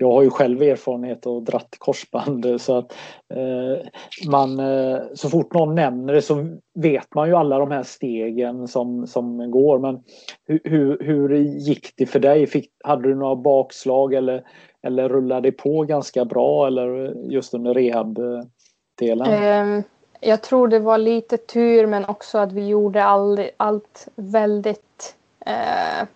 Jag 0.01 0.13
har 0.13 0.23
ju 0.23 0.31
själv 0.31 0.63
erfarenhet 0.63 1.27
och 1.27 1.43
dratt 1.43 1.77
korsband 1.79 2.47
så 2.61 2.79
att 2.79 2.93
eh, 3.35 3.87
man 4.31 4.61
eh, 4.61 4.99
så 5.15 5.29
fort 5.29 5.55
någon 5.55 5.75
nämner 5.75 6.13
det 6.13 6.23
så 6.23 6.59
vet 6.75 7.15
man 7.15 7.29
ju 7.29 7.35
alla 7.35 7.59
de 7.59 7.71
här 7.71 7.83
stegen 7.83 8.69
som, 8.69 9.07
som 9.07 9.51
går. 9.51 9.79
Men 9.79 10.03
hur, 10.47 10.61
hur, 10.65 10.99
hur 11.01 11.35
gick 11.37 11.93
det 11.97 12.07
för 12.07 12.21
dig? 12.21 12.47
Fick, 12.47 12.71
hade 12.85 13.09
du 13.09 13.15
några 13.15 13.37
bakslag 13.37 14.15
eller, 14.15 14.43
eller 14.83 15.09
rullade 15.09 15.49
det 15.49 15.53
på 15.53 15.83
ganska 15.83 16.25
bra 16.25 16.67
eller 16.67 17.15
just 17.31 17.55
under 17.55 17.75
rehabdelen? 17.75 19.27
Ehm, 19.27 19.83
jag 20.21 20.43
tror 20.43 20.69
det 20.69 20.79
var 20.79 20.99
lite 20.99 21.37
tur 21.37 21.87
men 21.87 22.05
också 22.05 22.39
att 22.39 22.53
vi 22.53 22.67
gjorde 22.67 23.05
all, 23.05 23.41
allt 23.57 24.09
väldigt 24.17 25.17
eh, 25.47 26.09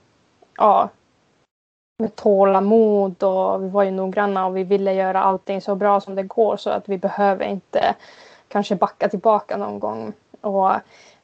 ja, 0.57 0.91
med 2.03 2.17
tålamod 2.17 3.23
och 3.23 3.65
vi 3.65 3.69
var 3.69 3.83
ju 3.83 3.91
noggranna 3.91 4.47
och 4.47 4.57
vi 4.57 4.65
ville 4.65 4.93
göra 4.93 5.23
allting 5.23 5.61
så 5.61 5.75
bra 5.75 6.01
som 6.01 6.15
det 6.15 6.23
går 6.23 6.57
så 6.57 6.71
att 6.71 6.89
vi 6.89 6.99
behöver 6.99 7.45
inte 7.45 7.95
kanske 8.49 8.77
backa 8.77 9.09
tillbaka 9.09 9.57
någon 9.57 9.79
gång. 9.79 10.13
Och 10.41 10.71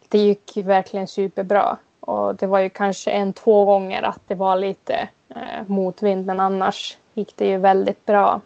det 0.09 0.19
gick 0.19 0.57
verkligen 0.57 1.09
superbra. 1.09 1.77
Och 2.01 2.35
det 2.35 2.47
var 2.47 2.59
ju 2.59 2.71
kanske 2.71 3.11
en, 3.11 3.33
två 3.33 3.65
gånger 3.65 4.03
att 4.03 4.21
det 4.27 4.35
var 4.35 4.57
lite 4.57 5.09
eh, 5.29 5.63
motvind 5.67 6.27
men 6.27 6.41
annars 6.41 6.99
gick 7.15 7.37
det 7.37 7.49
ju 7.49 7.59
väldigt 7.59 8.07
bra. 8.07 8.41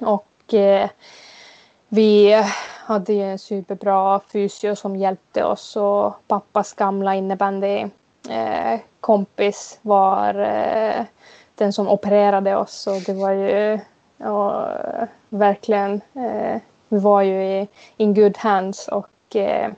Och 0.00 0.54
eh, 0.54 0.90
vi 1.88 2.44
hade 2.86 3.12
ju 3.12 3.22
en 3.22 3.38
superbra 3.38 4.20
fysio 4.32 4.76
som 4.76 4.96
hjälpte 4.96 5.44
oss 5.44 5.76
och 5.76 6.14
pappas 6.26 6.72
gamla 6.72 7.14
innebandy 7.14 7.86
eh, 8.30 8.80
kompis 9.00 9.78
var 9.82 10.34
eh, 10.34 11.04
den 11.54 11.72
som 11.72 11.88
opererade 11.88 12.56
oss 12.56 12.86
och 12.86 13.00
det 13.06 13.12
var 13.12 13.32
ju 13.32 13.80
och, 14.18 14.66
verkligen, 15.28 16.00
eh, 16.14 16.60
vi 16.88 16.98
var 16.98 17.22
ju 17.22 17.44
i 17.44 17.68
in 17.96 18.14
good 18.14 18.38
hands 18.38 18.88
och 18.88 19.36
eh, 19.36 19.72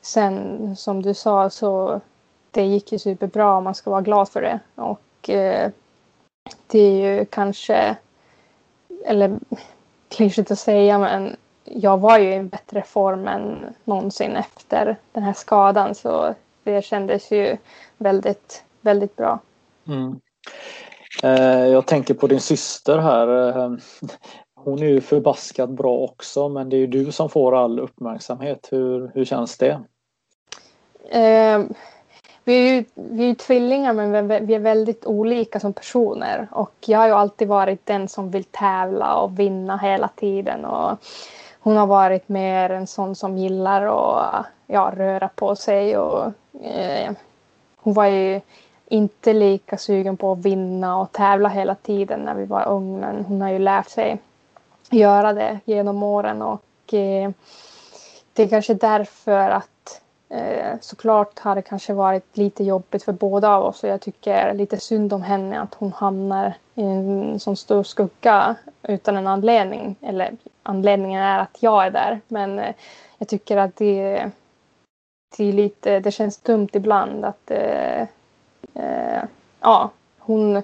sen 0.00 0.76
som 0.76 1.02
du 1.02 1.14
sa 1.14 1.50
så 1.50 2.00
det 2.50 2.64
gick 2.64 2.92
ju 2.92 2.98
superbra 2.98 3.56
och 3.56 3.62
man 3.62 3.74
ska 3.74 3.90
vara 3.90 4.00
glad 4.00 4.28
för 4.28 4.40
det 4.42 4.60
och 4.74 5.30
eh, 5.30 5.70
det 6.66 6.78
är 6.78 6.92
ju 6.92 7.24
kanske, 7.24 7.96
eller 9.04 9.38
klyschigt 10.08 10.50
att 10.50 10.58
säga 10.58 10.98
men 10.98 11.36
jag 11.64 11.98
var 11.98 12.18
ju 12.18 12.30
i 12.30 12.34
en 12.34 12.48
bättre 12.48 12.82
form 12.82 13.28
än 13.28 13.74
någonsin 13.84 14.36
efter 14.36 14.96
den 15.12 15.22
här 15.22 15.32
skadan 15.32 15.94
så 15.94 16.34
det 16.62 16.84
kändes 16.84 17.30
ju 17.30 17.56
väldigt, 17.96 18.64
väldigt 18.80 19.16
bra. 19.16 19.38
Mm. 19.86 20.20
Eh, 21.24 21.66
jag 21.66 21.86
tänker 21.86 22.14
på 22.14 22.26
din 22.26 22.40
syster 22.40 22.98
här. 22.98 23.48
Eh, 23.48 23.72
hon 24.54 24.82
är 24.82 24.86
ju 24.86 25.00
förbaskat 25.00 25.70
bra 25.70 25.98
också 25.98 26.48
men 26.48 26.68
det 26.68 26.76
är 26.76 26.78
ju 26.78 26.86
du 26.86 27.12
som 27.12 27.28
får 27.28 27.56
all 27.56 27.80
uppmärksamhet. 27.80 28.68
Hur, 28.70 29.10
hur 29.14 29.24
känns 29.24 29.58
det? 29.58 29.80
Eh, 31.08 31.60
vi 32.44 32.68
är 32.68 32.74
ju 32.74 32.84
vi 32.94 33.30
är 33.30 33.34
tvillingar 33.34 33.92
men 33.92 34.46
vi 34.46 34.54
är 34.54 34.58
väldigt 34.58 35.06
olika 35.06 35.60
som 35.60 35.72
personer 35.72 36.48
och 36.52 36.74
jag 36.86 36.98
har 36.98 37.06
ju 37.06 37.12
alltid 37.12 37.48
varit 37.48 37.86
den 37.86 38.08
som 38.08 38.30
vill 38.30 38.44
tävla 38.44 39.14
och 39.14 39.38
vinna 39.38 39.76
hela 39.76 40.08
tiden 40.08 40.64
och 40.64 40.98
hon 41.60 41.76
har 41.76 41.86
varit 41.86 42.28
mer 42.28 42.70
en 42.70 42.86
sån 42.86 43.14
som 43.14 43.38
gillar 43.38 43.82
att 43.82 44.46
ja, 44.66 44.92
röra 44.96 45.28
på 45.28 45.56
sig 45.56 45.98
och 45.98 46.32
eh, 46.62 47.12
hon 47.76 47.94
var 47.94 48.06
ju 48.06 48.40
inte 48.88 49.32
lika 49.32 49.78
sugen 49.78 50.16
på 50.16 50.32
att 50.32 50.38
vinna 50.38 51.00
och 51.00 51.12
tävla 51.12 51.48
hela 51.48 51.74
tiden 51.74 52.20
när 52.20 52.34
vi 52.34 52.44
var 52.44 52.68
unga. 52.68 53.12
Men 53.12 53.24
hon 53.24 53.42
har 53.42 53.50
ju 53.50 53.58
lärt 53.58 53.88
sig 53.88 54.18
göra 54.90 55.32
det 55.32 55.60
genom 55.64 56.02
åren 56.02 56.42
och 56.42 56.94
eh, 56.94 57.30
det 58.32 58.42
är 58.42 58.48
kanske 58.48 58.74
därför 58.74 59.50
att 59.50 60.00
eh, 60.28 60.78
såklart 60.80 61.38
har 61.38 61.54
det 61.54 61.62
kanske 61.62 61.92
varit 61.92 62.36
lite 62.36 62.64
jobbigt 62.64 63.02
för 63.02 63.12
båda 63.12 63.48
av 63.48 63.64
oss 63.64 63.84
och 63.84 63.88
jag 63.88 64.00
tycker 64.00 64.54
lite 64.54 64.76
synd 64.80 65.12
om 65.12 65.22
henne 65.22 65.60
att 65.60 65.74
hon 65.74 65.92
hamnar 65.92 66.54
i 66.74 66.82
en 66.82 67.40
sån 67.40 67.56
stor 67.56 67.82
skugga 67.82 68.56
utan 68.82 69.16
en 69.16 69.26
anledning. 69.26 69.96
Eller 70.00 70.36
anledningen 70.62 71.22
är 71.22 71.38
att 71.38 71.56
jag 71.60 71.86
är 71.86 71.90
där 71.90 72.20
men 72.28 72.58
eh, 72.58 72.74
jag 73.18 73.28
tycker 73.28 73.56
att 73.56 73.76
det, 73.76 74.30
det, 75.36 75.44
är 75.44 75.52
lite, 75.52 76.00
det 76.00 76.10
känns 76.10 76.38
dumt 76.38 76.68
ibland 76.72 77.24
att 77.24 77.50
eh, 77.50 78.06
eh, 78.74 79.22
ja, 79.60 79.90
hon 80.18 80.62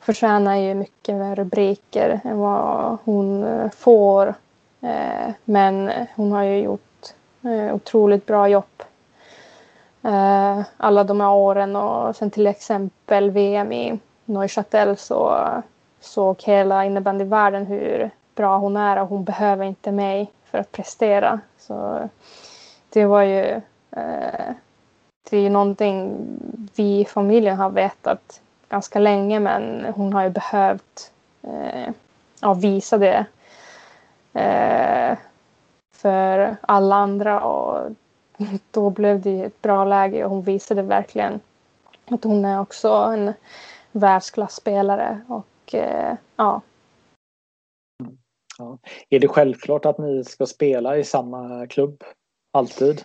förtjänar 0.00 0.56
ju 0.56 0.74
mycket 0.74 1.14
mer 1.14 1.36
rubriker 1.36 2.20
än 2.24 2.38
vad 2.38 2.98
hon 3.04 3.44
eh, 3.44 3.70
får. 3.70 4.34
Eh, 4.80 5.32
men 5.44 5.90
hon 6.16 6.32
har 6.32 6.42
ju 6.42 6.56
gjort 6.56 7.14
eh, 7.44 7.74
otroligt 7.74 8.26
bra 8.26 8.48
jobb 8.48 8.82
eh, 10.02 10.60
alla 10.76 11.04
de 11.04 11.20
här 11.20 11.32
åren 11.32 11.76
och 11.76 12.16
sen 12.16 12.30
till 12.30 12.46
exempel 12.46 13.30
VM 13.30 13.72
i 13.72 13.98
Neuchâtel 14.24 14.96
så 14.96 15.46
såg 16.00 16.42
hela 16.42 16.84
innebandyvärlden 16.84 17.66
hur 17.66 18.10
bra 18.34 18.58
hon 18.58 18.76
är 18.76 18.96
och 19.02 19.08
hon 19.08 19.24
behöver 19.24 19.64
inte 19.64 19.92
mig 19.92 20.30
för 20.44 20.58
att 20.58 20.72
prestera. 20.72 21.40
Så 21.58 22.08
det 22.88 23.04
var 23.06 23.22
ju 23.22 23.60
eh, 23.90 24.54
det 25.32 25.38
är 25.38 25.42
ju 25.42 25.50
någonting 25.50 26.16
vi 26.76 27.00
i 27.00 27.04
familjen 27.04 27.56
har 27.56 27.70
vetat 27.70 28.40
ganska 28.68 28.98
länge 28.98 29.40
men 29.40 29.84
hon 29.94 30.12
har 30.12 30.22
ju 30.22 30.30
behövt 30.30 31.12
eh, 31.42 31.94
ja, 32.40 32.54
visa 32.54 32.98
det 32.98 33.26
eh, 34.32 35.18
för 35.94 36.56
alla 36.60 36.96
andra 36.96 37.40
och 37.40 37.90
då 38.70 38.90
blev 38.90 39.20
det 39.20 39.42
ett 39.42 39.62
bra 39.62 39.84
läge 39.84 40.24
och 40.24 40.30
hon 40.30 40.42
visade 40.42 40.82
verkligen 40.82 41.40
att 42.10 42.24
hon 42.24 42.44
är 42.44 42.60
också 42.60 42.88
en 42.88 43.32
världsklasspelare 43.92 45.20
och 45.28 45.74
eh, 45.74 46.16
ja. 46.36 46.60
ja. 48.58 48.78
Är 49.08 49.20
det 49.20 49.28
självklart 49.28 49.84
att 49.84 49.98
ni 49.98 50.24
ska 50.24 50.46
spela 50.46 50.96
i 50.96 51.04
samma 51.04 51.66
klubb 51.66 52.04
alltid? 52.52 53.04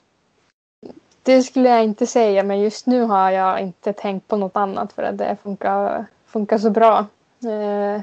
Det 1.27 1.43
skulle 1.43 1.69
jag 1.69 1.83
inte 1.83 2.07
säga 2.07 2.43
men 2.43 2.59
just 2.59 2.85
nu 2.85 3.01
har 3.01 3.31
jag 3.31 3.61
inte 3.61 3.93
tänkt 3.93 4.27
på 4.27 4.37
något 4.37 4.57
annat 4.57 4.93
för 4.93 5.03
att 5.03 5.17
det 5.17 5.37
funkar, 5.43 6.05
funkar 6.25 6.57
så 6.57 6.69
bra. 6.69 7.05
Eh, 7.43 8.01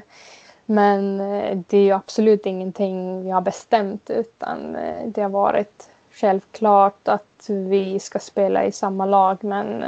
men 0.65 1.21
eh, 1.21 1.57
det 1.67 1.77
är 1.77 1.81
ju 1.81 1.91
absolut 1.91 2.45
ingenting 2.45 3.23
vi 3.23 3.29
har 3.29 3.41
bestämt 3.41 4.09
utan 4.09 4.75
eh, 4.75 5.07
det 5.07 5.21
har 5.21 5.29
varit 5.29 5.89
självklart 6.11 7.07
att 7.07 7.45
vi 7.47 7.99
ska 7.99 8.19
spela 8.19 8.65
i 8.65 8.71
samma 8.71 9.05
lag 9.05 9.43
men 9.43 9.83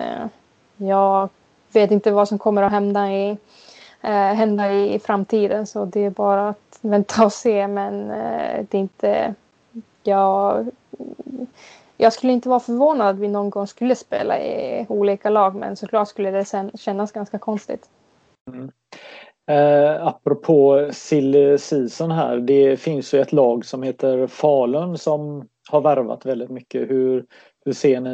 jag 0.77 1.29
vet 1.71 1.91
inte 1.91 2.11
vad 2.11 2.27
som 2.27 2.39
kommer 2.39 2.63
att 2.63 2.71
hända 2.71 3.11
i, 3.11 3.37
hända 4.01 4.73
i 4.73 4.99
framtiden 4.99 5.67
så 5.67 5.85
det 5.85 6.05
är 6.05 6.09
bara 6.09 6.49
att 6.49 6.79
vänta 6.81 7.25
och 7.25 7.33
se 7.33 7.67
men 7.67 8.07
det 8.69 8.77
är 8.77 8.79
inte 8.79 9.33
jag 10.03 10.67
jag 11.97 12.13
skulle 12.13 12.33
inte 12.33 12.49
vara 12.49 12.59
förvånad 12.59 13.07
att 13.07 13.19
vi 13.19 13.27
någon 13.27 13.49
gång 13.49 13.67
skulle 13.67 13.95
spela 13.95 14.39
i 14.39 14.85
olika 14.89 15.29
lag 15.29 15.55
men 15.55 15.75
såklart 15.75 16.07
skulle 16.07 16.31
det 16.31 16.45
sen 16.45 16.71
kännas 16.77 17.11
ganska 17.11 17.39
konstigt. 17.39 17.89
Mm. 18.51 18.71
Eh, 19.49 20.07
apropå 20.07 20.89
silly 20.91 21.57
season 21.57 22.11
här, 22.11 22.37
det 22.37 22.77
finns 22.77 23.13
ju 23.13 23.21
ett 23.21 23.31
lag 23.31 23.65
som 23.65 23.83
heter 23.83 24.27
Falun 24.27 24.97
som 24.97 25.47
har 25.69 25.81
värvat 25.81 26.25
väldigt 26.25 26.49
mycket. 26.49 26.89
Hur, 26.89 27.25
hur, 27.65 27.73
ser, 27.73 27.99
ni, 27.99 28.09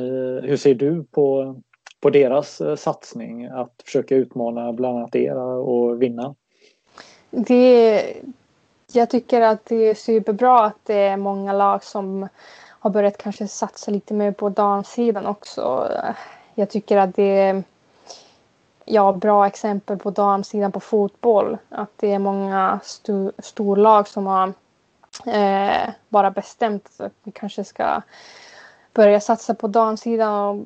hur 0.47 0.57
ser 0.57 0.73
du 0.73 1.03
på, 1.03 1.55
på 2.01 2.09
deras 2.09 2.61
eh, 2.61 2.75
satsning 2.75 3.45
att 3.45 3.73
försöka 3.85 4.15
utmana 4.15 4.73
bland 4.73 4.97
annat 4.97 5.15
er 5.15 5.37
och 5.37 6.01
vinna? 6.01 6.35
Det, 7.29 8.03
jag 8.93 9.09
tycker 9.09 9.41
att 9.41 9.65
det 9.65 9.89
är 9.89 9.93
superbra 9.93 10.65
att 10.65 10.77
det 10.83 10.99
är 10.99 11.17
många 11.17 11.53
lag 11.53 11.83
som 11.83 12.27
har 12.83 12.89
börjat 12.89 13.17
kanske 13.17 13.47
satsa 13.47 13.91
lite 13.91 14.13
mer 14.13 14.31
på 14.31 14.49
damsidan 14.49 15.25
också. 15.25 15.91
Jag 16.55 16.69
tycker 16.69 16.97
att 16.97 17.15
det 17.15 17.39
är 17.39 17.63
ja, 18.85 19.13
bra 19.13 19.47
exempel 19.47 19.97
på 19.97 20.11
damsidan 20.11 20.71
på 20.71 20.79
fotboll. 20.79 21.57
Att 21.69 21.89
det 21.95 22.11
är 22.11 22.19
många 22.19 22.79
st 22.83 23.13
storlag 23.39 24.07
som 24.07 24.27
har 24.27 24.53
eh, 25.25 25.89
bara 26.09 26.31
bestämt 26.31 26.89
att 26.99 27.13
vi 27.23 27.31
kanske 27.31 27.63
ska 27.63 28.01
börja 28.93 29.19
satsa 29.19 29.53
på 29.53 29.67
damsidan 29.67 30.33
och 30.33 30.65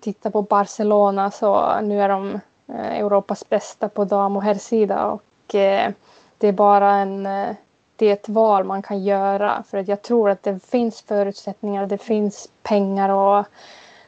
titta 0.00 0.30
på 0.30 0.42
Barcelona 0.42 1.30
så 1.30 1.80
nu 1.80 2.02
är 2.02 2.08
de 2.08 2.40
eh, 2.68 2.98
Europas 2.98 3.48
bästa 3.48 3.88
på 3.88 4.04
dam 4.04 4.36
och 4.36 4.42
herrsida 4.42 5.06
och 5.06 5.54
eh, 5.54 5.92
det 6.38 6.48
är 6.48 6.52
bara 6.52 6.90
en 6.90 7.26
eh, 7.26 7.54
det 8.02 8.08
är 8.08 8.12
ett 8.12 8.28
val 8.28 8.64
man 8.64 8.82
kan 8.82 9.04
göra 9.04 9.62
för 9.70 9.78
att 9.78 9.88
jag 9.88 10.02
tror 10.02 10.30
att 10.30 10.42
det 10.42 10.64
finns 10.64 11.02
förutsättningar, 11.02 11.86
det 11.86 11.98
finns 11.98 12.48
pengar 12.62 13.08
och 13.08 13.44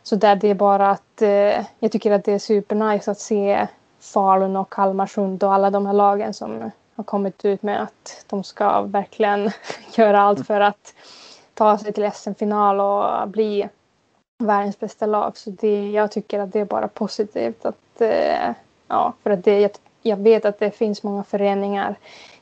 så 0.03 0.17
där 0.17 0.37
det 0.37 0.49
är 0.49 0.55
bara 0.55 0.91
att 0.91 1.23
eh, 1.23 1.65
jag 1.79 1.93
tycker 1.93 2.13
att 2.13 2.25
det 2.25 2.33
är 2.33 2.39
supernice 2.39 3.11
att 3.11 3.19
se 3.19 3.67
Falun 4.01 4.57
och 4.57 4.73
Kalmarsund 4.73 5.45
och 5.45 5.55
alla 5.55 5.71
de 5.71 5.87
här 5.87 5.93
lagen 5.93 6.35
som 6.35 6.71
har 6.97 7.05
kommit 7.05 7.45
ut 7.45 7.63
med 7.63 7.83
att 7.83 8.25
de 8.27 8.45
ska 8.45 8.81
verkligen 8.83 9.51
göra 9.97 10.21
allt 10.21 10.47
för 10.47 10.61
att 10.61 10.95
ta 11.55 11.79
sig 11.79 11.93
till 11.93 12.11
SM-final 12.13 12.81
och 12.81 13.29
bli 13.29 13.69
världens 14.39 14.81
bästa 14.81 15.07
lag. 15.07 15.37
Så 15.37 15.51
det, 15.51 15.91
jag 15.91 16.13
tycker 16.13 16.41
att 16.41 16.53
det 16.53 16.61
är 16.61 16.65
bara 16.65 16.89
positivt. 16.89 17.65
Att, 17.65 18.01
eh, 18.01 18.51
ja, 18.89 19.13
för 19.23 19.31
att 19.31 19.45
det, 19.45 19.61
jag, 19.61 19.71
jag 20.03 20.17
vet 20.17 20.45
att 20.45 20.59
det 20.59 20.71
finns 20.71 21.03
många 21.03 21.25
föreningar 21.25 21.97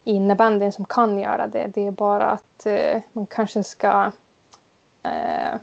innebandyn 0.04 0.72
som 0.72 0.84
kan 0.84 1.18
göra 1.18 1.46
det. 1.46 1.66
Det 1.74 1.86
är 1.86 1.90
bara 1.90 2.30
att 2.30 2.66
eh, 2.66 3.00
man 3.12 3.26
kanske 3.26 3.64
ska 3.64 4.12
eh, 5.02 5.54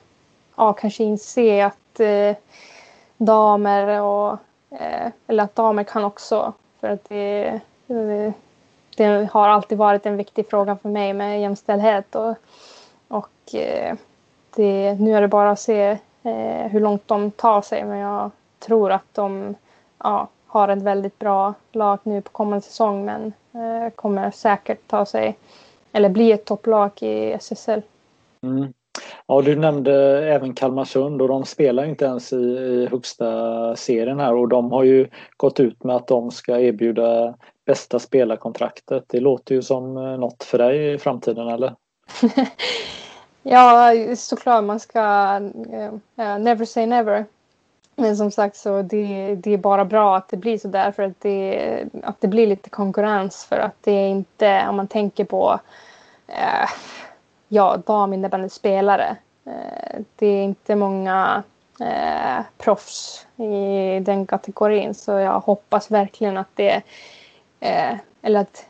ja, 0.56 0.74
kanske 0.74 1.04
inse 1.04 1.66
att 1.66 2.00
eh, 2.00 2.36
damer 3.18 4.02
och 4.02 4.38
eh, 4.70 5.12
eller 5.28 5.44
att 5.44 5.56
damer 5.56 5.84
kan 5.84 6.04
också 6.04 6.54
för 6.80 6.90
att 6.90 7.10
det, 7.10 7.60
det, 7.88 8.34
det, 8.98 9.30
har 9.32 9.48
alltid 9.48 9.78
varit 9.78 10.06
en 10.06 10.18
viktig 10.18 10.50
fråga 10.50 10.76
för 10.76 10.90
mig 10.90 11.14
med 11.14 11.42
jämställdhet 11.42 12.16
och, 12.16 12.36
och 13.08 13.56
eh, 13.56 13.96
det, 14.56 14.94
nu 14.94 15.16
är 15.16 15.22
det 15.22 15.28
bara 15.28 15.52
att 15.52 15.60
se 15.60 15.98
eh, 16.24 16.68
hur 16.72 16.80
långt 16.80 17.08
de 17.08 17.32
tar 17.32 17.62
sig 17.62 17.84
men 17.84 17.98
jag 17.98 18.32
tror 18.60 18.92
att 18.92 19.14
de 19.14 19.56
ja, 19.98 20.28
har 20.50 20.68
ett 20.68 20.82
väldigt 20.82 21.20
bra 21.20 21.54
lag 21.72 22.00
nu 22.04 22.22
på 22.22 22.30
kommande 22.32 22.66
säsong 22.66 23.06
men 23.06 23.34
eh, 23.54 23.93
kommer 23.95 24.32
säkert 24.32 24.88
ta 24.88 25.06
sig 25.06 25.38
eller 25.91 26.10
bli 26.10 26.32
ett 26.32 26.45
topplag 26.45 26.91
i 27.00 27.32
SSL. 27.32 27.82
Mm. 28.43 28.74
Ja, 29.28 29.41
du 29.41 29.56
nämnde 29.56 29.93
även 30.30 30.54
Kalmarsund 30.54 31.22
och 31.22 31.28
de 31.28 31.45
spelar 31.45 31.86
inte 31.86 32.06
ens 32.06 32.34
i, 32.34 32.36
i 32.36 32.88
högsta 32.91 33.76
serien 33.76 34.20
här 34.20 34.34
och 34.34 34.50
de 34.50 34.72
har 34.72 34.84
ju 34.84 35.08
gått 35.38 35.60
ut 35.60 35.84
med 35.84 35.95
att 35.95 36.08
de 36.08 36.32
ska 36.32 36.60
erbjuda 36.60 37.34
bästa 37.66 38.00
spelarkontraktet. 38.00 39.04
Det 39.08 39.20
låter 39.20 39.56
ju 39.56 39.62
som 39.62 39.97
eh, 39.97 40.18
något 40.18 40.43
för 40.43 40.58
dig 40.58 40.93
i 40.93 40.97
framtiden 40.97 41.47
eller? 41.47 41.76
ja, 43.43 43.93
såklart 44.16 44.64
man 44.64 44.80
ska 44.80 45.00
uh, 45.39 46.39
never 46.39 46.66
say 46.66 46.86
never. 46.86 47.26
Men 48.00 48.18
som 48.18 48.32
sagt 48.32 48.56
så 48.56 48.82
det, 48.82 49.36
det 49.36 49.54
är 49.54 49.58
bara 49.58 49.86
bra 49.86 50.18
att 50.18 50.30
det 50.30 50.38
blir 50.38 50.58
så 50.58 50.68
där 50.68 50.91
för 50.91 51.04
att 51.04 51.20
det, 51.20 51.86
att 52.04 52.22
det 52.22 52.28
blir 52.28 52.47
lite 52.47 52.70
konkurrens 52.70 53.45
för 53.45 53.60
att 53.60 53.76
det 53.82 53.91
är 53.91 54.08
inte, 54.08 54.66
om 54.70 54.76
man 54.76 54.88
tänker 54.88 55.26
på 55.26 55.60
eh, 56.28 56.70
ja, 57.47 57.78
daminnebandyspelare. 57.86 59.18
Eh, 59.45 60.00
det 60.16 60.28
är 60.28 60.43
inte 60.43 60.76
många 60.76 61.43
eh, 61.80 62.45
proffs 62.58 63.28
i 63.36 64.00
den 64.00 64.26
kategorin 64.26 64.93
så 64.93 65.12
jag 65.12 65.39
hoppas 65.39 65.91
verkligen 65.91 66.38
att 66.38 66.56
det 66.56 66.82
eh, 67.60 67.95
eller 68.22 68.39
att 68.39 68.66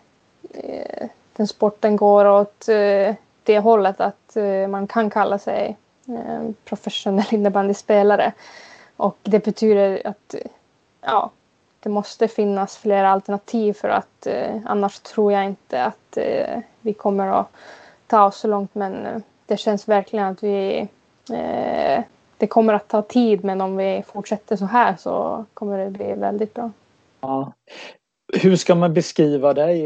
eh, 0.54 1.08
den 1.34 1.48
sporten 1.48 1.96
går 1.96 2.26
åt 2.26 2.70
eh, 2.70 3.16
det 3.44 3.60
hållet 3.60 4.02
att 4.02 4.36
eh, 4.36 4.68
man 4.68 4.88
kan 4.88 5.10
kalla 5.10 5.40
sig 5.40 5.78
eh, 6.08 6.50
professionell 6.66 7.26
innebandyspelare. 7.32 8.34
Och 9.00 9.18
det 9.24 9.46
betyder 9.46 10.08
att 10.08 10.36
ja, 11.02 11.32
det 11.80 11.90
måste 11.90 12.28
finnas 12.28 12.78
flera 12.78 13.10
alternativ 13.12 13.74
för 13.74 13.90
att 13.90 14.28
eh, 14.28 14.56
annars 14.66 15.00
tror 15.00 15.34
jag 15.34 15.46
inte 15.46 15.84
att 15.84 16.18
eh, 16.18 16.60
vi 16.82 16.94
kommer 16.94 17.28
att 17.28 17.48
ta 18.08 18.26
oss 18.26 18.38
så 18.38 18.48
långt. 18.48 18.76
Men 18.76 19.06
eh, 19.06 19.22
det 19.46 19.58
känns 19.58 19.88
verkligen 19.88 20.26
att 20.26 20.44
vi 20.44 20.88
eh, 21.32 22.04
det 22.38 22.48
kommer 22.48 22.74
att 22.74 22.88
ta 22.88 23.02
tid 23.02 23.44
men 23.44 23.62
om 23.62 23.78
vi 23.78 24.04
fortsätter 24.08 24.56
så 24.56 24.66
här 24.66 24.96
så 24.96 25.46
kommer 25.54 25.78
det 25.78 25.90
bli 25.90 26.14
väldigt 26.14 26.54
bra. 26.54 26.72
Ja. 27.22 27.54
Hur 28.34 28.56
ska 28.56 28.76
man 28.76 28.94
beskriva 28.94 29.54
dig? 29.54 29.82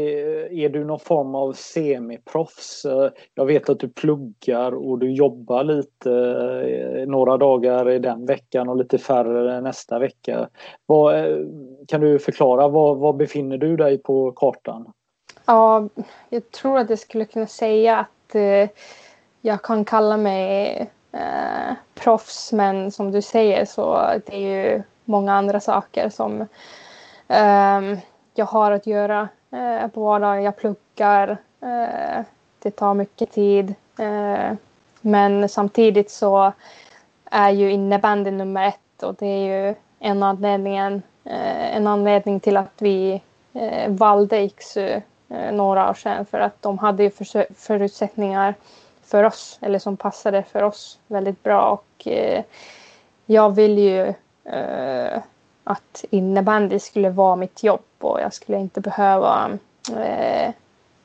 Är 0.64 0.68
du 0.68 0.84
någon 0.84 1.00
form 1.00 1.34
av 1.34 1.52
semiproffs? 1.52 2.86
Jag 3.34 3.46
vet 3.46 3.68
att 3.68 3.80
du 3.80 3.88
pluggar 3.88 4.72
och 4.72 4.98
du 4.98 5.12
jobbar 5.12 5.64
lite 5.64 6.10
eh, 6.10 7.08
några 7.08 7.36
dagar 7.36 7.90
i 7.90 7.98
den 7.98 8.26
veckan 8.26 8.68
och 8.68 8.76
lite 8.76 8.98
färre 8.98 9.60
nästa 9.60 9.98
vecka. 9.98 10.48
Vad, 10.86 11.18
eh, 11.18 11.36
kan 11.88 12.00
du 12.00 12.18
förklara, 12.18 12.68
var, 12.68 12.94
var 12.94 13.12
befinner 13.12 13.58
du 13.58 13.76
dig 13.76 13.98
på 13.98 14.32
kartan? 14.32 14.92
Ja, 15.46 15.88
jag 16.28 16.50
tror 16.50 16.78
att 16.78 16.90
jag 16.90 16.98
skulle 16.98 17.24
kunna 17.24 17.46
säga 17.46 17.98
att 17.98 18.34
eh, 18.34 18.68
jag 19.40 19.62
kan 19.62 19.84
kalla 19.84 20.16
mig 20.16 20.76
eh, 21.12 21.74
proffs 21.94 22.52
men 22.52 22.90
som 22.90 23.10
du 23.10 23.22
säger 23.22 23.64
så 23.64 23.98
det 24.26 24.34
är 24.34 24.72
ju 24.72 24.82
många 25.04 25.34
andra 25.34 25.60
saker 25.60 26.08
som 26.08 26.40
eh, 27.28 27.98
jag 28.34 28.46
har 28.46 28.70
att 28.70 28.86
göra 28.86 29.28
eh, 29.50 29.88
på 29.88 30.04
vardagen. 30.04 30.42
Jag 30.42 30.56
pluggar. 30.56 31.36
Eh, 31.60 32.24
det 32.58 32.70
tar 32.70 32.94
mycket 32.94 33.32
tid. 33.32 33.74
Eh, 33.98 34.52
men 35.00 35.48
samtidigt 35.48 36.10
så 36.10 36.52
är 37.24 37.50
ju 37.50 37.70
innebandy 37.70 38.30
nummer 38.30 38.68
ett 38.68 39.02
och 39.02 39.14
det 39.14 39.26
är 39.26 39.68
ju 39.68 39.74
en 39.98 40.22
anledning, 40.22 40.76
eh, 41.24 41.76
en 41.76 41.86
anledning 41.86 42.40
till 42.40 42.56
att 42.56 42.72
vi 42.78 43.22
eh, 43.52 43.90
valde 43.90 44.40
IKSU 44.40 45.00
eh, 45.28 45.52
några 45.52 45.90
år 45.90 45.94
sedan 45.94 46.26
för 46.26 46.40
att 46.40 46.62
de 46.62 46.78
hade 46.78 47.02
ju 47.02 47.10
förutsättningar 47.56 48.54
för 49.04 49.24
oss 49.24 49.58
eller 49.62 49.78
som 49.78 49.96
passade 49.96 50.42
för 50.42 50.62
oss 50.62 50.98
väldigt 51.06 51.42
bra 51.42 51.70
och 51.70 52.08
eh, 52.08 52.44
jag 53.26 53.54
vill 53.54 53.78
ju 53.78 54.14
eh, 54.44 55.22
att 55.64 56.04
innebandy 56.10 56.78
skulle 56.78 57.10
vara 57.10 57.36
mitt 57.36 57.62
jobb 57.62 57.80
och 57.98 58.20
jag 58.20 58.34
skulle 58.34 58.58
inte 58.58 58.80
behöva 58.80 59.50
eh, 59.96 60.52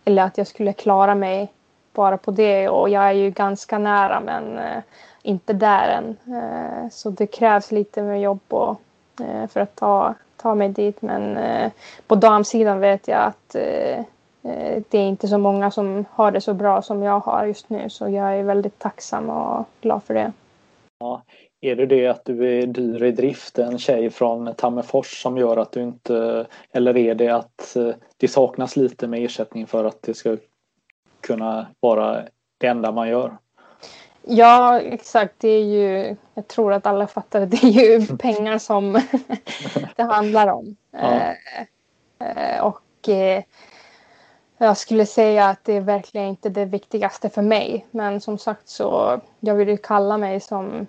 eller 0.05 0.23
att 0.23 0.37
jag 0.37 0.47
skulle 0.47 0.73
klara 0.73 1.15
mig 1.15 1.51
bara 1.93 2.17
på 2.17 2.31
det 2.31 2.69
och 2.69 2.89
jag 2.89 3.03
är 3.03 3.11
ju 3.11 3.29
ganska 3.31 3.77
nära 3.77 4.19
men 4.19 4.57
eh, 4.57 4.83
inte 5.21 5.53
där 5.53 5.87
än. 5.87 6.35
Eh, 6.35 6.89
så 6.91 7.09
det 7.09 7.27
krävs 7.27 7.71
lite 7.71 8.01
mer 8.01 8.15
jobb 8.15 8.39
och, 8.47 8.81
eh, 9.21 9.47
för 9.47 9.59
att 9.59 9.75
ta, 9.75 10.13
ta 10.37 10.55
mig 10.55 10.69
dit 10.69 11.01
men 11.01 11.37
eh, 11.37 11.71
på 12.07 12.15
damsidan 12.15 12.79
vet 12.79 13.07
jag 13.07 13.19
att 13.19 13.55
eh, 13.55 13.99
eh, 14.43 14.83
det 14.89 14.97
är 14.97 15.07
inte 15.07 15.27
så 15.27 15.37
många 15.37 15.71
som 15.71 16.05
har 16.11 16.31
det 16.31 16.41
så 16.41 16.53
bra 16.53 16.81
som 16.81 17.03
jag 17.03 17.19
har 17.19 17.45
just 17.45 17.69
nu 17.69 17.89
så 17.89 18.09
jag 18.09 18.35
är 18.35 18.43
väldigt 18.43 18.79
tacksam 18.79 19.29
och 19.29 19.65
glad 19.81 20.03
för 20.03 20.13
det. 20.13 20.31
Ja, 20.99 21.21
är 21.61 21.75
det 21.75 21.85
det 21.85 22.07
att 22.07 22.25
du 22.25 22.59
är 22.59 22.67
dyr 22.67 23.03
i 23.03 23.11
drift, 23.11 23.59
en 23.59 23.79
tjej 23.79 24.09
från 24.09 24.55
Tammerfors 24.55 25.21
som 25.21 25.37
gör 25.37 25.57
att 25.57 25.71
du 25.71 25.81
inte... 25.81 26.45
Eller 26.71 26.97
är 26.97 27.15
det 27.15 27.29
att 27.29 27.75
eh, 27.75 27.89
det 28.17 28.27
saknas 28.27 28.75
lite 28.75 29.07
med 29.07 29.25
ersättning 29.25 29.67
för 29.67 29.85
att 29.85 30.01
det 30.01 30.13
ska 30.13 30.37
kunna 31.21 31.67
vara 31.79 32.23
det 32.57 32.67
enda 32.67 32.91
man 32.91 33.09
gör? 33.09 33.37
Ja, 34.21 34.79
exakt. 34.79 35.33
Det 35.37 35.49
är 35.49 35.63
ju... 35.63 36.15
Jag 36.33 36.47
tror 36.47 36.73
att 36.73 36.85
alla 36.85 37.07
fattar 37.07 37.41
att 37.41 37.51
det 37.51 37.63
är 37.63 37.99
ju 37.99 38.07
pengar 38.17 38.57
som 38.57 38.93
det 39.95 40.03
handlar 40.03 40.47
om. 40.47 40.75
Ja. 40.91 41.13
Eh, 42.19 42.55
eh 42.55 42.65
och 42.65 43.09
jag 44.57 44.77
skulle 44.77 45.05
säga 45.05 45.45
att 45.45 45.63
det 45.63 45.73
är 45.73 45.81
verkligen 45.81 46.27
inte 46.27 46.49
det 46.49 46.65
viktigaste 46.65 47.29
för 47.29 47.41
mig. 47.41 47.85
Men 47.91 48.21
som 48.21 48.37
sagt 48.37 48.69
så 48.69 49.21
jag 49.39 49.55
vill 49.55 49.69
ju 49.69 49.77
kalla 49.77 50.17
mig 50.17 50.39
som 50.39 50.87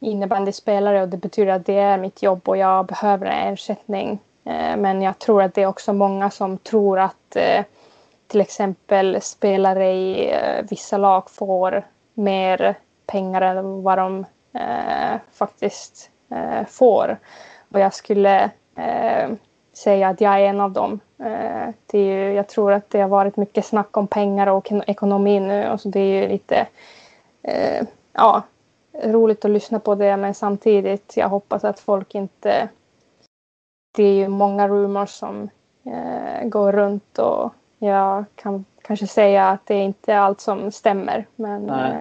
innebandyspelare 0.00 1.02
och 1.02 1.08
det 1.08 1.16
betyder 1.16 1.52
att 1.52 1.66
det 1.66 1.78
är 1.78 1.98
mitt 1.98 2.22
jobb 2.22 2.48
och 2.48 2.56
jag 2.56 2.86
behöver 2.86 3.26
ersättning. 3.26 4.18
Eh, 4.44 4.76
men 4.76 5.02
jag 5.02 5.18
tror 5.18 5.42
att 5.42 5.54
det 5.54 5.62
är 5.62 5.66
också 5.66 5.92
många 5.92 6.30
som 6.30 6.58
tror 6.58 6.98
att 6.98 7.36
eh, 7.36 7.64
till 8.26 8.40
exempel 8.40 9.18
spelare 9.22 9.92
i 9.92 10.32
eh, 10.32 10.64
vissa 10.70 10.98
lag 10.98 11.30
får 11.30 11.86
mer 12.14 12.74
pengar 13.06 13.42
än 13.42 13.82
vad 13.82 13.98
de 13.98 14.26
faktiskt 15.32 16.10
får. 16.68 17.18
Och 17.72 17.80
jag 17.80 17.94
skulle 17.94 18.50
säga 19.72 20.08
att 20.08 20.20
jag 20.20 20.34
är 20.34 20.40
en 20.40 20.60
av 20.60 20.72
dem. 20.72 21.00
Det 21.86 21.98
är 21.98 22.04
ju, 22.04 22.32
jag 22.32 22.48
tror 22.48 22.72
att 22.72 22.90
det 22.90 23.00
har 23.00 23.08
varit 23.08 23.36
mycket 23.36 23.66
snack 23.66 23.96
om 23.96 24.06
pengar 24.06 24.46
och 24.46 24.72
ekonomi 24.86 25.40
nu. 25.40 25.70
Och 25.70 25.80
så 25.80 25.88
det 25.88 26.00
är 26.00 26.22
ju 26.22 26.28
lite 26.28 26.66
ja, 28.12 28.42
roligt 28.92 29.44
att 29.44 29.50
lyssna 29.50 29.80
på 29.80 29.94
det 29.94 30.16
men 30.16 30.34
samtidigt 30.34 31.16
jag 31.16 31.28
hoppas 31.28 31.64
att 31.64 31.80
folk 31.80 32.14
inte... 32.14 32.68
Det 33.96 34.02
är 34.02 34.14
ju 34.14 34.28
många 34.28 34.68
rumors 34.68 35.10
som 35.10 35.50
eh, 35.84 36.48
går 36.48 36.72
runt 36.72 37.18
och 37.18 37.54
jag 37.78 38.24
kan 38.34 38.64
kanske 38.82 39.06
säga 39.06 39.48
att 39.48 39.66
det 39.66 39.74
är 39.74 39.82
inte 39.82 40.18
allt 40.18 40.40
som 40.40 40.72
stämmer. 40.72 41.26
Men, 41.36 41.70
eh, 41.70 41.94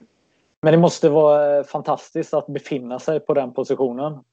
men 0.61 0.71
det 0.71 0.77
måste 0.77 1.09
vara 1.09 1.57
eh, 1.57 1.63
fantastiskt 1.63 2.33
att 2.33 2.47
befinna 2.47 2.99
sig 2.99 3.19
på 3.19 3.33
den 3.33 3.53
positionen. 3.53 4.23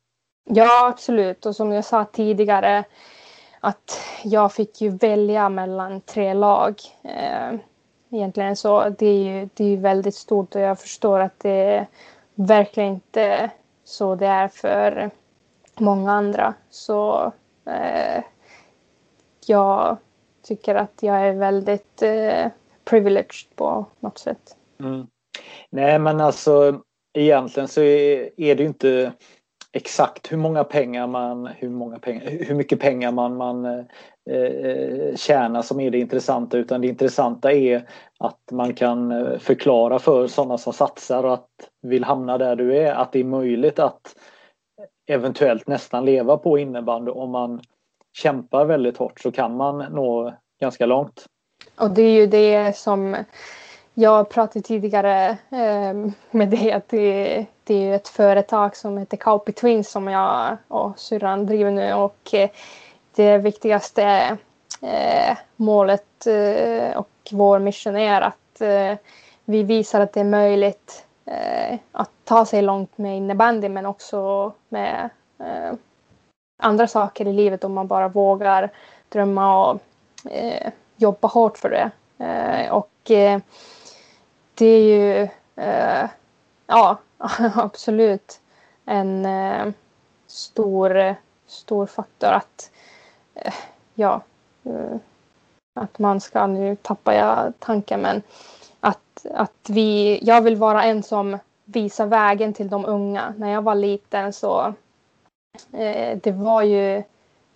Ja, 0.45 0.89
absolut. 0.89 1.47
Och 1.47 1.57
som 1.57 1.73
jag 1.73 1.85
sa 1.85 2.05
tidigare 2.05 2.85
att 3.61 4.01
jag 4.25 4.53
fick 4.53 4.81
ju 4.81 4.89
välja 4.89 5.49
mellan 5.49 6.01
tre 6.01 6.35
lag. 6.35 6.75
Eh, 7.03 7.59
egentligen 8.11 8.57
så 8.57 8.89
det 8.89 9.07
är 9.07 9.23
ju 9.23 9.49
det 9.55 9.65
är 9.65 9.77
väldigt 9.77 10.15
stort 10.15 10.55
och 10.55 10.61
jag 10.61 10.81
förstår 10.81 11.21
att 11.21 11.41
det 11.41 11.51
är 11.51 11.87
verkligen 12.37 12.95
inte 12.95 13.51
så 13.85 14.15
det 14.15 14.27
är 14.27 14.49
för 14.49 15.11
många 15.79 16.13
andra. 16.13 16.55
Så 16.71 17.33
eh, 17.67 18.25
jag 19.47 19.97
tycker 20.43 20.75
att 20.75 20.93
jag 21.01 21.27
är 21.27 21.33
väldigt 21.33 22.03
eh, 22.03 22.47
privileged 22.85 23.57
på 23.57 23.87
något 24.01 24.19
sätt. 24.19 24.57
Mm. 24.81 25.07
Nej 25.71 25.99
men 25.99 26.21
alltså 26.21 26.81
egentligen 27.19 27.69
så 27.69 27.81
är, 27.81 28.31
är 28.41 28.55
det 28.55 28.63
ju 28.63 28.69
inte 28.69 29.13
exakt. 29.73 30.33
Hur 30.33 30.37
många 30.37 30.65
pengar 30.65 31.07
man, 31.07 31.47
hur, 31.47 31.69
många 31.69 31.99
pengar, 31.99 32.27
hur 32.27 32.55
mycket 32.55 32.81
pengar 32.81 33.13
man, 33.13 33.37
man 33.37 33.65
eh, 33.65 33.85
eh 34.31 35.17
tjänar 35.17 35.63
som 35.63 35.81
är 35.81 35.91
det 35.91 35.99
intressanta. 35.99 36.59
Utan 36.59 36.81
det 36.81 36.89
intressanta 36.89 37.53
är 37.53 37.89
att 38.19 38.41
man 38.53 38.75
kan 38.75 39.13
eh, 39.13 39.39
förklara 39.39 39.99
för 39.99 40.27
sådana 40.27 40.59
som 40.59 40.73
satsar 40.73 41.25
och 41.25 41.35
att 41.35 41.51
vill 41.83 42.05
hamna 42.05 42.39
där 42.39 42.57
du 42.57 42.79
är 42.79 42.95
att 42.95 43.13
det 43.13 43.21
är 43.21 43.25
möjligt 43.25 43.79
att 43.79 44.17
eventuellt 45.07 45.67
nästan 45.67 46.05
leva 46.05 46.37
på 46.37 46.59
innebandy. 46.59 47.11
Om 47.11 47.31
man 47.31 47.61
kämpar 48.19 48.65
väldigt 48.65 48.97
hårt 48.97 49.21
så 49.21 49.33
kan 49.33 49.57
man 49.57 49.79
nå 49.79 50.35
ganska 50.61 50.87
långt. 50.87 51.27
Och 51.81 51.91
det 51.91 52.03
är 52.03 52.21
ju 52.21 52.27
det 52.27 52.77
som 52.77 53.17
jag 53.99 54.29
pratade 54.29 54.63
tidigare 54.63 55.29
eh, 55.51 55.95
med 56.31 56.49
dig 56.49 56.73
att 56.73 56.89
det, 56.89 57.47
det 57.65 57.75
är 57.75 57.95
ett 57.95 58.09
företag 58.09 58.77
som 58.77 58.99
heter 58.99 59.17
Kauppi 59.17 59.53
Twins 59.53 59.91
som 59.91 60.09
jag 60.09 60.57
och 60.69 60.99
syrran 60.99 61.47
driver 61.47 61.71
nu 61.71 61.95
och 61.95 62.35
eh, 62.35 62.51
det 63.15 63.39
viktigaste 63.39 64.37
eh, 64.83 65.37
målet 65.57 66.27
eh, 66.27 66.97
och 66.97 67.11
vår 67.31 67.59
mission 67.59 67.97
är 67.97 68.21
att 68.21 68.61
eh, 68.61 68.99
vi 69.45 69.63
visar 69.63 70.01
att 70.01 70.13
det 70.13 70.21
är 70.21 70.25
möjligt 70.25 71.05
eh, 71.25 71.79
att 71.93 72.11
ta 72.25 72.45
sig 72.45 72.63
långt 72.63 72.99
med 72.99 73.17
innebandy 73.17 73.69
men 73.69 73.87
också 73.87 74.53
med 74.69 75.11
eh, 75.39 75.73
andra 76.59 76.87
saker 76.87 77.27
i 77.27 77.33
livet 77.33 77.65
om 77.65 77.75
man 77.75 77.87
bara 77.87 78.09
vågar 78.09 78.71
drömma 79.09 79.71
och 79.71 79.81
eh, 80.31 80.73
jobba 80.97 81.29
hårt 81.29 81.59
för 81.59 81.71
det. 81.71 81.91
Eh, 82.25 82.73
och 82.73 83.11
det 84.57 84.67
är 84.67 84.83
ju 84.83 85.29
eh, 85.57 86.11
ja, 86.67 86.99
absolut 87.55 88.41
en 88.85 89.27
eh, 89.27 89.67
stor, 90.27 91.15
stor 91.47 91.87
faktor 91.87 92.29
att 92.29 92.71
eh, 93.35 93.55
ja, 93.95 94.23
eh, 94.65 94.97
att 95.75 95.99
man 95.99 96.21
ska, 96.21 96.47
nu 96.47 96.77
tappar 96.77 97.13
jag 97.13 97.53
tanken, 97.59 98.01
men 98.01 98.23
att, 98.81 99.27
att 99.35 99.69
vi, 99.69 100.19
jag 100.23 100.43
vill 100.43 100.57
vara 100.57 100.85
en 100.85 101.03
som 101.03 101.39
visar 101.65 102.07
vägen 102.07 102.53
till 102.53 102.69
de 102.69 102.85
unga. 102.85 103.35
När 103.37 103.53
jag 103.53 103.63
var 103.63 103.75
liten 103.75 104.33
så 104.33 104.75
eh, 105.73 106.19
det 106.23 106.33
var 106.33 106.63
ju 106.63 107.03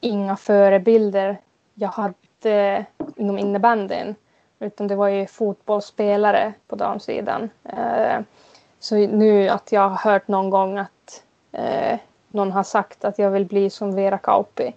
inga 0.01 0.37
förebilder 0.37 1.41
jag 1.75 1.89
hade 1.89 2.87
inom 3.17 3.39
innebandyn. 3.39 4.15
Utan 4.61 4.87
det 4.87 4.97
var 4.97 5.09
ju 5.09 5.27
fotbollsspelare 5.27 6.53
på 6.67 6.77
damsidan. 6.77 7.51
Eh, 7.65 8.21
så 8.79 8.97
nu 8.97 9.49
att 9.49 9.73
jag 9.73 9.89
har 9.89 10.13
hört 10.13 10.29
någon 10.29 10.51
gång 10.51 10.79
att 10.79 11.23
eh, 11.53 11.99
någon 12.29 12.53
har 12.53 12.63
sagt 12.63 13.05
att 13.05 13.19
jag 13.19 13.31
vill 13.31 13.45
bli 13.45 13.71
som 13.71 13.95
Vera 13.95 14.19
Kauppi. 14.19 14.73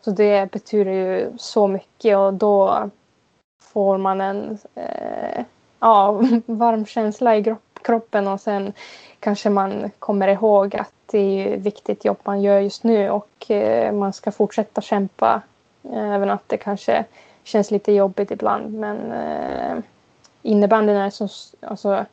Så 0.00 0.10
det 0.10 0.50
betyder 0.50 0.92
ju 0.92 1.32
så 1.38 1.66
mycket 1.66 2.16
och 2.16 2.34
då 2.34 2.90
får 3.62 3.98
man 3.98 4.20
en 4.20 4.58
eh, 4.74 5.44
ja, 5.80 6.12
varm 6.46 6.86
känsla 6.86 7.36
i 7.36 7.54
kroppen 7.82 8.28
och 8.28 8.40
sen 8.40 8.72
kanske 9.20 9.50
man 9.50 9.90
kommer 9.98 10.28
ihåg 10.28 10.76
att 10.76 10.92
det 11.06 11.18
är 11.18 11.56
viktigt 11.56 12.04
jobb 12.04 12.18
man 12.24 12.42
gör 12.42 12.60
just 12.60 12.84
nu 12.84 13.10
och 13.10 13.50
eh, 13.50 13.92
man 13.92 14.12
ska 14.12 14.32
fortsätta 14.32 14.80
kämpa. 14.80 15.42
Eh, 15.92 16.12
även 16.12 16.30
att 16.30 16.48
det 16.48 16.56
kanske 16.56 17.04
känns 17.44 17.70
lite 17.70 17.92
jobbigt 17.92 18.30
ibland 18.30 18.74
men 18.74 19.12
eh, 19.12 19.78
innebandyn 20.42 20.96
är 20.96 21.10
så 21.10 21.28
alltså, 21.60 22.06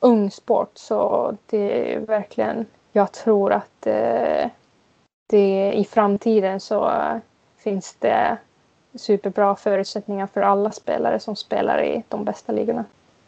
ung 0.00 0.30
sport 0.30 0.70
så 0.74 1.36
det 1.46 1.94
är 1.94 2.00
verkligen, 2.00 2.66
jag 2.92 3.12
tror 3.12 3.52
att 3.52 3.86
eh, 3.86 4.48
det 5.26 5.72
i 5.72 5.84
framtiden 5.84 6.60
så 6.60 6.90
eh, 6.90 7.16
finns 7.56 7.96
det 7.98 8.36
superbra 8.94 9.56
förutsättningar 9.56 10.26
för 10.26 10.40
alla 10.40 10.70
spelare 10.70 11.20
som 11.20 11.36
spelar 11.36 11.82
i 11.82 12.02
de 12.08 12.24
bästa 12.24 12.52
ligorna. 12.52 12.84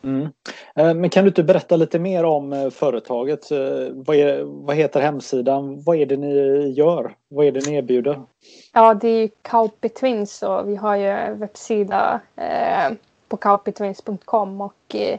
Mm. 0.07 0.33
Eh, 0.77 0.95
men 0.95 1.11
kan 1.11 1.25
du 1.25 1.29
inte 1.29 1.43
berätta 1.43 1.77
lite 1.77 1.99
mer 1.99 2.25
om 2.25 2.53
eh, 2.53 2.71
företaget? 2.71 3.51
Eh, 3.51 3.59
vad, 3.93 4.17
är, 4.17 4.43
vad 4.45 4.77
heter 4.77 5.01
hemsidan? 5.01 5.83
Vad 5.83 5.97
är 5.97 6.07
det 6.07 6.17
ni 6.17 6.69
gör? 6.77 7.15
Vad 7.29 7.47
är 7.47 7.53
det 7.53 7.67
ni 7.67 7.77
erbjuder? 7.77 8.23
Ja, 8.73 8.95
det 8.95 9.09
är 9.09 9.31
Kauppi 9.43 9.89
Twins 9.89 10.43
och 10.43 10.69
vi 10.69 10.77
har 10.77 10.97
ju 10.97 11.07
en 11.07 11.39
webbsida 11.39 12.21
eh, 12.37 12.93
på 13.29 13.37
kaupitwins.com 13.37 14.61
och 14.61 14.95
eh, 14.95 15.19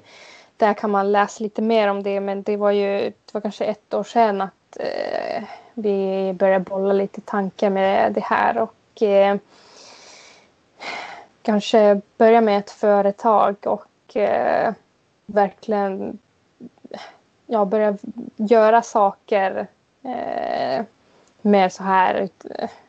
där 0.58 0.74
kan 0.74 0.92
man 0.92 1.12
läsa 1.12 1.44
lite 1.44 1.62
mer 1.62 1.88
om 1.88 2.04
det. 2.04 2.20
Men 2.20 2.44
det 2.44 2.58
var 2.58 2.72
ju 2.72 3.00
det 3.00 3.34
var 3.34 3.42
kanske 3.42 3.66
ett 3.66 3.94
år 3.94 4.04
sedan 4.04 4.42
att 4.42 4.78
eh, 4.80 5.44
vi 5.74 6.34
började 6.34 6.66
bolla 6.66 6.94
lite 6.94 7.22
tankar 7.22 7.70
med 7.70 8.14
det 8.14 8.24
här 8.24 8.58
och 8.58 8.74
kanske 11.42 12.02
börja 12.18 12.42
med 12.42 12.60
ett 12.60 12.72
företag 12.72 13.56
och 13.66 13.87
eh, 14.16 14.74
verkligen 15.26 16.20
ja, 17.46 17.66
börja 17.66 17.98
göra 18.36 18.82
saker 18.82 19.68
eh, 20.04 20.86
mer 21.42 21.70
så 21.70 21.84
här 21.84 22.16
ut, 22.16 22.46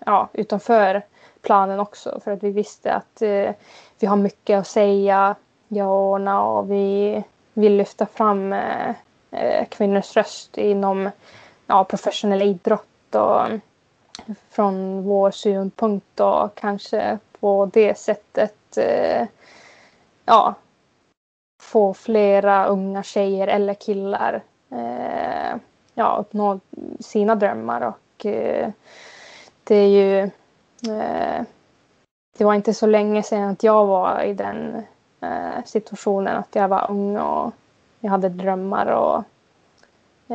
ja, 0.06 0.28
utanför 0.32 1.02
planen 1.42 1.80
också. 1.80 2.20
För 2.24 2.30
att 2.30 2.42
vi 2.42 2.50
visste 2.50 2.94
att 2.94 3.22
eh, 3.22 3.50
vi 3.98 4.06
har 4.06 4.16
mycket 4.16 4.58
att 4.58 4.66
säga, 4.66 5.34
jag 5.68 5.88
och 5.88 6.12
Orna 6.12 6.42
och 6.42 6.70
vi 6.70 7.22
vill 7.54 7.76
lyfta 7.76 8.06
fram 8.06 8.52
eh, 8.52 8.90
eh, 9.30 9.66
kvinnors 9.68 10.16
röst 10.16 10.58
inom 10.58 11.10
ja, 11.66 11.84
professionell 11.84 12.42
idrott 12.42 13.14
och 13.14 13.46
från 14.50 15.02
vår 15.02 15.30
synpunkt 15.30 16.20
och 16.20 16.54
kanske 16.54 17.18
på 17.40 17.70
det 17.72 17.98
sättet 17.98 18.76
eh, 18.76 19.26
ja, 20.24 20.54
få 21.58 21.94
flera 21.94 22.66
unga 22.66 23.02
tjejer 23.02 23.48
eller 23.48 23.74
killar 23.74 24.42
eh, 24.70 25.56
ja, 25.94 26.16
uppnå 26.20 26.60
sina 27.00 27.34
drömmar 27.34 27.80
och 27.80 28.26
eh, 28.26 28.70
det 29.64 29.74
är 29.74 29.88
ju 29.88 30.20
eh, 30.92 31.42
det 32.38 32.44
var 32.44 32.54
inte 32.54 32.74
så 32.74 32.86
länge 32.86 33.22
sedan 33.22 33.50
att 33.50 33.62
jag 33.62 33.86
var 33.86 34.22
i 34.22 34.34
den 34.34 34.82
eh, 35.20 35.64
situationen 35.64 36.36
att 36.36 36.54
jag 36.54 36.68
var 36.68 36.90
ung 36.90 37.16
och 37.16 37.52
jag 38.00 38.10
hade 38.10 38.28
drömmar 38.28 38.86
och 38.86 39.24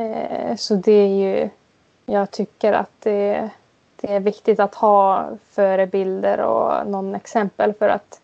eh, 0.00 0.56
så 0.56 0.74
det 0.74 0.92
är 0.92 1.08
ju 1.08 1.50
jag 2.06 2.30
tycker 2.30 2.72
att 2.72 3.00
det, 3.00 3.50
det 3.96 4.14
är 4.14 4.20
viktigt 4.20 4.60
att 4.60 4.74
ha 4.74 5.28
förebilder 5.50 6.40
och 6.40 6.86
någon 6.86 7.14
exempel 7.14 7.72
för 7.72 7.88
att 7.88 8.20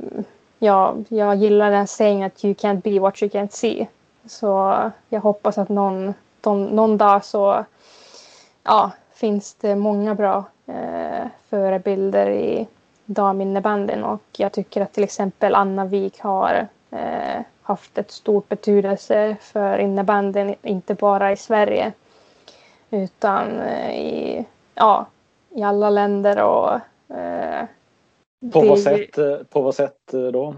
mm, 0.00 0.24
ja, 0.66 0.94
jag 1.08 1.36
gillar 1.36 1.70
den 1.70 1.86
sägningen 1.86 2.26
att 2.26 2.44
you 2.44 2.54
can't 2.54 2.82
be 2.82 2.98
what 3.00 3.22
you 3.22 3.30
can't 3.30 3.52
see. 3.52 3.86
Så 4.26 4.76
jag 5.08 5.20
hoppas 5.20 5.58
att 5.58 5.68
någon, 5.68 6.14
de, 6.40 6.64
någon 6.64 6.98
dag 6.98 7.24
så 7.24 7.64
ja, 8.62 8.90
finns 9.14 9.54
det 9.54 9.76
många 9.76 10.14
bra 10.14 10.44
eh, 10.66 11.26
förebilder 11.50 12.30
i 12.30 12.68
daminnebandyn 13.04 14.04
och 14.04 14.22
jag 14.36 14.52
tycker 14.52 14.82
att 14.82 14.92
till 14.92 15.04
exempel 15.04 15.54
Anna 15.54 15.84
Wik 15.84 16.20
har 16.20 16.68
eh, 16.90 17.42
haft 17.62 17.98
ett 17.98 18.10
stort 18.10 18.48
betydelse 18.48 19.36
för 19.40 19.78
innebandyn, 19.78 20.54
inte 20.62 20.94
bara 20.94 21.32
i 21.32 21.36
Sverige 21.36 21.92
utan 22.90 23.60
eh, 23.60 23.98
i, 23.98 24.44
ja, 24.74 25.06
i 25.50 25.62
alla 25.62 25.90
länder 25.90 26.42
och 26.42 26.74
eh, 27.16 27.64
på, 28.52 28.60
vad 28.60 28.80
sätt, 28.80 29.18
eh, 29.18 29.36
på 29.50 29.60
vad 29.60 29.74
sätt 29.74 30.14
eh, 30.14 30.20
då? 30.20 30.54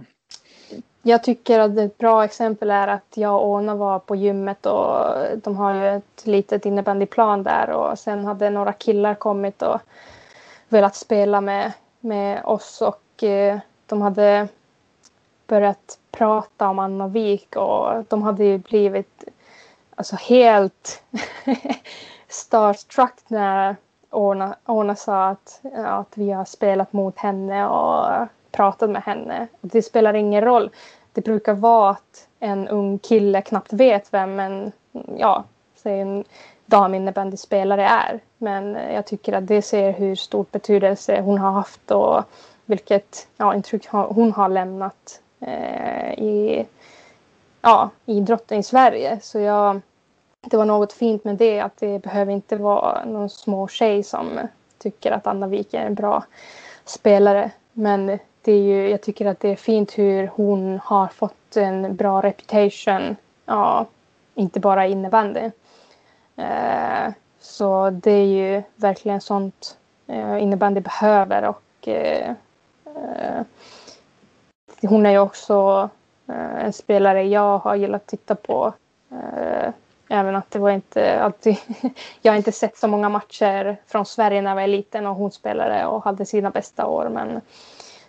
Jag 1.03 1.25
tycker 1.25 1.61
att 1.61 1.79
ett 1.79 1.99
bra 1.99 2.25
exempel 2.25 2.71
är 2.71 2.89
att 2.89 3.13
jag 3.15 3.35
och 3.35 3.49
Ona 3.49 3.75
var 3.75 3.99
på 3.99 4.17
gymmet 4.17 4.67
och 4.67 5.15
de 5.37 5.57
har 5.57 5.75
ju 5.75 5.89
ett 5.89 6.27
litet 6.27 6.67
innebandyplan 6.67 7.43
där 7.43 7.71
och 7.71 7.99
sen 7.99 8.25
hade 8.25 8.51
några 8.51 8.73
killar 8.73 9.15
kommit 9.15 9.63
och 9.63 9.81
velat 10.69 10.97
spela 10.97 11.41
med, 11.41 11.73
med 12.01 12.45
oss 12.45 12.83
och 12.83 13.25
eh, 13.25 13.59
de 13.87 14.03
hade 14.03 14.49
börjat 15.47 15.99
prata 16.11 16.69
om 16.69 16.79
Anna 16.79 17.09
Wik 17.09 17.57
och 17.57 18.05
de 18.09 18.23
hade 18.23 18.45
ju 18.45 18.59
blivit 18.59 19.25
alltså 19.95 20.17
helt 20.17 21.03
starstruck 22.29 23.15
när 23.29 23.77
Orna, 24.11 24.57
Orna 24.67 24.97
sa 24.97 25.29
att, 25.29 25.61
att 25.75 26.19
vi 26.19 26.31
har 26.31 26.45
spelat 26.45 26.93
mot 26.93 27.19
henne 27.19 27.69
och 27.69 28.27
pratat 28.51 28.91
med 28.91 29.03
henne. 29.03 29.47
Det 29.61 29.83
spelar 29.83 30.15
ingen 30.15 30.45
roll. 30.45 30.71
Det 31.13 31.21
brukar 31.21 31.55
vara 31.55 31.91
att 31.91 32.29
en 32.41 32.69
ung 32.69 32.99
kille 32.99 33.43
knappt 33.43 33.73
vet 33.73 34.15
vem 34.15 34.41
en, 34.41 34.73
ja, 35.17 35.45
säg 35.75 36.01
en 36.01 36.25
daminnebandyspelare 36.67 37.85
är. 37.87 38.21
Men 38.39 38.75
jag 38.95 39.07
tycker 39.07 39.33
att 39.33 39.47
det 39.47 39.63
ser 39.63 39.93
hur 39.93 40.15
stor 40.15 40.47
betydelse 40.51 41.21
hon 41.21 41.39
har 41.39 41.53
haft 41.53 41.91
och 41.91 42.25
vilket 42.65 43.29
ja, 43.37 43.55
intryck 43.55 43.87
hon 43.89 44.33
har 44.33 44.49
lämnat 44.49 45.21
eh, 45.41 46.13
i 46.13 46.67
ja, 47.61 47.91
idrotten 48.07 48.59
i 48.59 48.63
Sverige. 48.63 49.19
Så 49.23 49.39
jag, 49.39 49.81
det 50.47 50.57
var 50.57 50.65
något 50.65 50.93
fint 50.93 51.25
med 51.25 51.37
det 51.37 51.61
att 51.61 51.77
det 51.77 51.99
behöver 52.03 52.33
inte 52.33 52.57
vara 52.57 53.05
någon 53.05 53.31
små 53.31 53.69
tjej 53.69 54.03
som 54.03 54.41
tycker 54.79 55.13
att 55.13 55.27
Anna 55.27 55.47
Wik 55.47 55.75
är 55.75 55.87
en 55.87 55.95
bra 55.95 56.25
spelare. 56.85 57.51
Men 57.73 58.07
det 58.43 58.53
är 58.53 58.63
ju, 58.63 58.91
jag 58.91 59.01
tycker 59.01 59.27
att 59.27 59.41
det 59.41 59.49
är 59.49 59.57
fint 59.57 59.99
hur 59.99 60.27
hon 60.27 60.81
har 60.85 61.07
fått 61.07 61.57
en 61.57 61.97
bra 61.97 62.23
reputation. 62.23 63.17
Ja, 63.47 63.87
inte 64.35 64.61
bara 64.61 64.87
innebandy. 64.87 65.51
Eh, 66.37 67.13
så 67.41 67.91
det 67.91 68.11
är 68.11 68.27
ju 68.27 68.63
verkligen 68.77 69.21
sånt 69.21 69.77
eh, 70.07 70.43
innebandy 70.43 70.81
behöver 70.81 71.49
och 71.49 71.89
eh, 71.89 72.31
eh 72.85 73.43
hon 74.83 75.07
är 75.07 75.11
ju 75.11 75.19
också 75.19 75.89
eh, 76.27 76.65
en 76.65 76.73
spelare 76.73 77.23
jag 77.23 77.59
har 77.59 77.75
gillat 77.75 78.03
att 78.03 78.07
titta 78.07 78.35
på. 78.35 78.73
Eh, 79.11 79.71
Även 80.09 80.37
att 80.37 80.51
det 80.51 80.59
var 80.59 80.71
inte 80.71 81.23
alltid... 81.23 81.57
jag 82.23 82.33
har 82.33 82.37
inte 82.37 82.53
sett 82.53 82.79
så 82.79 82.89
många 82.89 83.09
matcher 83.09 83.77
från 83.87 84.07
Sverige 84.07 84.43
när 84.43 84.51
jag 84.51 84.57
var 84.57 84.67
liten 84.67 85.07
och 85.07 85.15
hon 85.15 85.33
spelade 85.33 85.87
och 85.87 86.05
hade 86.05 86.27
sina 86.27 86.51
bästa 86.51 86.87
år. 86.87 87.09
Men 87.09 87.41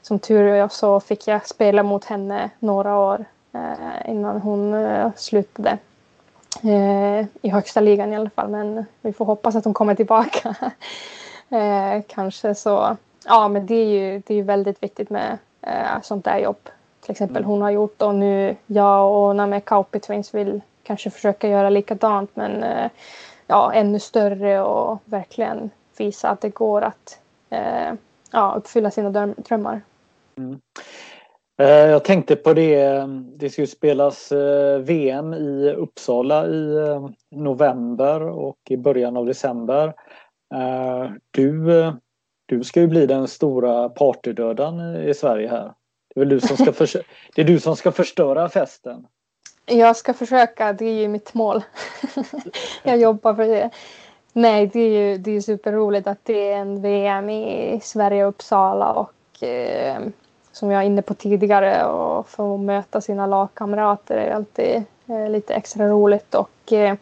som 0.01 0.19
tur 0.19 0.43
är 0.43 0.67
så 0.67 0.99
fick 0.99 1.27
jag 1.27 1.47
spela 1.47 1.83
mot 1.83 2.05
henne 2.05 2.49
några 2.59 2.97
år 2.97 3.25
eh, 3.53 4.11
innan 4.11 4.41
hon 4.41 4.73
eh, 4.73 5.11
slutade. 5.15 5.77
Eh, 6.63 7.25
I 7.41 7.49
högsta 7.49 7.81
ligan 7.81 8.13
i 8.13 8.15
alla 8.15 8.29
fall. 8.29 8.49
Men 8.49 8.85
vi 9.01 9.13
får 9.13 9.25
hoppas 9.25 9.55
att 9.55 9.65
hon 9.65 9.73
kommer 9.73 9.95
tillbaka. 9.95 10.55
Kanske 12.07 12.55
så. 12.55 12.97
Ja, 13.25 13.47
men 13.47 13.65
det 13.65 13.75
är 13.75 13.85
ju 13.85 14.21
det 14.25 14.35
är 14.35 14.43
väldigt 14.43 14.83
viktigt 14.83 15.09
med 15.09 15.37
sånt 16.01 16.25
där 16.25 16.37
jobb. 16.37 16.69
Till 17.01 17.11
exempel 17.11 17.37
mm. 17.37 17.49
hon 17.49 17.61
har 17.61 17.69
gjort 17.69 18.01
och 18.01 18.15
nu 18.15 18.55
jag 18.65 19.13
och 19.13 19.35
Name 19.35 19.59
Kauppi 19.59 19.99
Twins 19.99 20.33
vill 20.33 20.61
kanske 20.89 21.09
försöka 21.09 21.47
göra 21.47 21.69
likadant 21.69 22.29
men 22.33 22.63
eh, 22.63 22.91
ja, 23.47 23.73
ännu 23.73 23.99
större 23.99 24.61
och 24.61 24.99
verkligen 25.05 25.69
visa 25.97 26.29
att 26.29 26.41
det 26.41 26.49
går 26.49 26.81
att 26.81 27.19
eh, 27.49 27.93
ja, 28.31 28.53
uppfylla 28.57 28.91
sina 28.91 29.33
drömmar. 29.37 29.81
Mm. 30.37 30.59
Eh, 31.61 31.67
jag 31.67 32.03
tänkte 32.03 32.35
på 32.35 32.53
det, 32.53 33.05
det 33.37 33.49
ska 33.49 33.61
ju 33.61 33.67
spelas 33.67 34.31
VM 34.79 35.33
i 35.33 35.73
Uppsala 35.77 36.47
i 36.47 36.77
november 37.31 38.21
och 38.21 38.57
i 38.69 38.77
början 38.77 39.17
av 39.17 39.25
december. 39.25 39.93
Du, 41.31 41.65
du 42.45 42.63
ska 42.63 42.81
ju 42.81 42.87
bli 42.87 43.05
den 43.05 43.27
stora 43.27 43.89
partydödaren 43.89 44.95
i 44.95 45.13
Sverige 45.13 45.49
här. 45.49 45.73
Det 46.15 46.19
är, 46.21 46.25
väl 46.25 46.29
du 46.29 46.39
som 46.39 46.57
ska 46.57 46.71
det 47.35 47.41
är 47.41 47.45
du 47.45 47.59
som 47.59 47.75
ska 47.75 47.91
förstöra 47.91 48.49
festen. 48.49 49.07
Jag 49.69 49.95
ska 49.95 50.13
försöka, 50.13 50.73
det 50.73 50.85
är 50.85 51.01
ju 51.01 51.07
mitt 51.07 51.33
mål. 51.33 51.63
jag 52.83 52.97
jobbar 52.97 53.33
för 53.33 53.47
det. 53.47 53.69
Nej, 54.33 54.67
det 54.67 54.79
är 54.79 54.89
ju 54.89 55.17
det 55.17 55.31
är 55.31 55.41
superroligt 55.41 56.07
att 56.07 56.19
det 56.23 56.51
är 56.51 56.57
en 56.57 56.81
VM 56.81 57.29
i 57.29 57.79
Sverige 57.83 58.23
och 58.23 58.29
Uppsala 58.29 58.93
och 58.93 59.43
eh, 59.43 59.99
som 60.51 60.71
jag 60.71 60.77
var 60.77 60.83
inne 60.83 61.01
på 61.01 61.13
tidigare 61.13 61.85
och 61.85 62.29
få 62.29 62.57
möta 62.57 63.01
sina 63.01 63.27
lagkamrater 63.27 64.17
är 64.17 64.31
alltid 64.31 64.83
eh, 65.07 65.29
lite 65.29 65.53
extra 65.53 65.87
roligt 65.87 66.35
och 66.35 66.73
eh, 66.73 66.95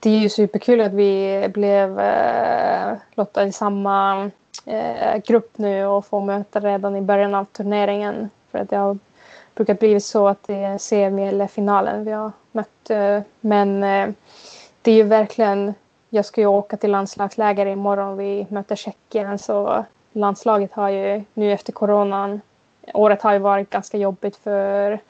det 0.00 0.10
är 0.10 0.18
ju 0.18 0.28
superkul 0.28 0.80
att 0.80 0.92
vi 0.92 1.46
blev 1.54 2.00
eh, 2.00 2.92
lottade 3.14 3.46
i 3.46 3.52
samma 3.52 4.30
eh, 4.64 5.22
grupp 5.26 5.58
nu 5.58 5.86
och 5.86 6.06
får 6.06 6.20
möta 6.20 6.60
redan 6.60 6.96
i 6.96 7.00
början 7.00 7.34
av 7.34 7.44
turneringen 7.44 8.30
för 8.50 8.58
att 8.58 8.72
jag 8.72 8.98
brukar 9.56 9.74
bli 9.74 10.00
så 10.00 10.28
att 10.28 10.42
det 10.46 10.54
är 10.54 10.78
semi 10.78 11.28
eller 11.28 11.46
finalen 11.46 12.04
vi 12.04 12.12
har 12.12 12.32
mött. 12.52 12.90
Eh, 12.90 13.20
men 13.40 13.84
eh, 13.84 14.08
det 14.82 14.90
är 14.90 14.96
ju 14.96 15.02
verkligen, 15.02 15.74
jag 16.10 16.24
ska 16.24 16.40
ju 16.40 16.46
åka 16.46 16.76
till 16.76 16.90
landslagsläger 16.90 17.66
imorgon. 17.66 18.16
Vi 18.16 18.46
möter 18.50 18.76
Tjeckien 18.76 19.38
så 19.38 19.84
landslaget 20.12 20.72
har 20.72 20.88
ju 20.88 21.24
nu 21.34 21.52
efter 21.52 21.72
coronan 21.72 22.40
Året 22.94 23.22
har 23.22 23.32
ju 23.32 23.38
varit 23.38 23.70
ganska 23.70 23.98
jobbigt 23.98 24.36
för 24.36 25.00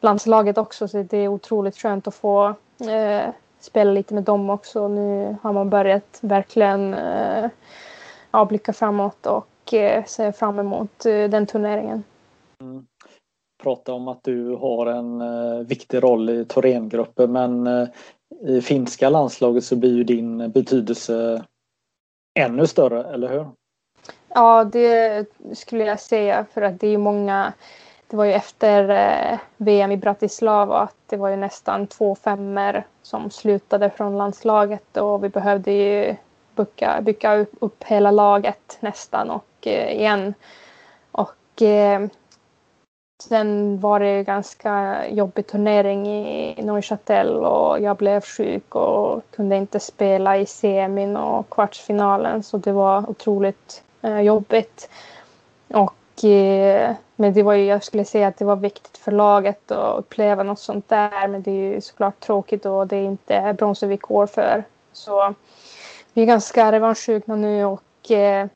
landslaget 0.00 0.58
också 0.58 0.88
så 0.88 1.02
det 1.02 1.16
är 1.16 1.28
otroligt 1.28 1.76
skönt 1.76 2.06
att 2.06 2.14
få 2.14 2.54
eh, 2.80 3.28
spela 3.60 3.90
lite 3.90 4.14
med 4.14 4.22
dem 4.22 4.50
också. 4.50 4.88
Nu 4.88 5.36
har 5.42 5.52
man 5.52 5.70
börjat 5.70 6.18
verkligen 6.20 6.94
eh, 6.94 7.50
ja, 8.30 8.44
blicka 8.44 8.72
framåt 8.72 9.26
och 9.26 9.74
eh, 9.74 10.04
se 10.04 10.32
fram 10.32 10.58
emot 10.58 11.06
eh, 11.06 11.30
den 11.30 11.46
turneringen. 11.46 12.04
Mm 12.60 12.86
prata 13.64 13.92
om 13.92 14.08
att 14.08 14.24
du 14.24 14.54
har 14.54 14.86
en 14.86 15.20
eh, 15.20 15.66
viktig 15.66 16.02
roll 16.02 16.30
i 16.30 16.44
Thorengruppen 16.44 17.32
men 17.32 17.66
eh, 17.66 17.88
i 18.46 18.60
finska 18.60 19.08
landslaget 19.08 19.64
så 19.64 19.76
blir 19.76 19.96
ju 19.96 20.04
din 20.04 20.50
betydelse 20.50 21.44
ännu 22.34 22.66
större, 22.66 23.14
eller 23.14 23.28
hur? 23.28 23.46
Ja, 24.28 24.64
det 24.64 25.26
skulle 25.52 25.84
jag 25.84 26.00
säga 26.00 26.46
för 26.54 26.62
att 26.62 26.80
det 26.80 26.88
är 26.88 26.98
många 26.98 27.52
det 28.06 28.16
var 28.16 28.24
ju 28.24 28.32
efter 28.32 28.88
eh, 28.88 29.38
VM 29.56 29.92
i 29.92 29.96
Bratislava 29.96 30.78
att 30.78 30.96
det 31.06 31.16
var 31.16 31.28
ju 31.28 31.36
nästan 31.36 31.86
två 31.86 32.14
femmer 32.14 32.86
som 33.02 33.30
slutade 33.30 33.90
från 33.90 34.18
landslaget 34.18 34.96
och 34.96 35.24
vi 35.24 35.28
behövde 35.28 35.72
ju 35.72 36.16
bygga, 36.56 37.00
bygga 37.00 37.36
upp, 37.36 37.52
upp 37.60 37.84
hela 37.84 38.10
laget 38.10 38.78
nästan 38.80 39.30
och 39.30 39.66
igen. 39.66 40.34
Och 41.12 41.62
Sen 43.28 43.80
var 43.80 44.00
det 44.00 44.24
ganska 44.24 45.04
jobbig 45.08 45.46
turnering 45.46 46.06
i 46.08 46.62
Neuchâtel 46.62 47.36
och 47.36 47.80
jag 47.80 47.96
blev 47.96 48.20
sjuk 48.20 48.74
och 48.74 49.22
kunde 49.30 49.56
inte 49.56 49.80
spela 49.80 50.38
i 50.38 50.46
semin 50.46 51.16
och 51.16 51.50
kvartsfinalen 51.50 52.42
så 52.42 52.56
det 52.56 52.72
var 52.72 53.10
otroligt 53.10 53.82
eh, 54.02 54.20
jobbigt. 54.20 54.90
Och, 55.68 56.24
eh, 56.24 56.94
men 57.16 57.32
det 57.32 57.42
var 57.42 57.52
ju, 57.52 57.64
jag 57.64 57.84
skulle 57.84 58.04
säga 58.04 58.28
att 58.28 58.36
det 58.36 58.44
var 58.44 58.56
viktigt 58.56 58.98
för 58.98 59.12
laget 59.12 59.70
att 59.70 59.98
uppleva 59.98 60.42
något 60.42 60.60
sånt 60.60 60.88
där 60.88 61.28
men 61.28 61.42
det 61.42 61.50
är 61.50 61.74
ju 61.74 61.80
såklart 61.80 62.20
tråkigt 62.20 62.66
och 62.66 62.86
det 62.86 62.96
är 62.96 63.04
inte 63.04 63.54
bronsvillkor 63.58 64.26
för. 64.26 64.64
Så 64.92 65.34
vi 66.12 66.22
är 66.22 66.26
ganska 66.26 66.72
revanschsugna 66.72 67.36
nu 67.36 67.64
och 67.64 68.10
eh, 68.10 68.46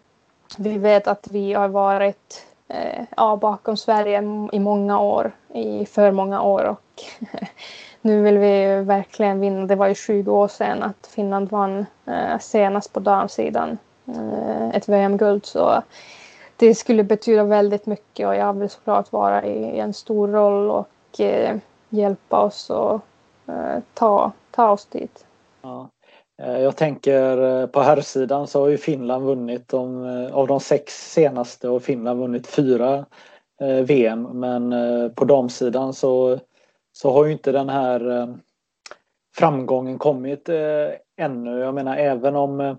vi 0.57 0.79
vet 0.79 1.07
att 1.07 1.29
vi 1.31 1.55
har 1.55 1.69
varit 1.69 2.45
eh, 2.69 3.05
ja, 3.16 3.37
bakom 3.37 3.77
Sverige 3.77 4.23
i 4.53 4.59
många 4.59 5.01
år, 5.01 5.33
i 5.55 5.87
för 5.87 6.12
många 6.12 6.43
år 6.43 6.64
och 6.64 7.03
nu 8.01 8.23
vill 8.23 8.39
vi 8.39 8.83
verkligen 8.83 9.41
vinna. 9.41 9.66
Det 9.66 9.75
var 9.75 9.89
ju 9.89 9.95
20 9.95 10.33
år 10.33 10.49
sedan 10.49 10.83
att 10.83 11.07
Finland 11.07 11.51
vann 11.51 11.87
eh, 12.07 12.39
senast 12.41 12.93
på 12.93 13.01
damsidan 13.01 13.79
eh, 14.07 14.69
ett 14.69 14.89
VM-guld 14.89 15.47
så 15.47 15.83
det 16.57 16.75
skulle 16.75 17.05
betyda 17.05 17.45
väldigt 17.45 17.87
mycket 17.87 18.27
och 18.27 18.37
jag 18.37 18.53
vill 18.53 18.71
såklart 18.71 19.12
vara 19.12 19.45
i 19.45 19.79
en 19.79 19.95
stor 19.95 20.29
roll 20.29 20.71
och 20.71 21.21
eh, 21.21 21.57
hjälpa 21.89 22.41
oss 22.41 22.71
och 22.71 23.01
eh, 23.47 23.83
ta, 23.95 24.33
ta 24.51 24.71
oss 24.71 24.87
dit. 24.87 25.27
Ja. 25.62 25.89
Eh, 26.43 26.59
jag 26.59 26.76
tänker 26.76 27.43
eh, 27.43 27.66
på 27.66 27.80
herrsidan 27.80 28.47
så 28.47 28.61
har 28.61 28.68
ju 28.68 28.78
Finland 28.78 29.24
vunnit 29.24 29.68
de, 29.68 30.05
eh, 30.05 30.34
av 30.34 30.47
de 30.47 30.61
sex 30.61 31.12
senaste 31.12 31.68
och 31.68 31.82
Finland 31.82 32.20
vunnit 32.20 32.47
fyra 32.47 33.07
VM 33.84 34.22
men 34.22 34.74
på 35.14 35.24
damsidan 35.24 35.95
så, 35.95 36.39
så 36.93 37.12
har 37.12 37.24
ju 37.24 37.32
inte 37.32 37.53
den 37.53 37.68
här 37.68 38.28
framgången 39.36 39.99
kommit 39.99 40.49
ännu. 41.16 41.59
Jag 41.59 41.74
menar 41.74 41.97
även 41.97 42.36
om 42.36 42.76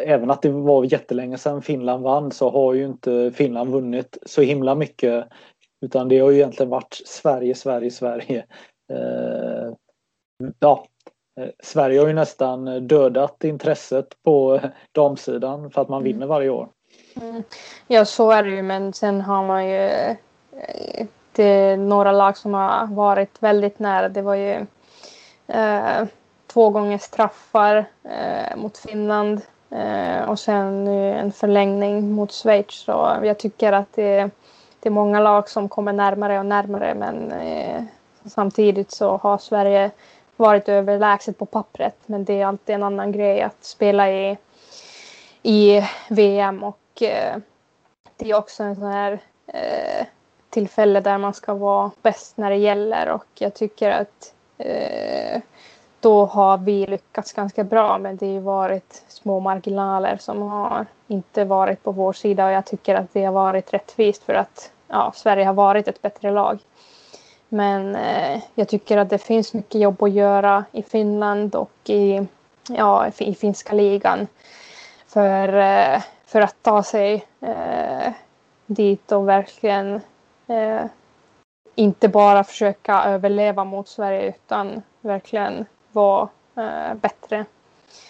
även 0.00 0.30
att 0.30 0.42
det 0.42 0.50
var 0.50 0.84
jättelänge 0.84 1.38
sedan 1.38 1.62
Finland 1.62 2.02
vann 2.02 2.32
så 2.32 2.50
har 2.50 2.74
ju 2.74 2.84
inte 2.84 3.32
Finland 3.34 3.70
vunnit 3.70 4.18
så 4.26 4.42
himla 4.42 4.74
mycket 4.74 5.24
utan 5.80 6.08
det 6.08 6.18
har 6.18 6.30
ju 6.30 6.36
egentligen 6.36 6.70
varit 6.70 7.02
Sverige, 7.06 7.54
Sverige, 7.54 7.90
Sverige. 7.90 8.46
Ja, 10.58 10.86
Sverige 11.62 12.00
har 12.00 12.06
ju 12.06 12.14
nästan 12.14 12.88
dödat 12.88 13.44
intresset 13.44 14.22
på 14.22 14.60
damsidan 14.92 15.70
för 15.70 15.82
att 15.82 15.88
man 15.88 16.02
mm. 16.02 16.12
vinner 16.12 16.26
varje 16.26 16.50
år. 16.50 16.68
Mm. 17.20 17.42
Ja, 17.86 18.04
så 18.04 18.30
är 18.30 18.42
det 18.42 18.50
ju, 18.50 18.62
men 18.62 18.92
sen 18.92 19.20
har 19.20 19.46
man 19.46 19.68
ju 19.68 19.86
eh, 19.86 21.06
det 21.32 21.76
några 21.76 22.12
lag 22.12 22.36
som 22.36 22.54
har 22.54 22.86
varit 22.86 23.42
väldigt 23.42 23.78
nära. 23.78 24.08
Det 24.08 24.22
var 24.22 24.34
ju 24.34 24.66
eh, 25.46 26.04
två 26.46 26.70
gånger 26.70 26.98
straffar 26.98 27.84
eh, 28.04 28.56
mot 28.56 28.78
Finland 28.78 29.40
eh, 29.70 30.28
och 30.28 30.38
sen 30.38 30.84
nu 30.84 31.12
en 31.12 31.32
förlängning 31.32 32.12
mot 32.12 32.32
Schweiz. 32.32 32.74
Så 32.74 33.18
jag 33.22 33.38
tycker 33.38 33.72
att 33.72 33.92
det, 33.92 34.30
det 34.80 34.88
är 34.88 34.90
många 34.90 35.20
lag 35.20 35.48
som 35.48 35.68
kommer 35.68 35.92
närmare 35.92 36.38
och 36.38 36.46
närmare, 36.46 36.94
men 36.94 37.32
eh, 37.32 37.82
samtidigt 38.24 38.90
så 38.90 39.16
har 39.16 39.38
Sverige 39.38 39.90
varit 40.38 40.68
överlägset 40.68 41.38
på 41.38 41.46
pappret. 41.46 41.96
Men 42.06 42.24
det 42.24 42.40
är 42.40 42.46
alltid 42.46 42.74
en 42.74 42.82
annan 42.82 43.12
grej 43.12 43.42
att 43.42 43.64
spela 43.64 44.10
i, 44.10 44.38
i 45.42 45.82
VM 46.08 46.64
och 46.64 47.02
eh, 47.02 47.36
det 48.16 48.30
är 48.30 48.34
också 48.34 48.62
en 48.62 48.76
sån 48.76 48.92
här 48.92 49.18
eh, 49.46 50.06
tillfälle 50.50 51.00
där 51.00 51.18
man 51.18 51.34
ska 51.34 51.54
vara 51.54 51.90
bäst 52.02 52.36
när 52.36 52.50
det 52.50 52.56
gäller 52.56 53.08
och 53.08 53.26
jag 53.34 53.54
tycker 53.54 53.90
att 53.90 54.34
eh, 54.58 55.40
då 56.00 56.24
har 56.24 56.58
vi 56.58 56.86
lyckats 56.86 57.32
ganska 57.32 57.64
bra 57.64 57.98
men 57.98 58.16
det 58.16 58.34
har 58.34 58.40
varit 58.40 59.02
små 59.08 59.40
marginaler 59.40 60.16
som 60.16 60.42
har 60.42 60.86
inte 61.06 61.44
varit 61.44 61.82
på 61.82 61.92
vår 61.92 62.12
sida 62.12 62.46
och 62.46 62.52
jag 62.52 62.66
tycker 62.66 62.94
att 62.94 63.12
det 63.12 63.24
har 63.24 63.32
varit 63.32 63.72
rättvist 63.72 64.22
för 64.22 64.34
att 64.34 64.72
ja, 64.88 65.12
Sverige 65.14 65.44
har 65.44 65.54
varit 65.54 65.88
ett 65.88 66.02
bättre 66.02 66.30
lag. 66.30 66.58
Men 67.48 67.96
eh, 67.96 68.42
jag 68.54 68.68
tycker 68.68 68.98
att 68.98 69.10
det 69.10 69.18
finns 69.18 69.54
mycket 69.54 69.80
jobb 69.80 70.02
att 70.02 70.12
göra 70.12 70.64
i 70.72 70.82
Finland 70.82 71.54
och 71.54 71.90
i, 71.90 72.26
ja, 72.68 73.06
i 73.18 73.34
finska 73.34 73.72
ligan 73.72 74.26
för, 75.06 75.48
eh, 75.48 76.02
för 76.26 76.40
att 76.40 76.56
ta 76.62 76.82
sig 76.82 77.26
eh, 77.40 78.12
dit 78.66 79.12
och 79.12 79.28
verkligen 79.28 80.00
eh, 80.46 80.84
inte 81.74 82.08
bara 82.08 82.44
försöka 82.44 83.02
överleva 83.04 83.64
mot 83.64 83.88
Sverige 83.88 84.28
utan 84.28 84.82
verkligen 85.00 85.66
vara 85.92 86.28
eh, 86.56 86.94
bättre. 86.94 87.44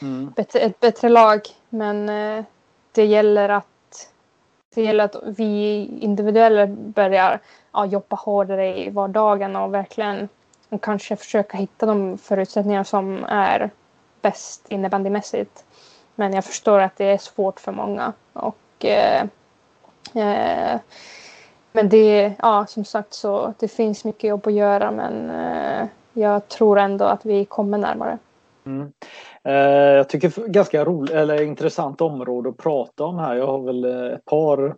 Mm. 0.03 0.32
bättre. 0.36 0.61
Ett 0.61 0.80
bättre 0.80 1.09
lag. 1.09 1.41
Men 1.68 2.09
eh, 2.09 2.45
det 2.93 3.05
gäller 3.05 3.49
att 3.49 3.66
det 4.79 4.85
gäller 4.85 5.05
att 5.05 5.16
vi 5.22 5.85
individuella 6.01 6.66
börjar 6.66 7.41
ja, 7.72 7.87
jobba 7.87 8.16
hårdare 8.16 8.79
i 8.79 8.91
vardagen 8.91 9.57
och 9.57 9.74
verkligen 9.74 10.29
och 10.68 10.83
kanske 10.83 11.16
försöka 11.16 11.57
hitta 11.57 11.87
de 11.87 12.18
förutsättningar 12.18 12.85
som 12.85 13.24
är 13.24 13.70
bäst 14.22 14.66
innebandymässigt. 14.68 15.64
Men 16.14 16.33
jag 16.33 16.45
förstår 16.45 16.81
att 16.81 16.97
det 16.97 17.05
är 17.05 17.18
svårt 17.18 17.61
för 17.61 17.72
många. 17.72 18.12
Och, 18.33 18.85
eh, 18.85 19.22
eh, 20.14 20.81
men 21.72 21.89
det, 21.89 22.33
ja, 22.39 22.66
som 22.66 22.85
sagt 22.85 23.14
så 23.14 23.55
det 23.59 23.68
finns 23.68 24.05
mycket 24.05 24.29
jobb 24.31 24.47
att 24.47 24.53
göra 24.53 24.91
men 24.91 25.31
eh, 25.31 25.87
jag 26.12 26.49
tror 26.49 26.79
ändå 26.79 27.05
att 27.05 27.26
vi 27.26 27.45
kommer 27.45 27.79
närmare. 27.79 28.18
Mm. 28.69 28.93
Eh, 29.45 29.97
jag 29.97 30.09
tycker 30.09 30.49
ganska 30.49 30.85
roligt 30.85 31.11
eller 31.11 31.43
intressant 31.43 32.01
område 32.01 32.49
att 32.49 32.57
prata 32.57 33.05
om 33.05 33.19
här. 33.19 33.37
Jag 33.37 33.47
har 33.47 33.62
väl 33.62 33.85
eh, 33.85 34.12
ett 34.12 34.25
par 34.25 34.77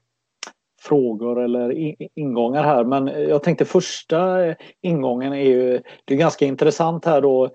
frågor 0.80 1.44
eller 1.44 1.94
ingångar 2.18 2.62
här. 2.62 2.84
Men 2.84 3.08
eh, 3.08 3.20
jag 3.20 3.42
tänkte 3.42 3.64
första 3.64 4.46
eh, 4.46 4.56
ingången 4.80 5.32
är 5.32 5.44
ju, 5.44 5.80
det 6.04 6.14
är 6.14 6.18
ganska 6.18 6.46
intressant 6.46 7.04
här 7.04 7.20
då 7.20 7.50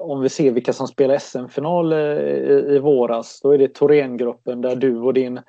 om 0.00 0.20
vi 0.20 0.28
ser 0.28 0.50
vilka 0.50 0.72
som 0.72 0.86
spelar 0.86 1.18
SM-final 1.18 1.92
i, 1.92 1.96
i 2.68 2.78
våras. 2.78 3.40
Då 3.42 3.50
är 3.50 3.58
det 3.58 3.74
Thorengruppen 3.74 4.60
där 4.60 4.76
du 4.76 4.98
och 4.98 5.14
din 5.14 5.40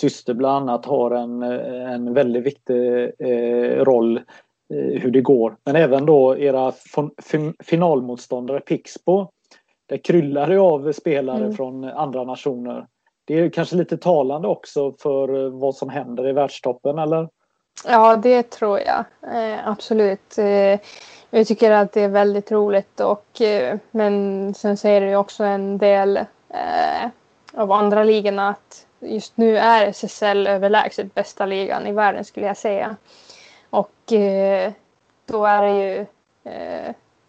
syster 0.00 0.34
bland 0.34 0.70
annat 0.70 0.86
har 0.86 1.10
en, 1.10 1.42
en 1.42 2.14
väldigt 2.14 2.42
viktig 2.42 3.02
eh, 3.18 3.84
roll 3.84 4.20
hur 4.68 5.10
det 5.10 5.20
går. 5.20 5.56
Men 5.64 5.76
även 5.76 6.06
då 6.06 6.38
era 6.38 6.72
finalmotståndare 7.64 8.60
Pixbo 8.60 9.30
det 9.86 9.98
kryllar 9.98 10.48
det 10.48 10.58
av 10.58 10.92
spelare 10.92 11.44
mm. 11.44 11.54
från 11.56 11.84
andra 11.84 12.24
nationer. 12.24 12.86
Det 13.24 13.38
är 13.38 13.50
kanske 13.50 13.76
lite 13.76 13.96
talande 13.96 14.48
också 14.48 14.92
för 14.92 15.44
eh, 15.44 15.50
vad 15.50 15.74
som 15.74 15.88
händer 15.88 16.28
i 16.28 16.32
världstoppen, 16.32 16.98
eller? 16.98 17.28
Ja, 17.86 18.16
det 18.16 18.50
tror 18.50 18.80
jag. 18.80 19.04
Eh, 19.34 19.68
absolut. 19.68 20.38
Eh, 20.38 20.80
jag 21.30 21.46
tycker 21.46 21.70
att 21.70 21.92
det 21.92 22.00
är 22.00 22.08
väldigt 22.08 22.52
roligt 22.52 23.00
och 23.00 23.40
eh, 23.40 23.78
men 23.90 24.54
sen 24.54 24.76
säger 24.76 25.00
det 25.00 25.16
också 25.16 25.44
en 25.44 25.78
del 25.78 26.16
eh, 26.48 27.10
av 27.54 27.72
andra 27.72 28.04
ligorna 28.04 28.48
att 28.48 28.86
just 29.00 29.36
nu 29.36 29.58
är 29.58 29.86
SSL 29.86 30.46
överlägset 30.46 31.14
bästa 31.14 31.46
ligan 31.46 31.86
i 31.86 31.92
världen 31.92 32.24
skulle 32.24 32.46
jag 32.46 32.56
säga. 32.56 32.96
Och 33.70 34.12
eh, 34.12 34.72
då 35.26 35.44
är 35.44 35.62
det 35.62 35.84
ju 35.84 36.06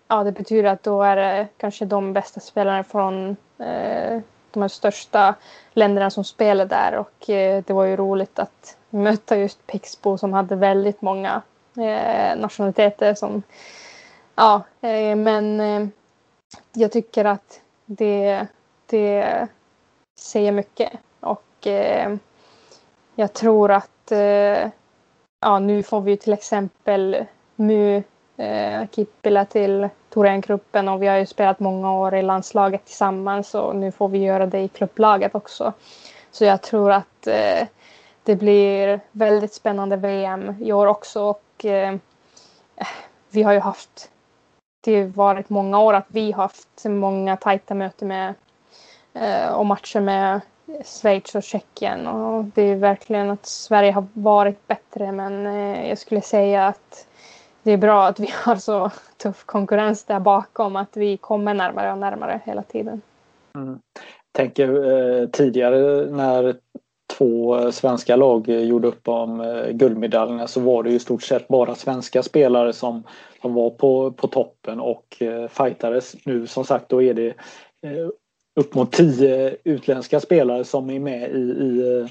ja, 0.07 0.23
det 0.23 0.31
betyder 0.31 0.69
att 0.69 0.83
då 0.83 1.03
är 1.03 1.15
det 1.15 1.47
kanske 1.57 1.85
de 1.85 2.13
bästa 2.13 2.39
spelarna 2.39 2.83
från 2.83 3.29
eh, 3.59 4.21
de 4.51 4.61
här 4.61 4.67
största 4.67 5.35
länderna 5.73 6.09
som 6.09 6.23
spelar 6.23 6.65
där. 6.65 6.95
Och 6.95 7.29
eh, 7.29 7.63
det 7.67 7.73
var 7.73 7.85
ju 7.85 7.95
roligt 7.95 8.39
att 8.39 8.77
möta 8.89 9.37
just 9.37 9.67
Pixbo 9.67 10.17
som 10.17 10.33
hade 10.33 10.55
väldigt 10.55 11.01
många 11.01 11.41
eh, 11.77 12.37
nationaliteter 12.37 13.13
som 13.13 13.43
ja, 14.35 14.61
eh, 14.81 15.15
men 15.15 15.59
eh, 15.59 15.87
jag 16.73 16.91
tycker 16.91 17.25
att 17.25 17.61
det, 17.85 18.47
det 18.85 19.47
säger 20.19 20.51
mycket. 20.51 20.91
Och 21.19 21.67
eh, 21.67 22.15
jag 23.15 23.33
tror 23.33 23.71
att 23.71 24.11
eh, 24.11 24.69
ja, 25.39 25.59
nu 25.59 25.83
får 25.83 26.01
vi 26.01 26.17
till 26.17 26.33
exempel 26.33 27.25
MU 27.55 28.03
eh, 28.37 28.87
Kippila 28.91 29.45
till 29.45 29.89
Thorengruppen 30.09 30.87
och 30.87 31.01
vi 31.01 31.07
har 31.07 31.17
ju 31.17 31.25
spelat 31.25 31.59
många 31.59 31.93
år 31.93 32.15
i 32.15 32.21
landslaget 32.21 32.85
tillsammans 32.85 33.55
och 33.55 33.75
nu 33.75 33.91
får 33.91 34.09
vi 34.09 34.17
göra 34.17 34.45
det 34.45 34.59
i 34.59 34.67
klubblaget 34.67 35.35
också. 35.35 35.73
Så 36.31 36.45
jag 36.45 36.61
tror 36.61 36.91
att 36.91 37.27
eh, 37.27 37.67
det 38.23 38.35
blir 38.35 38.99
väldigt 39.11 39.53
spännande 39.53 39.95
VM 39.95 40.55
i 40.59 40.71
år 40.71 40.87
också 40.87 41.23
och 41.23 41.65
eh, 41.65 41.95
vi 43.29 43.43
har 43.43 43.53
ju 43.53 43.59
haft 43.59 44.09
det 44.81 45.01
har 45.01 45.07
varit 45.07 45.49
många 45.49 45.79
år 45.79 45.93
att 45.93 46.05
vi 46.07 46.31
har 46.31 46.43
haft 46.43 46.85
många 46.85 47.37
tajta 47.37 47.73
möten 47.73 48.07
med 48.07 48.33
eh, 49.13 49.47
och 49.47 49.65
matcher 49.65 49.99
med 49.99 50.41
Schweiz 50.85 51.35
och 51.35 51.43
Tjeckien 51.43 52.07
och 52.07 52.43
det 52.43 52.61
är 52.61 52.75
verkligen 52.75 53.29
att 53.29 53.45
Sverige 53.45 53.91
har 53.91 54.07
varit 54.13 54.67
bättre 54.67 55.11
men 55.11 55.45
eh, 55.45 55.89
jag 55.89 55.97
skulle 55.97 56.21
säga 56.21 56.67
att 56.67 57.07
det 57.67 57.73
är 57.73 57.77
bra 57.77 58.07
att 58.07 58.19
vi 58.19 58.29
har 58.43 58.55
så 58.55 58.91
tuff 59.17 59.43
konkurrens 59.45 60.03
där 60.03 60.19
bakom 60.19 60.75
att 60.75 60.97
vi 60.97 61.17
kommer 61.17 61.53
närmare 61.53 61.91
och 61.91 61.97
närmare 61.97 62.41
hela 62.45 62.63
tiden. 62.63 63.01
Mm. 63.55 63.79
Tänker 64.31 64.91
eh, 65.21 65.27
tidigare 65.27 66.05
när 66.05 66.55
två 67.17 67.71
svenska 67.71 68.15
lag 68.15 68.49
gjorde 68.49 68.87
upp 68.87 69.07
om 69.07 69.41
eh, 69.41 69.69
guldmedaljerna 69.71 70.47
så 70.47 70.59
var 70.59 70.83
det 70.83 70.89
i 70.89 70.99
stort 70.99 71.23
sett 71.23 71.47
bara 71.47 71.75
svenska 71.75 72.23
spelare 72.23 72.73
som, 72.73 73.03
som 73.41 73.53
var 73.53 73.69
på, 73.69 74.11
på 74.11 74.27
toppen 74.27 74.79
och 74.79 75.17
eh, 75.19 75.47
fightades. 75.47 76.25
Nu 76.25 76.47
som 76.47 76.65
sagt 76.65 76.89
då 76.89 77.01
är 77.01 77.13
det 77.13 77.27
eh, 77.81 78.09
upp 78.57 78.75
mot 78.75 78.91
tio 78.91 79.57
utländska 79.63 80.19
spelare 80.19 80.63
som 80.63 80.89
är 80.89 80.99
med 80.99 81.31
i, 81.31 81.39
i, 81.39 81.99
eh, 81.99 82.09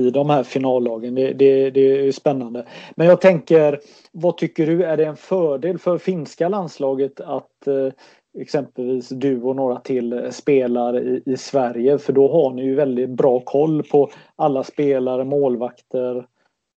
i 0.00 0.10
de 0.10 0.30
här 0.30 0.42
finallagen. 0.42 1.14
Det, 1.14 1.32
det, 1.32 1.70
det 1.70 1.80
är 1.80 2.12
spännande. 2.12 2.66
Men 2.96 3.06
jag 3.06 3.20
tänker, 3.20 3.80
vad 4.12 4.36
tycker 4.36 4.66
du, 4.66 4.84
är 4.84 4.96
det 4.96 5.04
en 5.04 5.16
fördel 5.16 5.78
för 5.78 5.98
finska 5.98 6.48
landslaget 6.48 7.20
att 7.20 7.66
eh, 7.66 7.92
exempelvis 8.38 9.08
du 9.08 9.42
och 9.42 9.56
några 9.56 9.80
till 9.80 10.28
spelar 10.30 10.98
i, 10.98 11.22
i 11.26 11.36
Sverige 11.36 11.98
för 11.98 12.12
då 12.12 12.32
har 12.32 12.50
ni 12.50 12.62
ju 12.62 12.74
väldigt 12.74 13.10
bra 13.10 13.40
koll 13.40 13.82
på 13.82 14.10
alla 14.36 14.64
spelare, 14.64 15.24
målvakter 15.24 16.26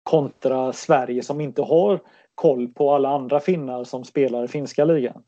kontra 0.03 0.73
Sverige 0.73 1.23
som 1.23 1.41
inte 1.41 1.63
har 1.63 2.01
koll 2.35 2.69
på 2.69 2.95
alla 2.95 3.09
andra 3.09 3.41
finnar 3.41 3.85
som 3.85 4.05
spelar 4.05 4.45
i 4.45 4.49
finska 4.49 4.85
ligan. 4.85 5.23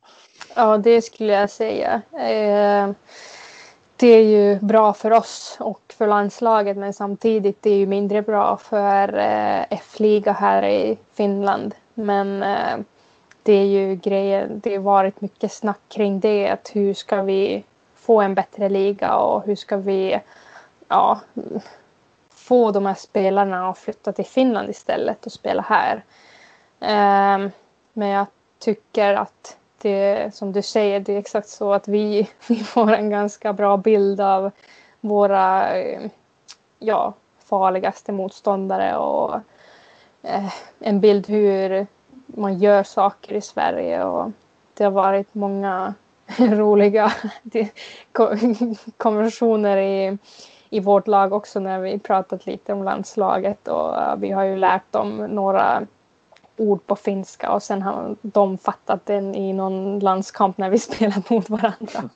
Ja, 0.57 0.79
det 0.79 1.03
skulle 1.03 1.33
jag 1.33 1.51
säga. 1.51 2.03
Eh, 2.13 2.91
det 4.03 4.09
är 4.09 4.23
ju 4.23 4.59
bra 4.61 4.93
för 4.93 5.11
oss 5.11 5.57
och 5.61 5.95
för 5.99 6.07
landslaget 6.07 6.77
men 6.77 6.93
samtidigt 6.93 7.63
det 7.63 7.71
är 7.71 7.77
ju 7.77 7.87
mindre 7.87 8.23
bra 8.23 8.57
för 8.57 9.19
eh, 9.19 9.65
F-liga 9.71 10.33
här 10.33 10.63
i 10.63 10.99
Finland. 11.15 11.75
Men 11.95 12.43
eh, 12.43 12.79
det 13.43 13.53
är 13.53 13.65
ju 13.65 13.95
grejer, 13.95 14.49
det 14.55 14.75
har 14.75 14.83
varit 14.83 15.21
mycket 15.21 15.53
snack 15.53 15.81
kring 15.89 16.21
det. 16.21 16.49
Att 16.49 16.71
hur 16.73 16.95
ska 16.95 17.23
vi 17.23 17.65
få 17.95 18.21
en 18.21 18.35
bättre 18.35 18.69
liga 18.69 19.15
och 19.17 19.47
hur 19.47 19.57
ska 19.57 19.77
vi 19.77 20.21
ja, 20.89 21.21
få 22.31 22.71
de 22.71 22.87
här 22.87 22.95
spelarna 22.95 23.69
att 23.69 23.79
flytta 23.79 24.13
till 24.13 24.27
Finland 24.27 24.71
istället 24.71 25.27
och 25.27 25.33
spela 25.33 25.63
här. 25.63 26.05
Ehm, 26.81 27.51
men 27.93 28.09
jag 28.09 28.27
tycker 28.59 29.15
att 29.15 29.57
det 29.83 30.35
som 30.35 30.53
du 30.53 30.63
säger, 30.63 31.01
det 31.01 31.15
är 31.15 31.19
exakt 31.19 31.49
så 31.49 31.73
att 31.73 31.89
vi, 31.89 32.29
vi 32.49 32.57
får 32.57 32.93
en 32.93 33.11
ganska 33.11 33.53
bra 33.53 33.77
bild 33.77 34.21
av 34.21 34.51
våra 35.01 35.77
eh, 35.79 36.01
ja, 36.79 37.15
farligaste 37.45 38.13
motståndare 38.13 38.97
och 38.97 39.35
eh, 40.23 40.53
en 40.79 41.01
bild 41.01 41.29
hur 41.29 41.87
man 42.27 42.59
gör 42.59 42.83
saker 42.83 43.35
i 43.35 43.41
Sverige 43.41 44.05
och 44.05 44.31
det 44.75 44.85
har 44.85 44.91
varit 44.91 45.35
många 45.35 45.95
roliga 46.39 47.13
konversationer 48.97 49.77
i, 49.77 50.19
i 50.71 50.81
vårt 50.81 51.07
lag 51.07 51.33
också 51.33 51.61
när 51.61 51.81
vi 51.81 51.99
pratat 51.99 52.47
lite 52.47 52.73
om 52.73 52.83
landslaget 52.83 53.69
och 53.69 53.97
eh, 53.97 54.17
vi 54.17 54.31
har 54.31 54.45
ju 54.45 54.57
lärt 54.57 54.93
dem 54.93 55.17
några 55.31 55.87
ord 56.57 56.87
på 56.87 56.97
finska 56.97 57.53
och 57.53 57.63
sen 57.63 57.83
har 57.83 58.17
de 58.23 58.59
fattat 58.59 59.07
den 59.07 59.35
i 59.35 59.53
någon 59.53 59.99
landskamp 59.99 60.59
när 60.59 60.71
vi 60.71 60.79
spelat 60.79 61.31
mot 61.31 61.51
varandra. 61.51 62.03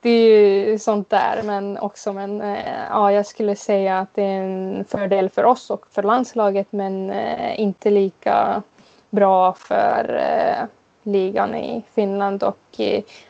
Det 0.00 0.10
är 0.10 0.68
ju 0.68 0.78
sånt 0.78 1.10
där 1.10 1.42
men 1.44 1.78
också 1.78 2.12
men 2.12 2.40
eh, 2.40 2.84
ja, 2.90 3.12
jag 3.12 3.26
skulle 3.26 3.56
säga 3.56 3.98
att 3.98 4.08
det 4.14 4.22
är 4.22 4.42
en 4.42 4.84
fördel 4.84 5.30
för 5.30 5.44
oss 5.44 5.70
och 5.70 5.86
för 5.90 6.02
landslaget 6.02 6.66
men 6.70 7.10
eh, 7.10 7.60
inte 7.60 7.90
lika 7.90 8.62
bra 9.10 9.52
för 9.52 10.20
eh, 10.20 10.66
ligan 11.02 11.54
i 11.54 11.82
Finland 11.94 12.42
och 12.42 12.58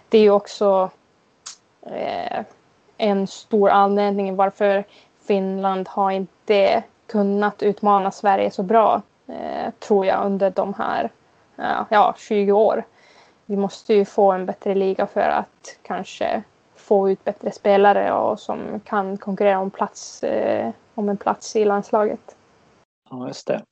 det 0.09 0.19
är 0.19 0.21
ju 0.21 0.31
också 0.31 0.91
en 2.99 3.27
stor 3.27 3.71
anledning 3.71 4.37
varför 4.37 4.85
Finland 5.27 5.89
har 5.89 6.11
inte 6.11 6.83
kunnat 7.07 7.63
utmana 7.63 8.11
Sverige 8.11 8.51
så 8.51 8.63
bra 8.63 9.03
Eh, 9.27 9.73
tror 9.79 10.07
jag 10.07 10.27
under 10.27 10.51
de 10.51 10.75
här 10.75 11.11
eh, 11.59 11.83
ja, 11.91 12.15
20 12.19 12.53
år. 12.53 12.85
Vi 13.47 13.57
måste 13.57 13.95
ju 13.95 14.05
få 14.05 14.33
en 14.33 14.47
bättre 14.47 14.75
liga 14.75 15.07
för 15.07 15.21
att 15.21 15.79
kanske 15.83 16.43
få 16.77 17.11
ut 17.11 17.25
bättre 17.25 17.51
spelare 17.51 18.13
och 18.13 18.41
som 18.41 18.81
kan 18.81 19.17
konkurrera 19.17 19.59
om, 19.59 19.71
plats, 19.71 20.23
eh, 20.23 20.71
om 20.95 21.09
en 21.09 21.17
plats 21.17 21.57
i 21.57 21.65
landslaget. 21.65 22.37
Ja, 23.11 23.27
just 23.27 23.47
det. 23.47 23.63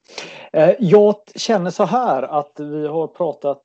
Eh, 0.52 0.74
jag 0.78 1.14
känner 1.34 1.70
så 1.70 1.84
här 1.84 2.22
att 2.22 2.52
vi 2.58 2.86
har 2.86 3.06
pratat 3.06 3.62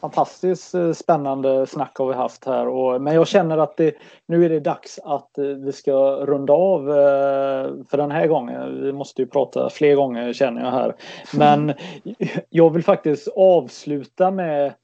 fantastiskt 0.00 0.74
eh, 0.74 0.92
spännande 0.92 1.66
snack 1.66 1.96
har 1.96 2.06
vi 2.06 2.14
haft 2.14 2.44
här. 2.44 2.68
Och, 2.68 3.02
men 3.02 3.14
jag 3.14 3.28
känner 3.28 3.58
att 3.58 3.76
det, 3.76 3.94
nu 4.26 4.44
är 4.44 4.48
det 4.48 4.60
dags 4.60 4.98
att 5.04 5.38
eh, 5.38 5.44
vi 5.44 5.72
ska 5.72 5.92
runda 6.26 6.52
av 6.52 6.90
eh, 6.90 7.70
för 7.88 7.96
den 7.96 8.10
här 8.10 8.26
gången. 8.26 8.82
Vi 8.82 8.92
måste 8.92 9.22
ju 9.22 9.28
prata 9.28 9.70
fler 9.70 9.94
gånger 9.94 10.32
känner 10.32 10.64
jag 10.64 10.70
här. 10.70 10.94
Men 11.34 11.74
jag 12.50 12.70
vill 12.70 12.84
faktiskt 12.84 13.28
avsluta 13.36 14.30
med 14.30 14.74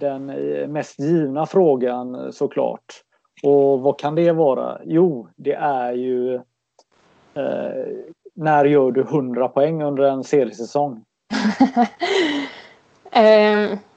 den 0.00 0.26
mest 0.72 0.98
givna 1.00 1.46
frågan 1.46 2.32
såklart. 2.32 3.02
Och 3.42 3.80
vad 3.80 3.98
kan 3.98 4.14
det 4.14 4.32
vara? 4.32 4.78
Jo, 4.84 5.28
det 5.36 5.54
är 5.54 5.92
ju 5.92 6.34
eh, 7.34 7.86
när 8.34 8.64
gör 8.64 8.92
du 8.92 9.00
100 9.00 9.48
poäng 9.48 9.82
under 9.82 10.02
en 10.02 10.24
seriesäsong? 10.24 11.04
um, 13.14 13.78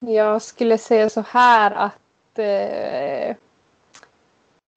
jag 0.00 0.42
skulle 0.42 0.78
säga 0.78 1.08
så 1.08 1.24
här 1.28 1.70
att 1.70 2.38
eh, 2.38 3.36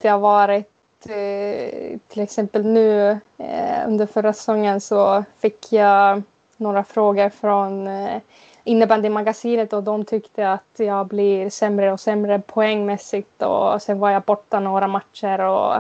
det 0.02 0.08
har 0.08 0.20
varit 0.20 0.70
eh, 1.10 2.00
till 2.08 2.22
exempel 2.22 2.66
nu 2.66 3.20
eh, 3.38 3.88
under 3.88 4.06
förra 4.06 4.34
säsongen 4.34 4.82
så 4.82 5.24
fick 5.40 5.72
jag 5.72 6.24
några 6.58 6.84
frågor 6.84 7.30
från 7.30 7.88
eh, 7.88 8.22
innebandymagasinet 8.64 9.74
och 9.74 9.84
de 9.84 10.06
tyckte 10.06 10.52
att 10.52 10.76
jag 10.78 11.08
blir 11.08 11.50
sämre 11.50 11.94
och 11.94 12.00
sämre 12.00 12.40
poängmässigt 12.40 13.42
och 13.42 13.82
sen 13.82 14.00
var 14.00 14.10
jag 14.10 14.24
borta 14.24 14.60
några 14.60 14.88
matcher 14.88 15.40
och 15.40 15.76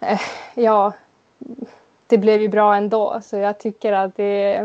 eh, 0.00 0.20
ja, 0.54 0.92
det 2.06 2.18
blev 2.18 2.40
ju 2.40 2.48
bra 2.48 2.74
ändå. 2.76 3.20
Så 3.22 3.36
jag 3.36 3.58
tycker 3.58 3.92
att 3.92 4.16
det, 4.16 4.62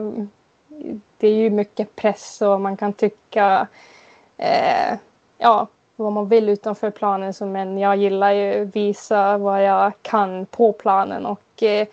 det 1.23 1.27
är 1.27 1.35
ju 1.35 1.49
mycket 1.49 1.95
press 1.95 2.41
och 2.41 2.61
man 2.61 2.77
kan 2.77 2.93
tycka 2.93 3.67
eh, 4.37 4.97
ja, 5.37 5.67
vad 5.95 6.11
man 6.11 6.27
vill 6.27 6.49
utanför 6.49 6.91
planen. 6.91 7.33
Så, 7.33 7.45
men 7.45 7.77
jag 7.77 7.97
gillar 7.97 8.31
ju 8.31 8.61
att 8.61 8.75
visa 8.75 9.37
vad 9.37 9.63
jag 9.63 9.91
kan 10.01 10.45
på 10.45 10.73
planen 10.73 11.25
och 11.25 11.63
eh, 11.63 11.87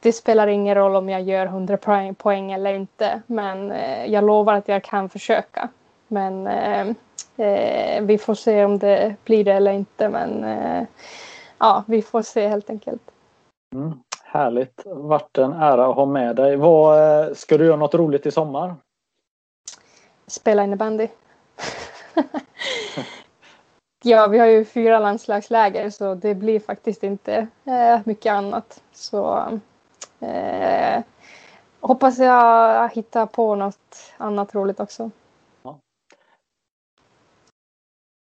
det 0.00 0.12
spelar 0.12 0.46
ingen 0.46 0.74
roll 0.74 0.96
om 0.96 1.08
jag 1.08 1.22
gör 1.22 1.46
100 1.46 1.76
poäng, 1.76 2.14
poäng 2.14 2.52
eller 2.52 2.74
inte. 2.74 3.22
Men 3.26 3.72
eh, 3.72 4.06
jag 4.06 4.24
lovar 4.24 4.54
att 4.54 4.68
jag 4.68 4.84
kan 4.84 5.08
försöka. 5.08 5.68
Men 6.08 6.46
eh, 6.46 6.86
eh, 7.36 8.02
vi 8.02 8.18
får 8.18 8.34
se 8.34 8.64
om 8.64 8.78
det 8.78 9.14
blir 9.24 9.44
det 9.44 9.52
eller 9.52 9.72
inte. 9.72 10.08
Men 10.08 10.44
eh, 10.44 10.84
ja, 11.58 11.84
vi 11.86 12.02
får 12.02 12.22
se 12.22 12.48
helt 12.48 12.70
enkelt. 12.70 13.02
Mm. 13.74 14.00
Härligt. 14.36 14.82
Vart 14.84 15.38
en 15.38 15.52
ära 15.52 15.86
att 15.86 15.96
ha 15.96 16.06
med 16.06 16.36
dig. 16.36 16.56
Vad, 16.56 17.22
eh, 17.26 17.34
ska 17.34 17.58
du 17.58 17.66
göra 17.66 17.76
något 17.76 17.94
roligt 17.94 18.26
i 18.26 18.30
sommar? 18.30 18.74
Spela 20.26 20.64
innebandy. 20.64 21.08
ja, 24.04 24.26
vi 24.26 24.38
har 24.38 24.46
ju 24.46 24.64
fyra 24.64 24.98
landslagsläger 24.98 25.90
så 25.90 26.14
det 26.14 26.34
blir 26.34 26.60
faktiskt 26.60 27.02
inte 27.02 27.46
eh, 27.64 28.00
mycket 28.04 28.32
annat. 28.32 28.82
Så 28.92 29.48
eh, 30.20 31.02
hoppas 31.80 32.18
jag 32.18 32.88
hittar 32.88 33.26
på 33.26 33.54
något 33.54 34.12
annat 34.16 34.54
roligt 34.54 34.80
också. 34.80 35.10